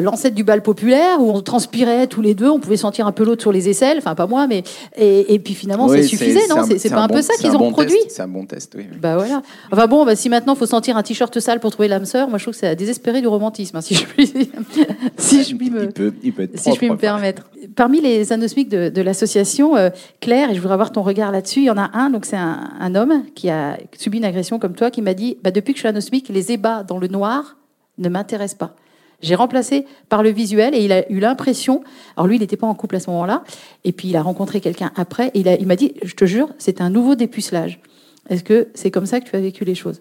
l'ancêtre 0.00 0.34
du 0.34 0.44
bal 0.44 0.62
populaire 0.62 1.20
où 1.20 1.30
on 1.30 1.40
transpirait 1.70 2.06
tous 2.06 2.20
les 2.22 2.34
deux, 2.34 2.48
on 2.48 2.58
pouvait 2.58 2.76
sentir 2.76 3.06
un 3.06 3.12
peu 3.12 3.24
l'autre 3.24 3.42
sur 3.42 3.52
les 3.52 3.68
aisselles, 3.68 3.98
enfin 3.98 4.14
pas 4.14 4.26
moi, 4.26 4.46
mais 4.46 4.62
et, 4.96 5.34
et 5.34 5.38
puis 5.38 5.54
finalement 5.54 5.86
Oui, 5.86 6.02
ça 6.02 6.08
suffisait, 6.08 6.46
non? 6.48 6.64
C'est 6.76 6.90
pas 6.90 7.02
un, 7.02 7.06
bon- 7.06 7.14
peu 7.14 7.22
ça 7.22 7.34
qu'ils 7.34 7.50
ont 7.54 7.58
bon 7.58 7.72
produit 7.72 7.96
C'est 8.08 8.22
un 8.22 8.28
bon 8.28 8.44
test, 8.46 8.74
oui. 8.76 8.86
Bah 9.00 9.16
voilà. 9.16 9.42
Enfin 9.70 9.86
bon, 9.86 10.04
bah, 10.04 10.16
si 10.16 10.28
maintenant 10.28 10.54
faut 10.54 10.66
sentir 10.66 10.96
un 10.96 11.02
t-shirt 11.02 11.38
sale 11.40 11.60
pour 11.60 11.70
trouver 11.70 11.88
l'âme 11.88 12.04
sœur, 12.04 12.28
moi 12.28 12.38
je 12.38 12.44
trouve 12.44 12.54
que 12.54 12.60
c'est 12.60 12.66
à 12.68 12.74
désespérer 12.74 13.20
du 13.20 13.28
romantisme, 13.28 13.76
hein, 13.76 13.80
si 13.80 13.94
je 13.94 14.04
puis, 14.04 14.26
si 15.16 15.44
je 15.44 15.54
puis 15.54 15.70
me, 15.70 15.84
il 15.84 15.92
peut, 15.92 16.12
il 16.22 16.32
peut 16.32 16.42
être 16.42 16.58
si 16.58 16.72
je 16.72 16.76
puis 16.76 16.90
me 16.90 16.96
permettre. 16.96 17.44
Parmi 17.76 18.00
les 18.00 18.32
anosmiques 18.32 18.68
de, 18.68 18.88
de 18.88 19.02
l'association, 19.02 19.76
euh, 19.76 19.90
Claire, 20.20 20.50
et 20.50 20.54
je 20.54 20.60
voudrais 20.60 20.74
avoir 20.74 20.92
ton 20.92 21.02
regard 21.02 21.30
là-dessus, 21.30 21.60
il 21.60 21.66
y 21.66 21.70
en 21.70 21.78
a 21.78 21.90
un, 21.94 22.10
donc 22.10 22.24
c'est 22.24 22.36
un, 22.36 22.70
un 22.80 22.94
homme 22.94 23.24
qui 23.34 23.50
a 23.50 23.78
subi 23.96 24.18
une 24.18 24.24
agression 24.24 24.58
comme 24.58 24.74
toi, 24.74 24.90
qui 24.90 25.02
m'a 25.02 25.14
dit 25.14 25.36
bah, 25.42 25.50
Depuis 25.50 25.72
que 25.72 25.78
je 25.78 25.82
suis 25.82 25.88
anosmique, 25.88 26.28
les 26.30 26.52
ébats 26.52 26.82
dans 26.82 26.98
le 26.98 27.08
noir 27.08 27.56
ne 27.98 28.08
m'intéressent 28.08 28.58
pas. 28.58 28.74
J'ai 29.22 29.34
remplacé 29.34 29.84
par 30.08 30.22
le 30.22 30.30
visuel 30.30 30.74
et 30.74 30.84
il 30.84 30.92
a 30.92 31.10
eu 31.10 31.20
l'impression. 31.20 31.82
Alors 32.16 32.26
lui, 32.26 32.36
il 32.36 32.40
n'était 32.40 32.56
pas 32.56 32.66
en 32.66 32.74
couple 32.74 32.96
à 32.96 33.00
ce 33.00 33.10
moment-là. 33.10 33.42
Et 33.84 33.92
puis 33.92 34.08
il 34.08 34.16
a 34.16 34.22
rencontré 34.22 34.60
quelqu'un 34.60 34.90
après. 34.96 35.28
Et 35.34 35.40
il, 35.40 35.48
a- 35.48 35.56
il 35.58 35.66
m'a 35.66 35.76
dit 35.76 35.92
Je 36.02 36.14
te 36.14 36.24
jure, 36.24 36.48
c'est 36.58 36.80
un 36.80 36.90
nouveau 36.90 37.14
dépucelage. 37.14 37.80
Est-ce 38.28 38.44
que 38.44 38.68
c'est 38.74 38.90
comme 38.90 39.06
ça 39.06 39.20
que 39.20 39.28
tu 39.28 39.36
as 39.36 39.40
vécu 39.40 39.64
les 39.64 39.74
choses? 39.74 40.00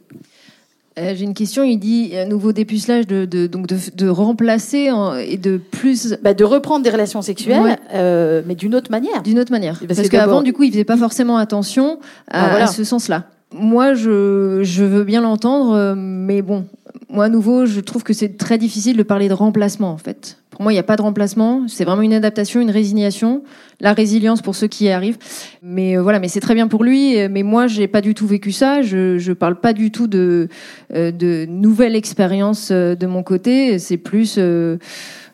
Euh, 0.97 1.13
J'ai 1.15 1.23
une 1.23 1.33
question. 1.33 1.63
Il 1.63 1.77
dit 1.77 2.11
un 2.15 2.25
nouveau 2.25 2.51
dépucelage 2.51 3.07
de, 3.07 3.25
de- 3.25 3.47
donc 3.47 3.67
de, 3.67 3.77
de 3.95 4.07
remplacer 4.09 4.91
en- 4.91 5.15
et 5.15 5.37
de 5.37 5.57
plus 5.57 6.15
bah, 6.21 6.33
De 6.33 6.43
reprendre 6.43 6.83
des 6.83 6.89
relations 6.89 7.21
sexuelles, 7.21 7.61
Ouais. 7.61 7.77
euh, 7.93 8.41
mais 8.45 8.55
d'une 8.55 8.75
autre 8.75 8.91
manière. 8.91 9.21
d'une 9.23 9.39
autre 9.39 9.51
manière. 9.51 9.79
Parce 9.87 10.09
qu'avant, 10.09 10.41
du 10.41 10.51
coup, 10.53 10.63
il 10.63 10.71
faisait 10.71 10.83
pas 10.83 10.97
forcément 10.97 11.37
attention 11.37 11.99
à, 12.29 12.45
Ah, 12.45 12.49
voilà. 12.49 12.63
à 12.65 12.67
ce 12.67 12.83
sens-là. 12.83 13.25
Moi, 13.53 13.93
je, 13.95 14.59
je 14.63 14.83
veux 14.83 15.03
bien 15.03 15.21
l'entendre, 15.21 15.73
euh, 15.73 15.95
mais 15.97 16.41
bon, 16.43 16.65
moi, 17.09 17.25
à 17.25 17.29
nouveau, 17.29 17.65
je 17.65 17.79
trouve 17.79 18.03
que 18.03 18.13
c'est 18.13 18.37
très 18.37 18.57
difficile 18.57 18.95
de 18.95 19.03
parler 19.03 19.29
de 19.29 19.33
remplacement, 19.33 19.91
en 19.91 19.97
fait. 19.97 20.37
Pour 20.51 20.61
moi, 20.61 20.71
il 20.71 20.75
n'y 20.75 20.79
a 20.79 20.83
pas 20.83 20.95
de 20.95 21.01
remplacement. 21.01 21.67
C'est 21.67 21.83
vraiment 21.83 22.03
une 22.03 22.13
adaptation, 22.13 22.61
une 22.61 22.69
résignation, 22.69 23.43
la 23.79 23.93
résilience 23.93 24.41
pour 24.41 24.55
ceux 24.55 24.67
qui 24.67 24.85
y 24.85 24.89
arrivent. 24.89 25.17
Mais 25.63 25.97
euh, 25.97 26.01
voilà, 26.01 26.19
mais 26.19 26.27
c'est 26.27 26.39
très 26.39 26.53
bien 26.53 26.67
pour 26.67 26.83
lui. 26.83 27.15
Mais 27.29 27.43
moi, 27.43 27.67
j'ai 27.67 27.87
pas 27.87 28.01
du 28.01 28.13
tout 28.13 28.27
vécu 28.27 28.51
ça. 28.51 28.81
Je, 28.81 29.17
je 29.17 29.33
parle 29.33 29.59
pas 29.59 29.73
du 29.73 29.89
tout 29.89 30.07
de, 30.07 30.49
euh, 30.93 31.11
de 31.11 31.45
nouvelles 31.47 31.95
expériences 31.95 32.69
euh, 32.71 32.95
de 32.95 33.07
mon 33.07 33.23
côté. 33.23 33.79
C'est 33.79 33.97
plus 33.97 34.35
euh, 34.37 34.77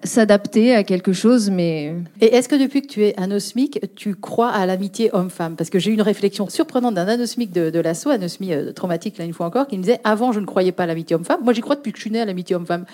s'adapter 0.05 0.73
à 0.75 0.83
quelque 0.83 1.13
chose, 1.13 1.49
mais 1.49 1.93
Et 2.21 2.35
est-ce 2.35 2.47
que 2.47 2.55
depuis 2.55 2.81
que 2.81 2.87
tu 2.87 3.03
es 3.03 3.15
anosmique, 3.19 3.79
tu 3.95 4.15
crois 4.15 4.49
à 4.49 4.65
l'amitié 4.65 5.09
homme-femme? 5.13 5.55
Parce 5.55 5.69
que 5.69 5.79
j'ai 5.79 5.91
eu 5.91 5.93
une 5.93 6.01
réflexion 6.01 6.49
surprenante 6.49 6.95
d'un 6.95 7.07
anosmique 7.07 7.51
de, 7.51 7.69
de 7.69 7.79
l'assaut, 7.79 8.09
anosmie 8.09 8.53
euh, 8.53 8.71
traumatique, 8.71 9.17
là 9.17 9.25
une 9.25 9.33
fois 9.33 9.45
encore, 9.45 9.67
qui 9.67 9.77
me 9.77 9.83
disait 9.83 9.99
Avant, 10.03 10.31
je 10.31 10.39
ne 10.39 10.45
croyais 10.45 10.71
pas 10.71 10.83
à 10.83 10.85
l'amitié 10.87 11.15
homme-femme. 11.15 11.41
Moi, 11.43 11.53
j'y 11.53 11.61
crois 11.61 11.75
depuis 11.75 11.91
que 11.91 11.97
je 11.97 12.01
suis 12.01 12.11
née 12.11 12.21
à 12.21 12.25
l'amitié 12.25 12.55
homme-femme. 12.55 12.85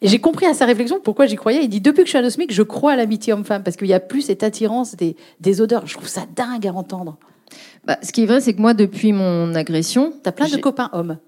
Et 0.00 0.08
j'ai 0.08 0.20
compris 0.20 0.46
à 0.46 0.54
sa 0.54 0.64
réflexion 0.64 1.00
pourquoi 1.02 1.26
j'y 1.26 1.36
croyais. 1.36 1.64
Il 1.64 1.68
dit 1.68 1.80
Depuis 1.80 2.02
que 2.02 2.06
je 2.06 2.10
suis 2.10 2.18
anosmique, 2.18 2.52
je 2.52 2.62
crois 2.62 2.92
à 2.92 2.96
l'amitié 2.96 3.32
homme-femme. 3.32 3.62
Parce 3.62 3.76
qu'il 3.76 3.88
n'y 3.88 3.94
a 3.94 4.00
plus 4.00 4.22
cette 4.22 4.42
attirance 4.42 4.96
des, 4.96 5.16
des 5.40 5.60
odeurs. 5.60 5.86
Je 5.86 5.94
trouve 5.94 6.08
ça 6.08 6.22
dingue 6.36 6.66
à 6.66 6.72
entendre. 6.72 7.16
bah, 7.84 7.98
ce 8.02 8.12
qui 8.12 8.22
est 8.22 8.26
vrai, 8.26 8.40
c'est 8.40 8.54
que 8.54 8.60
moi, 8.60 8.74
depuis 8.74 9.12
mon 9.12 9.54
agression, 9.54 10.12
Tu 10.22 10.28
as 10.28 10.32
plein 10.32 10.48
de 10.48 10.56
copains 10.56 10.90
hommes. 10.92 11.18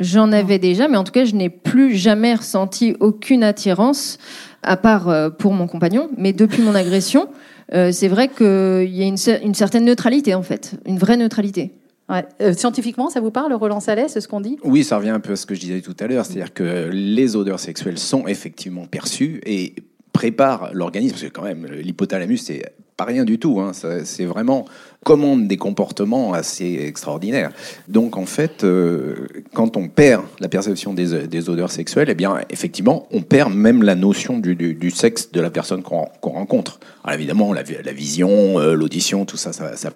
J'en 0.00 0.30
avais 0.30 0.60
déjà, 0.60 0.86
mais 0.86 0.96
en 0.96 1.02
tout 1.02 1.12
cas, 1.12 1.24
je 1.24 1.34
n'ai 1.34 1.50
plus 1.50 1.96
jamais 1.96 2.34
ressenti 2.34 2.94
aucune 3.00 3.42
attirance, 3.42 4.18
à 4.62 4.76
part 4.76 5.08
euh, 5.08 5.30
pour 5.30 5.52
mon 5.52 5.66
compagnon. 5.66 6.10
Mais 6.16 6.32
depuis 6.32 6.62
mon 6.62 6.74
agression, 6.74 7.28
euh, 7.74 7.92
c'est 7.92 8.08
vrai 8.08 8.28
qu'il 8.28 8.94
y 8.94 9.02
a 9.02 9.06
une, 9.06 9.16
cer- 9.16 9.42
une 9.44 9.54
certaine 9.54 9.84
neutralité, 9.84 10.34
en 10.34 10.42
fait, 10.42 10.72
une 10.86 10.98
vraie 10.98 11.16
neutralité. 11.16 11.72
Ouais. 12.08 12.24
Euh, 12.40 12.54
scientifiquement, 12.54 13.10
ça 13.10 13.20
vous 13.20 13.30
parle, 13.30 13.52
Roland 13.52 13.80
Salès, 13.80 14.18
ce 14.18 14.26
qu'on 14.26 14.40
dit? 14.40 14.58
Oui, 14.64 14.82
ça 14.82 14.96
revient 14.96 15.10
un 15.10 15.20
peu 15.20 15.32
à 15.32 15.36
ce 15.36 15.44
que 15.44 15.54
je 15.54 15.60
disais 15.60 15.82
tout 15.82 15.96
à 16.00 16.06
l'heure, 16.06 16.24
c'est-à-dire 16.24 16.54
que 16.54 16.88
les 16.90 17.36
odeurs 17.36 17.60
sexuelles 17.60 17.98
sont 17.98 18.26
effectivement 18.26 18.86
perçues 18.86 19.42
et 19.44 19.74
préparent 20.14 20.70
l'organisme, 20.72 21.12
parce 21.12 21.24
que 21.24 21.30
quand 21.30 21.42
même, 21.42 21.66
l'hypothalamus, 21.66 22.38
c'est 22.38 22.72
pas 22.96 23.04
rien 23.04 23.24
du 23.24 23.38
tout, 23.38 23.60
hein, 23.60 23.72
c'est 24.04 24.24
vraiment 24.24 24.64
commande 25.08 25.48
des 25.48 25.56
comportements 25.56 26.34
assez 26.34 26.84
extraordinaires. 26.86 27.50
Donc 27.88 28.18
en 28.18 28.26
fait, 28.26 28.62
euh, 28.62 29.26
quand 29.54 29.78
on 29.78 29.88
perd 29.88 30.24
la 30.38 30.50
perception 30.50 30.92
des, 30.92 31.48
odeurs 31.48 31.70
sexuelles, 31.70 32.08
eh 32.10 32.14
bien 32.14 32.36
effectivement, 32.50 33.06
on 33.10 33.22
perd 33.22 33.54
même 33.54 33.82
la 33.82 33.94
notion 33.94 34.38
du, 34.38 34.90
sexe 34.90 35.32
de 35.32 35.40
la 35.40 35.48
personne 35.48 35.82
qu'on 35.82 36.10
rencontre. 36.22 36.78
Alors 37.04 37.14
évidemment, 37.14 37.54
la, 37.54 37.62
vi- 37.62 37.82
la 37.82 37.92
vision, 37.94 38.58
euh, 38.60 38.74
l'audition, 38.74 39.24
tout 39.24 39.38
ça, 39.38 39.54
ça, 39.54 39.76
ça 39.76 39.90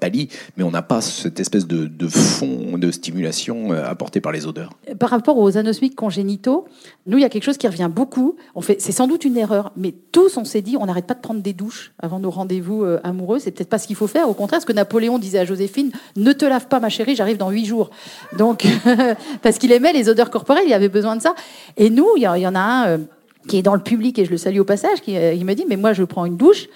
mais 0.57 0.65
on 0.65 0.71
n'a 0.71 0.81
pas 0.81 1.03
cette 1.03 1.39
espèce 1.41 1.67
de, 1.67 2.09
fond 2.09 2.79
de 2.79 2.91
stimulation 2.91 3.73
euh, 3.73 3.85
apporté 3.85 4.23
par 4.23 4.33
les 4.33 4.47
odeurs. 4.47 4.71
Par 4.99 5.11
rapport 5.11 5.37
aux 5.37 5.59
anosmiques 5.59 5.95
congénitaux, 5.95 6.65
nous, 7.07 7.19
il 7.19 7.21
y 7.21 7.27
a 7.27 7.29
quelque 7.29 7.45
chose 7.45 7.59
qui 7.59 7.69
revient 7.69 7.91
beaucoup. 7.95 8.37
C'est 8.79 8.93
sans 8.93 9.09
doute 9.09 9.27
une 9.27 9.37
erreur, 9.37 9.73
mais 9.77 9.93
tous, 10.11 10.39
on 10.39 10.47
s'est 10.47 10.63
dit, 10.63 10.79
on 10.79 10.87
n'arrête 10.87 11.07
pas 11.07 11.15
de 11.15 11.21
prendre 11.21 11.43
des 11.43 11.53
douches 11.53 11.93
avant 11.99 12.19
nos 12.19 12.31
rendez-vous 12.31 12.87
amoureux. 13.05 13.39
C'est 13.41 13.51
peut-être 13.51 13.69
pas 13.69 13.79
ce 13.79 13.87
qu'il 13.87 13.97
faut 13.97 14.07
faire. 14.07 14.31
Au 14.31 14.35
contraire, 14.35 14.63
ce 14.63 14.67
que 14.67 14.73
Napoléon 14.73 15.02
disait 15.19 15.39
à 15.41 15.45
Joséphine, 15.45 15.91
ne 16.17 16.33
te 16.33 16.45
lave 16.45 16.69
pas, 16.69 16.81
ma 16.81 16.89
chérie, 16.89 17.17
j'arrive 17.17 17.37
dans 17.37 17.51
huit 17.51 17.67
jours. 17.67 17.91
Donc, 18.39 18.65
parce 19.43 19.59
qu'il 19.59 19.73
aimait 19.73 19.93
les 19.93 20.09
odeurs 20.09 20.31
corporelles, 20.31 20.65
il 20.67 20.73
avait 20.73 20.89
besoin 20.89 21.17
de 21.17 21.23
ça. 21.23 21.35
Et 21.77 21.91
nous, 21.91 22.09
il 22.17 22.23
y, 22.23 22.29
en- 22.29 22.35
il 22.35 22.43
y 22.43 22.47
en 22.47 22.55
a 22.55 22.61
un 22.61 22.87
euh, 22.87 22.99
qui 23.49 23.59
est 23.59 23.63
dans 23.63 23.75
le 23.75 23.83
public 23.83 24.19
et 24.19 24.25
je 24.25 24.31
le 24.31 24.37
salue 24.37 24.59
au 24.61 24.65
passage, 24.65 25.01
qui 25.01 25.17
euh, 25.17 25.33
il 25.35 25.45
me 25.45 25.55
dit, 25.55 25.65
mais 25.69 25.77
moi, 25.77 25.93
je 25.93 26.05
prends 26.05 26.25
une 26.27 26.37
douche. 26.37 26.67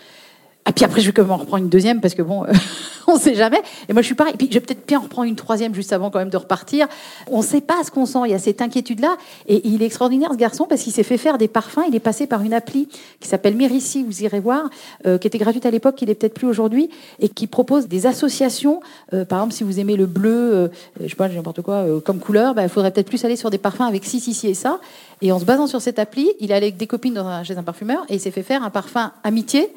Ah, 0.69 0.73
puis 0.73 0.85
après, 0.85 1.01
je 1.01 1.07
vais 1.07 1.13
quand 1.13 1.23
même 1.23 1.31
en 1.31 1.37
reprendre 1.37 1.63
une 1.63 1.69
deuxième 1.71 2.01
parce 2.01 2.15
que 2.15 2.23
bon, 2.23 2.45
euh, 2.45 2.53
on 3.07 3.17
sait 3.19 3.37
jamais. 3.37 3.63
Et 3.89 3.93
moi, 3.93 4.03
je 4.03 4.07
suis 4.07 4.17
pareil. 4.17 4.35
Puis 4.37 4.49
je 4.51 4.55
vais 4.55 4.61
peut-être 4.61 4.85
bien 4.85 4.99
en 4.99 5.03
reprendre 5.03 5.29
une 5.29 5.37
troisième 5.37 5.73
juste 5.77 5.93
avant 5.93 6.11
quand 6.11 6.19
même 6.19 6.29
de 6.29 6.37
repartir. 6.37 6.89
On 7.31 7.39
ne 7.39 7.43
sait 7.45 7.61
pas 7.61 7.85
ce 7.85 7.93
qu'on 7.93 8.05
sent. 8.05 8.19
Il 8.25 8.33
y 8.33 8.35
a 8.35 8.41
cette 8.41 8.61
inquiétude-là. 8.61 9.17
Et 9.47 9.65
il 9.69 9.81
est 9.81 9.87
extraordinaire, 9.87 10.31
ce 10.33 10.37
garçon, 10.37 10.67
parce 10.69 10.83
qu'il 10.83 10.93
s'est 10.93 11.05
fait 11.05 11.19
faire 11.19 11.39
des 11.39 11.47
parfums. 11.47 11.83
Il 11.89 11.95
est 11.95 12.01
passé 12.01 12.27
par 12.27 12.43
une 12.43 12.53
appli 12.53 12.89
qui 13.21 13.29
s'appelle 13.29 13.55
Mirici, 13.55 14.03
vous 14.03 14.25
irez 14.25 14.41
voir, 14.41 14.69
euh, 15.07 15.19
qui 15.19 15.29
était 15.29 15.39
gratuite 15.39 15.67
à 15.67 15.71
l'époque, 15.71 15.95
qui 15.95 16.05
n'est 16.05 16.17
peut-être 16.17 16.35
plus 16.35 16.49
aujourd'hui, 16.49 16.91
et 17.21 17.29
qui 17.29 17.47
propose 17.47 17.87
des 17.87 18.07
associations. 18.07 18.81
Euh, 19.15 19.25
par 19.25 19.39
exemple, 19.39 19.55
si 19.55 19.63
vous 19.63 19.79
aimez 19.79 19.95
le 19.95 20.07
bleu, 20.07 20.53
euh, 20.55 20.69
je 21.01 21.07
sais 21.09 21.15
pas, 21.15 21.29
n'importe 21.29 21.63
quoi, 21.63 21.75
euh, 21.77 22.01
comme 22.01 22.19
couleur, 22.19 22.55
bah, 22.57 22.65
il 22.65 22.69
faudrait 22.69 22.91
peut-être 22.91 23.09
plus 23.09 23.25
aller 23.25 23.37
sur 23.37 23.51
des 23.51 23.59
parfums 23.59 23.83
avec 23.83 24.05
ci, 24.05 24.19
ci, 24.19 24.35
ci 24.35 24.49
et 24.49 24.55
ça. 24.55 24.81
Et 25.23 25.31
en 25.31 25.39
se 25.39 25.45
basant 25.45 25.69
sur 25.69 25.81
cette 25.81 26.01
appli, 26.01 26.29
il 26.41 26.53
allé 26.53 26.67
avec 26.67 26.77
des 26.77 26.89
copines 26.89 27.15
dans 27.15 27.27
un- 27.29 27.45
chez 27.45 27.57
un 27.57 27.63
parfumeur 27.63 28.05
et 28.09 28.15
il 28.17 28.21
s'est 28.21 28.33
fait 28.33 28.43
faire 28.43 28.65
un 28.65 28.71
parfum 28.71 29.13
amitié 29.23 29.69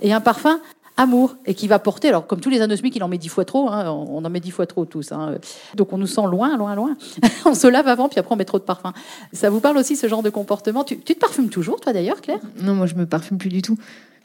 et 0.00 0.12
un 0.12 0.20
parfum 0.20 0.60
amour 0.96 1.36
et 1.46 1.54
qui 1.54 1.68
va 1.68 1.78
porter, 1.78 2.08
alors 2.08 2.26
comme 2.26 2.40
tous 2.40 2.50
les 2.50 2.60
anosmiques, 2.60 2.96
il 2.96 3.02
en 3.04 3.08
met 3.08 3.18
dix 3.18 3.28
fois 3.28 3.44
trop, 3.44 3.70
hein, 3.70 3.88
on 3.88 4.24
en 4.24 4.30
met 4.30 4.40
dix 4.40 4.50
fois 4.50 4.66
trop 4.66 4.84
tous. 4.84 5.12
hein. 5.12 5.36
Donc 5.76 5.92
on 5.92 5.98
nous 5.98 6.08
sent 6.08 6.26
loin, 6.28 6.56
loin, 6.56 6.74
loin. 6.74 6.96
on 7.46 7.54
se 7.54 7.68
lave 7.68 7.86
avant, 7.86 8.08
puis 8.08 8.18
après 8.18 8.34
on 8.34 8.36
met 8.36 8.44
trop 8.44 8.58
de 8.58 8.64
parfum. 8.64 8.92
Ça 9.32 9.48
vous 9.48 9.60
parle 9.60 9.76
aussi 9.78 9.94
ce 9.94 10.08
genre 10.08 10.22
de 10.22 10.30
comportement? 10.30 10.82
Tu, 10.82 10.98
tu 10.98 11.14
te 11.14 11.20
parfumes 11.20 11.50
toujours, 11.50 11.80
toi 11.80 11.92
d'ailleurs, 11.92 12.20
Claire? 12.20 12.40
Non, 12.60 12.74
moi 12.74 12.86
je 12.86 12.96
me 12.96 13.06
parfume 13.06 13.38
plus 13.38 13.48
du 13.48 13.62
tout. 13.62 13.78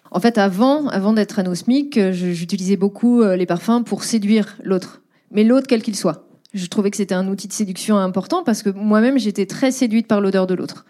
En 0.09 0.19
fait, 0.19 0.37
avant, 0.37 0.87
avant 0.87 1.13
d'être 1.13 1.39
anosmique, 1.39 1.97
euh, 1.97 2.11
j'utilisais 2.11 2.77
beaucoup 2.77 3.21
euh, 3.21 3.35
les 3.35 3.45
parfums 3.45 3.83
pour 3.85 4.03
séduire 4.03 4.57
l'autre, 4.63 5.01
mais 5.31 5.43
l'autre 5.43 5.67
quel 5.67 5.81
qu'il 5.81 5.95
soit. 5.95 6.27
Je 6.53 6.65
trouvais 6.67 6.91
que 6.91 6.97
c'était 6.97 7.15
un 7.15 7.27
outil 7.27 7.47
de 7.47 7.53
séduction 7.53 7.97
important 7.97 8.43
parce 8.43 8.61
que 8.61 8.69
moi-même 8.69 9.17
j'étais 9.17 9.47
très 9.47 9.71
séduite 9.71 10.07
par 10.07 10.21
l'odeur 10.21 10.45
de 10.45 10.53
l'autre. 10.53 10.85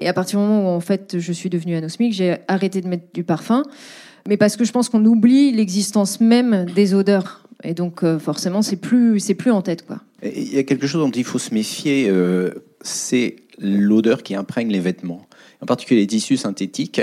Et 0.00 0.08
à 0.08 0.14
partir 0.14 0.38
du 0.38 0.46
moment 0.46 0.72
où 0.72 0.76
en 0.76 0.80
fait 0.80 1.18
je 1.18 1.32
suis 1.32 1.50
devenue 1.50 1.76
anosmique, 1.76 2.14
j'ai 2.14 2.38
arrêté 2.48 2.80
de 2.80 2.88
mettre 2.88 3.04
du 3.12 3.22
parfum, 3.22 3.64
mais 4.28 4.36
parce 4.36 4.56
que 4.56 4.64
je 4.64 4.72
pense 4.72 4.88
qu'on 4.88 5.04
oublie 5.04 5.52
l'existence 5.52 6.20
même 6.20 6.66
des 6.74 6.94
odeurs. 6.94 7.42
Et 7.62 7.74
donc 7.74 8.02
euh, 8.02 8.18
forcément 8.18 8.62
c'est 8.62 8.76
plus 8.76 9.20
c'est 9.20 9.34
plus 9.34 9.50
en 9.50 9.62
tête 9.62 9.86
quoi. 9.86 10.00
Il 10.22 10.52
y 10.52 10.58
a 10.58 10.62
quelque 10.62 10.86
chose 10.86 11.02
dont 11.02 11.10
il 11.10 11.24
faut 11.24 11.38
se 11.38 11.52
méfier, 11.52 12.08
euh, 12.08 12.50
c'est 12.80 13.36
l'odeur 13.58 14.22
qui 14.22 14.34
imprègne 14.34 14.70
les 14.70 14.80
vêtements. 14.80 15.26
En 15.60 15.66
particulier 15.66 16.00
les 16.00 16.06
tissus 16.06 16.36
synthétiques 16.36 17.00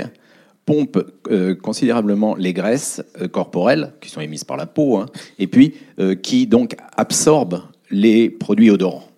pompent 0.66 1.04
euh, 1.30 1.54
considérablement 1.54 2.36
les 2.36 2.52
graisses 2.52 3.02
corporelles 3.32 3.92
qui 4.00 4.10
sont 4.10 4.20
émises 4.20 4.44
par 4.44 4.56
la 4.56 4.66
peau, 4.66 4.96
hein, 4.96 5.06
et 5.38 5.48
puis 5.48 5.74
qui 6.22 6.46
donc 6.46 6.76
absorbent 6.96 7.62
les 7.90 8.30
produits 8.30 8.70
odorants. 8.70 9.08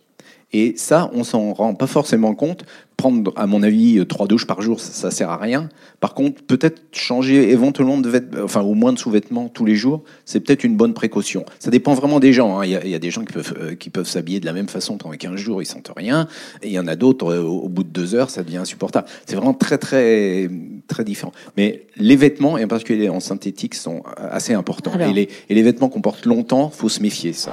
Et 0.54 0.74
ça, 0.76 1.10
on 1.12 1.24
s'en 1.24 1.52
rend 1.52 1.74
pas 1.74 1.88
forcément 1.88 2.34
compte. 2.34 2.64
Prendre, 2.96 3.33
à 3.37 3.46
mon 3.46 3.62
avis, 3.62 3.98
euh, 3.98 4.04
trois 4.04 4.26
douches 4.26 4.46
par 4.46 4.62
jour, 4.62 4.80
ça, 4.80 4.92
ça 4.92 5.11
sert 5.11 5.28
à 5.28 5.37
rien. 5.37 5.68
Par 6.00 6.14
contre, 6.14 6.42
peut-être 6.42 6.83
changer 6.92 7.50
éventuellement 7.50 7.98
de 7.98 8.09
vêtements, 8.09 8.42
enfin 8.44 8.62
au 8.62 8.74
moins 8.74 8.92
de 8.92 8.98
sous-vêtements 8.98 9.48
tous 9.48 9.64
les 9.64 9.74
jours, 9.74 10.04
c'est 10.24 10.40
peut-être 10.40 10.64
une 10.64 10.76
bonne 10.76 10.94
précaution. 10.94 11.44
Ça 11.59 11.70
dépend 11.70 11.94
vraiment 11.94 12.20
des 12.20 12.33
gens. 12.33 12.59
hein. 12.59 12.64
Il, 12.64 12.70
y 12.70 12.76
a, 12.76 12.85
il 12.85 12.90
y 12.90 12.94
a 12.94 12.98
des 12.98 13.11
gens 13.11 13.24
qui 13.24 13.33
peuvent, 13.33 13.54
euh, 13.61 13.74
qui 13.74 13.90
peuvent 13.90 14.07
s'habiller 14.09 14.38
de 14.40 14.46
la 14.46 14.52
même 14.52 14.68
façon 14.68 14.96
pendant 14.96 15.14
15 15.16 15.37
jours, 15.37 15.61
ils 15.61 15.66
sentent 15.66 15.90
rien. 15.96 16.28
Et 16.62 16.68
il 16.68 16.72
y 16.72 16.78
en 16.78 16.87
a 16.87 16.94
d'autres, 16.96 17.33
euh, 17.33 17.42
au, 17.42 17.62
au 17.62 17.68
bout 17.68 17.83
de 17.83 17.88
deux 17.88 18.14
heures, 18.14 18.30
ça 18.30 18.42
devient 18.42 18.59
insupportable. 18.59 19.07
C'est 19.26 19.37
vraiment 19.37 19.54
très, 19.54 19.76
très, 19.78 20.48
très 20.87 21.04
différent. 21.04 21.33
Mais 21.57 21.87
les 21.96 22.16
vêtements, 22.16 22.59
et 22.59 22.64
en 22.64 22.68
particulier 22.68 23.09
en 23.09 23.20
synthétique, 23.20 23.74
sont 23.74 24.02
assez 24.16 24.54
importants. 24.54 24.92
Alors. 24.94 25.09
Et 25.09 25.12
les, 25.12 25.28
et 25.48 25.54
les 25.54 25.62
vêtements 25.62 25.88
qu'on 25.88 26.00
porte 26.00 26.26
longtemps, 26.26 26.70
faut 26.70 26.88
se 26.88 27.02
méfier, 27.02 27.33
ça. 27.33 27.52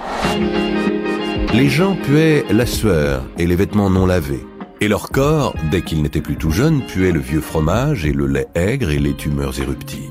Les 1.53 1.67
gens 1.67 1.95
puaient 1.95 2.45
la 2.49 2.65
sueur 2.65 3.25
et 3.37 3.45
les 3.45 3.55
vêtements 3.55 3.89
non 3.89 4.05
lavés. 4.05 4.39
Et 4.83 4.87
leur 4.87 5.11
corps, 5.11 5.55
dès 5.69 5.83
qu'ils 5.83 6.01
n'étaient 6.01 6.21
plus 6.21 6.37
tout 6.37 6.49
jeunes, 6.49 6.81
puait 6.81 7.11
le 7.11 7.19
vieux 7.19 7.39
fromage 7.39 8.03
et 8.07 8.13
le 8.13 8.25
lait 8.25 8.47
aigre 8.55 8.89
et 8.89 8.97
les 8.97 9.13
tumeurs 9.13 9.59
éruptives. 9.59 10.09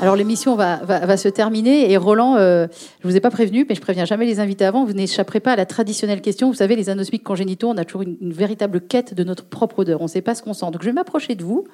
Alors 0.00 0.16
l'émission 0.16 0.56
va, 0.56 0.76
va, 0.76 1.04
va 1.04 1.18
se 1.18 1.28
terminer 1.28 1.92
et 1.92 1.98
Roland, 1.98 2.36
euh, 2.36 2.66
je 3.02 3.06
vous 3.06 3.16
ai 3.16 3.20
pas 3.20 3.28
prévenu, 3.28 3.66
mais 3.68 3.74
je 3.74 3.82
préviens 3.82 4.06
jamais 4.06 4.24
les 4.24 4.40
invités 4.40 4.64
avant, 4.64 4.86
vous 4.86 4.94
n'échapperez 4.94 5.40
pas 5.40 5.52
à 5.52 5.56
la 5.56 5.66
traditionnelle 5.66 6.22
question. 6.22 6.48
Vous 6.48 6.54
savez, 6.54 6.74
les 6.74 6.88
anosmiques 6.88 7.22
congénitaux, 7.22 7.68
on 7.68 7.76
a 7.76 7.84
toujours 7.84 8.00
une, 8.00 8.16
une 8.22 8.32
véritable 8.32 8.80
quête 8.80 9.12
de 9.12 9.22
notre 9.24 9.44
propre 9.44 9.80
odeur. 9.80 10.00
On 10.00 10.04
ne 10.04 10.08
sait 10.08 10.22
pas 10.22 10.34
ce 10.34 10.42
qu'on 10.42 10.54
sent. 10.54 10.70
Donc 10.72 10.80
je 10.80 10.86
vais 10.86 10.94
m'approcher 10.94 11.34
de 11.34 11.44
vous. 11.44 11.66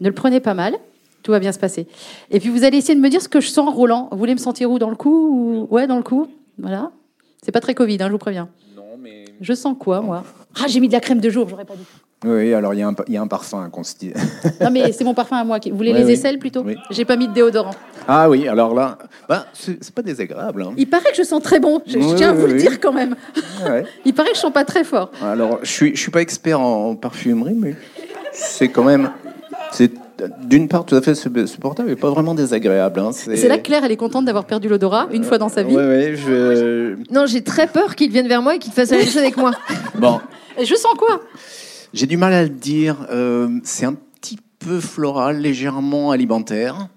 Ne 0.00 0.08
le 0.08 0.14
prenez 0.14 0.40
pas 0.40 0.54
mal. 0.54 0.78
Tout 1.22 1.32
va 1.32 1.38
bien 1.38 1.52
se 1.52 1.58
passer. 1.58 1.86
Et 2.30 2.40
puis 2.40 2.48
vous 2.48 2.64
allez 2.64 2.78
essayer 2.78 2.94
de 2.94 3.00
me 3.00 3.10
dire 3.10 3.20
ce 3.20 3.28
que 3.28 3.42
je 3.42 3.48
sens, 3.48 3.74
Roland. 3.74 4.08
Vous 4.10 4.16
voulez 4.16 4.32
me 4.32 4.38
sentir 4.38 4.70
où? 4.70 4.78
Dans 4.78 4.88
le 4.88 4.96
cou 4.96 5.10
ou... 5.10 5.74
Ouais, 5.74 5.86
dans 5.86 5.98
le 5.98 6.02
cou. 6.02 6.28
Voilà. 6.58 6.92
C'est 7.42 7.52
pas 7.52 7.60
très 7.60 7.74
Covid, 7.74 7.98
hein, 8.00 8.06
je 8.06 8.12
vous 8.12 8.18
préviens. 8.18 8.48
Non, 8.74 8.96
mais... 8.98 9.26
Je 9.42 9.52
sens 9.52 9.76
quoi, 9.78 10.00
moi? 10.00 10.24
Ah, 10.58 10.66
j'ai 10.68 10.80
mis 10.80 10.88
de 10.88 10.92
la 10.92 11.00
crème 11.00 11.20
de 11.20 11.30
jour, 11.30 11.48
j'aurais 11.48 11.64
pas 11.64 11.74
dit. 11.76 11.84
Oui, 12.24 12.52
alors 12.52 12.74
il 12.74 12.80
y, 12.80 12.82
a 12.82 12.88
un- 12.88 12.94
il 13.08 13.14
y 13.14 13.16
a 13.16 13.22
un 13.22 13.26
parfum 13.26 13.70
qu'on 13.70 13.82
se 13.82 13.94
dit. 13.96 14.12
Non, 14.60 14.70
mais 14.70 14.92
c'est 14.92 15.04
mon 15.04 15.14
parfum 15.14 15.36
à 15.36 15.44
moi. 15.44 15.58
Vous 15.70 15.76
voulez 15.76 15.92
les 15.94 16.04
oui. 16.04 16.12
aisselles 16.12 16.38
plutôt 16.38 16.62
Oui. 16.62 16.76
J'ai 16.90 17.04
pas 17.06 17.16
mis 17.16 17.28
de 17.28 17.32
déodorant. 17.32 17.74
Ah 18.06 18.28
oui, 18.28 18.46
alors 18.46 18.74
là, 18.74 18.98
bah, 19.28 19.46
c'est 19.54 19.90
pas 19.94 20.02
désagréable. 20.02 20.62
hein. 20.62 20.72
Il 20.76 20.86
paraît 20.88 21.10
que 21.10 21.16
je 21.16 21.22
sens 21.22 21.42
très 21.42 21.60
bon. 21.60 21.80
Je, 21.86 21.98
tiens 22.16 22.30
à 22.30 22.32
vous 22.34 22.46
le 22.46 22.54
dire 22.54 22.78
quand 22.80 22.92
même. 22.92 23.16
Ouais. 23.66 23.84
Il 24.04 24.12
paraît 24.12 24.30
que 24.30 24.36
je 24.36 24.40
sens 24.40 24.52
pas 24.52 24.64
très 24.64 24.84
fort. 24.84 25.10
Alors, 25.22 25.60
je 25.62 25.70
suis, 25.70 25.96
je 25.96 26.00
suis 26.00 26.10
pas 26.10 26.20
expert 26.20 26.60
en, 26.60 26.90
en 26.90 26.94
parfumerie, 26.96 27.54
mais 27.56 27.74
c'est 28.32 28.68
quand 28.68 28.84
même, 28.84 29.10
c'est 29.70 29.90
d'une 30.44 30.68
part 30.68 30.84
tout 30.84 30.94
à 30.96 31.02
fait 31.02 31.14
sup- 31.14 31.46
supportable 31.46 31.90
et 31.90 31.96
pas 31.96 32.10
vraiment 32.10 32.34
désagréable. 32.34 33.00
hein. 33.00 33.10
C'est 33.12 33.48
là 33.48 33.58
que 33.58 33.62
Claire, 33.62 33.84
elle 33.84 33.92
est 33.92 33.96
contente 33.96 34.24
d'avoir 34.24 34.44
perdu 34.44 34.68
l'odorat 34.68 35.08
une 35.12 35.24
fois 35.24 35.38
dans 35.38 35.48
sa 35.48 35.62
vie. 35.62 35.74
Ouais, 35.76 35.86
ouais, 35.86 36.14
je... 36.16 36.96
Non, 37.12 37.26
j'ai 37.26 37.42
très 37.42 37.66
peur 37.66 37.94
qu'il 37.96 38.10
vienne 38.10 38.28
vers 38.28 38.42
moi 38.42 38.56
et 38.56 38.58
qu'il 38.58 38.72
fasse 38.72 38.90
la 38.90 38.98
même 38.98 39.06
chose 39.06 39.18
avec 39.18 39.36
moi. 39.36 39.52
Bon, 39.98 40.20
Et 40.58 40.64
je 40.64 40.74
sens 40.74 40.94
quoi? 40.98 41.20
J'ai 41.92 42.06
du 42.06 42.16
mal 42.16 42.32
à 42.32 42.42
le 42.42 42.48
dire. 42.48 42.96
euh, 43.10 43.48
c'est 43.64 43.86
un 43.86 43.94
petit 44.20 44.38
peu 44.58 44.78
floral, 44.80 45.38
légèrement 45.40 46.10
alimentaire, 46.10 46.88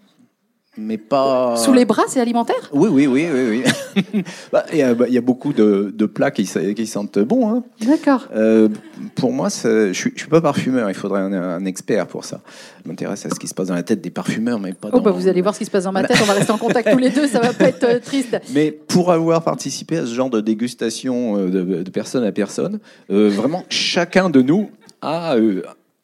mais 0.77 0.97
pas. 0.97 1.55
Sous 1.57 1.71
les 1.73 1.85
bras, 1.85 2.03
c'est 2.07 2.19
alimentaire? 2.19 2.69
Oui, 2.73 2.89
oui, 2.91 3.05
oui, 3.07 3.27
oui, 3.31 3.63
oui. 4.03 4.23
Bah, 4.51 4.65
Il 4.71 4.79
y, 4.79 4.81
a- 4.81 4.95
il 5.07 5.13
y 5.13 5.17
a 5.17 5.21
beaucoup 5.21 5.53
de, 5.53 5.93
de 5.95 6.05
plats 6.05 6.31
qui, 6.31 6.45
sentent 6.45 7.19
bon. 7.19 7.49
Hein. 7.49 7.63
D'accord. 7.85 8.27
Euh, 8.35 8.69
pour 9.15 9.31
moi, 9.31 9.49
je 9.49 9.91
suis, 9.93 10.11
je 10.15 10.19
suis 10.21 10.29
pas 10.29 10.41
parfumeur. 10.41 10.89
Il 10.89 10.95
faudrait 10.95 11.21
un, 11.21 11.33
un 11.33 11.65
expert 11.65 12.07
pour 12.07 12.25
ça. 12.25 12.41
Je 12.83 12.89
m'intéresse 12.89 13.25
à 13.25 13.29
ce 13.29 13.35
qui 13.39 13.47
se 13.47 13.53
passe 13.53 13.67
dans 13.67 13.75
la 13.75 13.83
tête 13.83 14.01
des 14.01 14.09
parfumeurs, 14.09 14.59
mais 14.59 14.73
pas 14.73 14.89
Oh, 14.91 14.97
dans. 14.97 15.01
bah 15.03 15.11
vous 15.11 15.27
allez 15.27 15.41
voir 15.41 15.53
ce 15.53 15.59
qui 15.59 15.65
se 15.65 15.71
passe 15.71 15.83
dans 15.83 15.91
ma 15.91 16.03
tête. 16.03 16.17
On 16.21 16.25
va 16.25 16.33
rester 16.33 16.51
en 16.51 16.57
contact 16.57 16.91
tous 16.91 16.97
les 16.97 17.09
deux. 17.11 17.27
Ça 17.27 17.39
va 17.39 17.53
pas 17.53 17.65
être 17.69 17.83
euh, 17.83 17.99
triste. 17.99 18.37
Mais 18.53 18.71
pour 18.71 19.11
avoir 19.11 19.43
participé 19.43 19.97
à 19.97 20.05
ce 20.05 20.13
genre 20.13 20.29
de 20.29 20.41
dégustation 20.41 21.37
euh, 21.37 21.49
de, 21.49 21.83
de 21.83 21.89
personne 21.91 22.23
à 22.23 22.31
personne, 22.31 22.79
vraiment 23.09 23.63
chacun 23.69 24.29
de 24.29 24.41
nous 24.41 24.69
a 25.01 25.35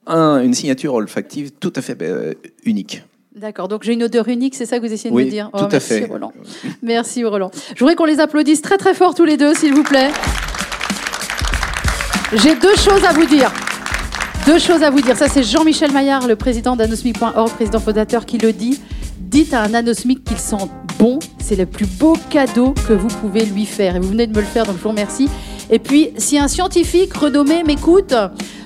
un- 0.05 0.41
une 0.43 0.53
signature 0.53 0.93
olfactive 0.93 1.51
tout 1.59 1.73
à 1.75 1.81
fait 1.81 1.97
unique. 2.65 3.03
D'accord. 3.39 3.69
Donc 3.69 3.83
j'ai 3.83 3.93
une 3.93 4.03
odeur 4.03 4.27
unique, 4.27 4.53
c'est 4.53 4.65
ça 4.65 4.79
que 4.79 4.85
vous 4.85 4.91
essayez 4.91 5.11
de 5.11 5.15
Oui, 5.15 5.23
me 5.23 5.29
dire 5.29 5.49
tout 5.53 5.63
à 5.63 5.69
merci, 5.71 5.87
fait. 5.87 6.05
Roland. 6.05 6.33
Merci, 6.83 7.23
Roland. 7.23 7.51
Je 7.73 7.79
voudrais 7.79 7.95
qu'on 7.95 8.03
les 8.03 8.19
applaudisse 8.19 8.61
très 8.61 8.77
très 8.77 8.93
fort 8.93 9.15
tous 9.15 9.23
les 9.23 9.37
deux, 9.37 9.53
s'il 9.53 9.73
vous 9.73 9.83
plaît. 9.83 10.09
J'ai 12.33 12.55
deux 12.55 12.75
choses 12.75 13.05
à 13.05 13.13
vous 13.13 13.25
dire. 13.25 13.49
Deux 14.45 14.59
choses 14.59 14.83
à 14.83 14.89
vous 14.89 14.99
dire. 14.99 15.15
Ça, 15.15 15.29
c'est 15.29 15.43
Jean-Michel 15.43 15.93
Maillard, 15.93 16.27
le 16.27 16.35
président 16.35 16.75
d'anosmic.org, 16.75 17.49
président 17.51 17.79
fondateur, 17.79 18.25
qui 18.25 18.39
le 18.39 18.51
dit. 18.51 18.81
Dites 19.17 19.53
à 19.53 19.61
un 19.61 19.73
anosmique 19.73 20.25
qu'il 20.25 20.37
sent 20.37 20.67
bon. 20.97 21.19
C'est 21.39 21.55
le 21.55 21.65
plus 21.65 21.85
beau 21.85 22.17
cadeau 22.29 22.73
que 22.89 22.93
vous 22.93 23.07
pouvez 23.07 23.45
lui 23.45 23.65
faire. 23.65 23.95
Et 23.95 23.99
vous 23.99 24.09
venez 24.09 24.27
de 24.27 24.35
me 24.35 24.41
le 24.41 24.47
faire, 24.47 24.65
donc 24.65 24.75
je 24.75 24.83
vous 24.83 24.89
remercie. 24.89 25.29
Et 25.69 25.79
puis, 25.79 26.09
si 26.17 26.37
un 26.37 26.49
scientifique 26.49 27.13
renommé 27.13 27.63
m'écoute, 27.63 28.13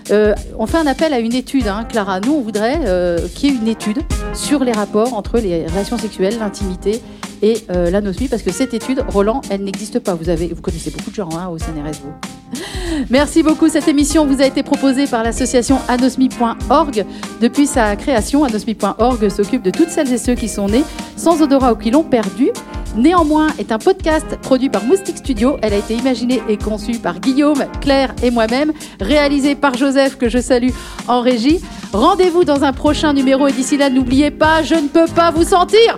euh, 0.10 0.34
on 0.58 0.66
fait 0.66 0.78
un 0.78 0.88
appel 0.88 1.14
à 1.14 1.20
une 1.20 1.36
étude, 1.36 1.68
hein, 1.68 1.86
Clara. 1.88 2.20
Nous, 2.22 2.34
on 2.34 2.42
voudrait 2.42 2.80
euh, 2.86 3.20
qu'il 3.36 3.52
y 3.52 3.54
ait 3.54 3.58
une 3.58 3.68
étude 3.68 4.00
sur 4.34 4.64
les 4.64 4.72
rapports 4.72 5.14
entre 5.14 5.40
les 5.40 5.66
relations 5.68 5.98
sexuelles, 5.98 6.40
l'intimité 6.40 7.02
et 7.44 7.58
euh, 7.72 7.92
parce 8.30 8.42
que 8.42 8.54
cette 8.54 8.74
étude, 8.74 9.04
Roland, 9.10 9.42
elle 9.50 9.66
n'existe 9.66 10.00
pas. 10.00 10.16
Vous, 10.16 10.30
avez, 10.30 10.48
vous 10.48 10.62
connaissez 10.62 10.92
beaucoup 10.92 11.10
de 11.10 11.16
gens 11.16 11.30
hein, 11.38 11.50
au 11.50 11.58
CNRS, 11.58 12.00
vous. 12.02 12.14
Merci 13.10 13.44
beaucoup. 13.44 13.68
Cette 13.68 13.90
émission 13.90 14.26
vous 14.26 14.42
a 14.42 14.46
été 14.46 14.64
proposée 14.64 15.08
par 15.08 15.24
l'association 15.24 15.78
anosmi.org. 15.90 17.06
Depuis 17.42 17.68
sa 17.68 17.98
création, 17.98 18.46
anosmi.org 18.46 19.28
s'occupe 19.28 19.62
de 19.62 19.72
toutes 19.72 19.90
celles 19.90 20.14
et 20.14 20.18
ceux 20.18 20.36
qui 20.36 20.48
sont 20.48 20.70
nés 20.70 20.86
sans 21.18 21.42
odorat 21.42 21.74
ou 21.74 21.76
qui 21.76 21.92
l'ont 21.92 22.04
perdu. 22.04 22.50
Néanmoins 22.96 23.48
est 23.60 23.74
un 23.74 23.80
podcast 23.80 24.38
produit 24.42 24.70
par 24.70 24.86
Moustique 24.86 25.18
Studio. 25.18 25.58
Elle 25.62 25.74
a 25.74 25.78
été 25.78 25.96
imaginée 25.96 26.42
et 26.48 26.56
conçue 26.56 27.00
par 27.00 27.20
Guillaume, 27.20 27.66
Claire 27.82 28.16
et 28.24 28.32
moi-même, 28.32 28.72
réalisée 29.02 29.56
par 29.56 29.76
Joseph 29.76 30.18
que 30.18 30.30
je 30.30 30.40
salue 30.40 30.72
en 31.10 31.20
régie. 31.20 31.60
Rendez-vous 31.92 32.46
dans 32.46 32.64
un 32.64 32.72
prochain 32.72 33.12
numéro 33.12 33.50
et 33.50 33.52
d'ici 33.52 33.76
là, 33.76 33.90
n'oubliez 33.90 34.32
pas, 34.32 34.64
je 34.64 34.76
ne 34.76 34.88
peux 34.88 35.08
pas 35.14 35.32
vous 35.32 35.44
sentir. 35.44 35.98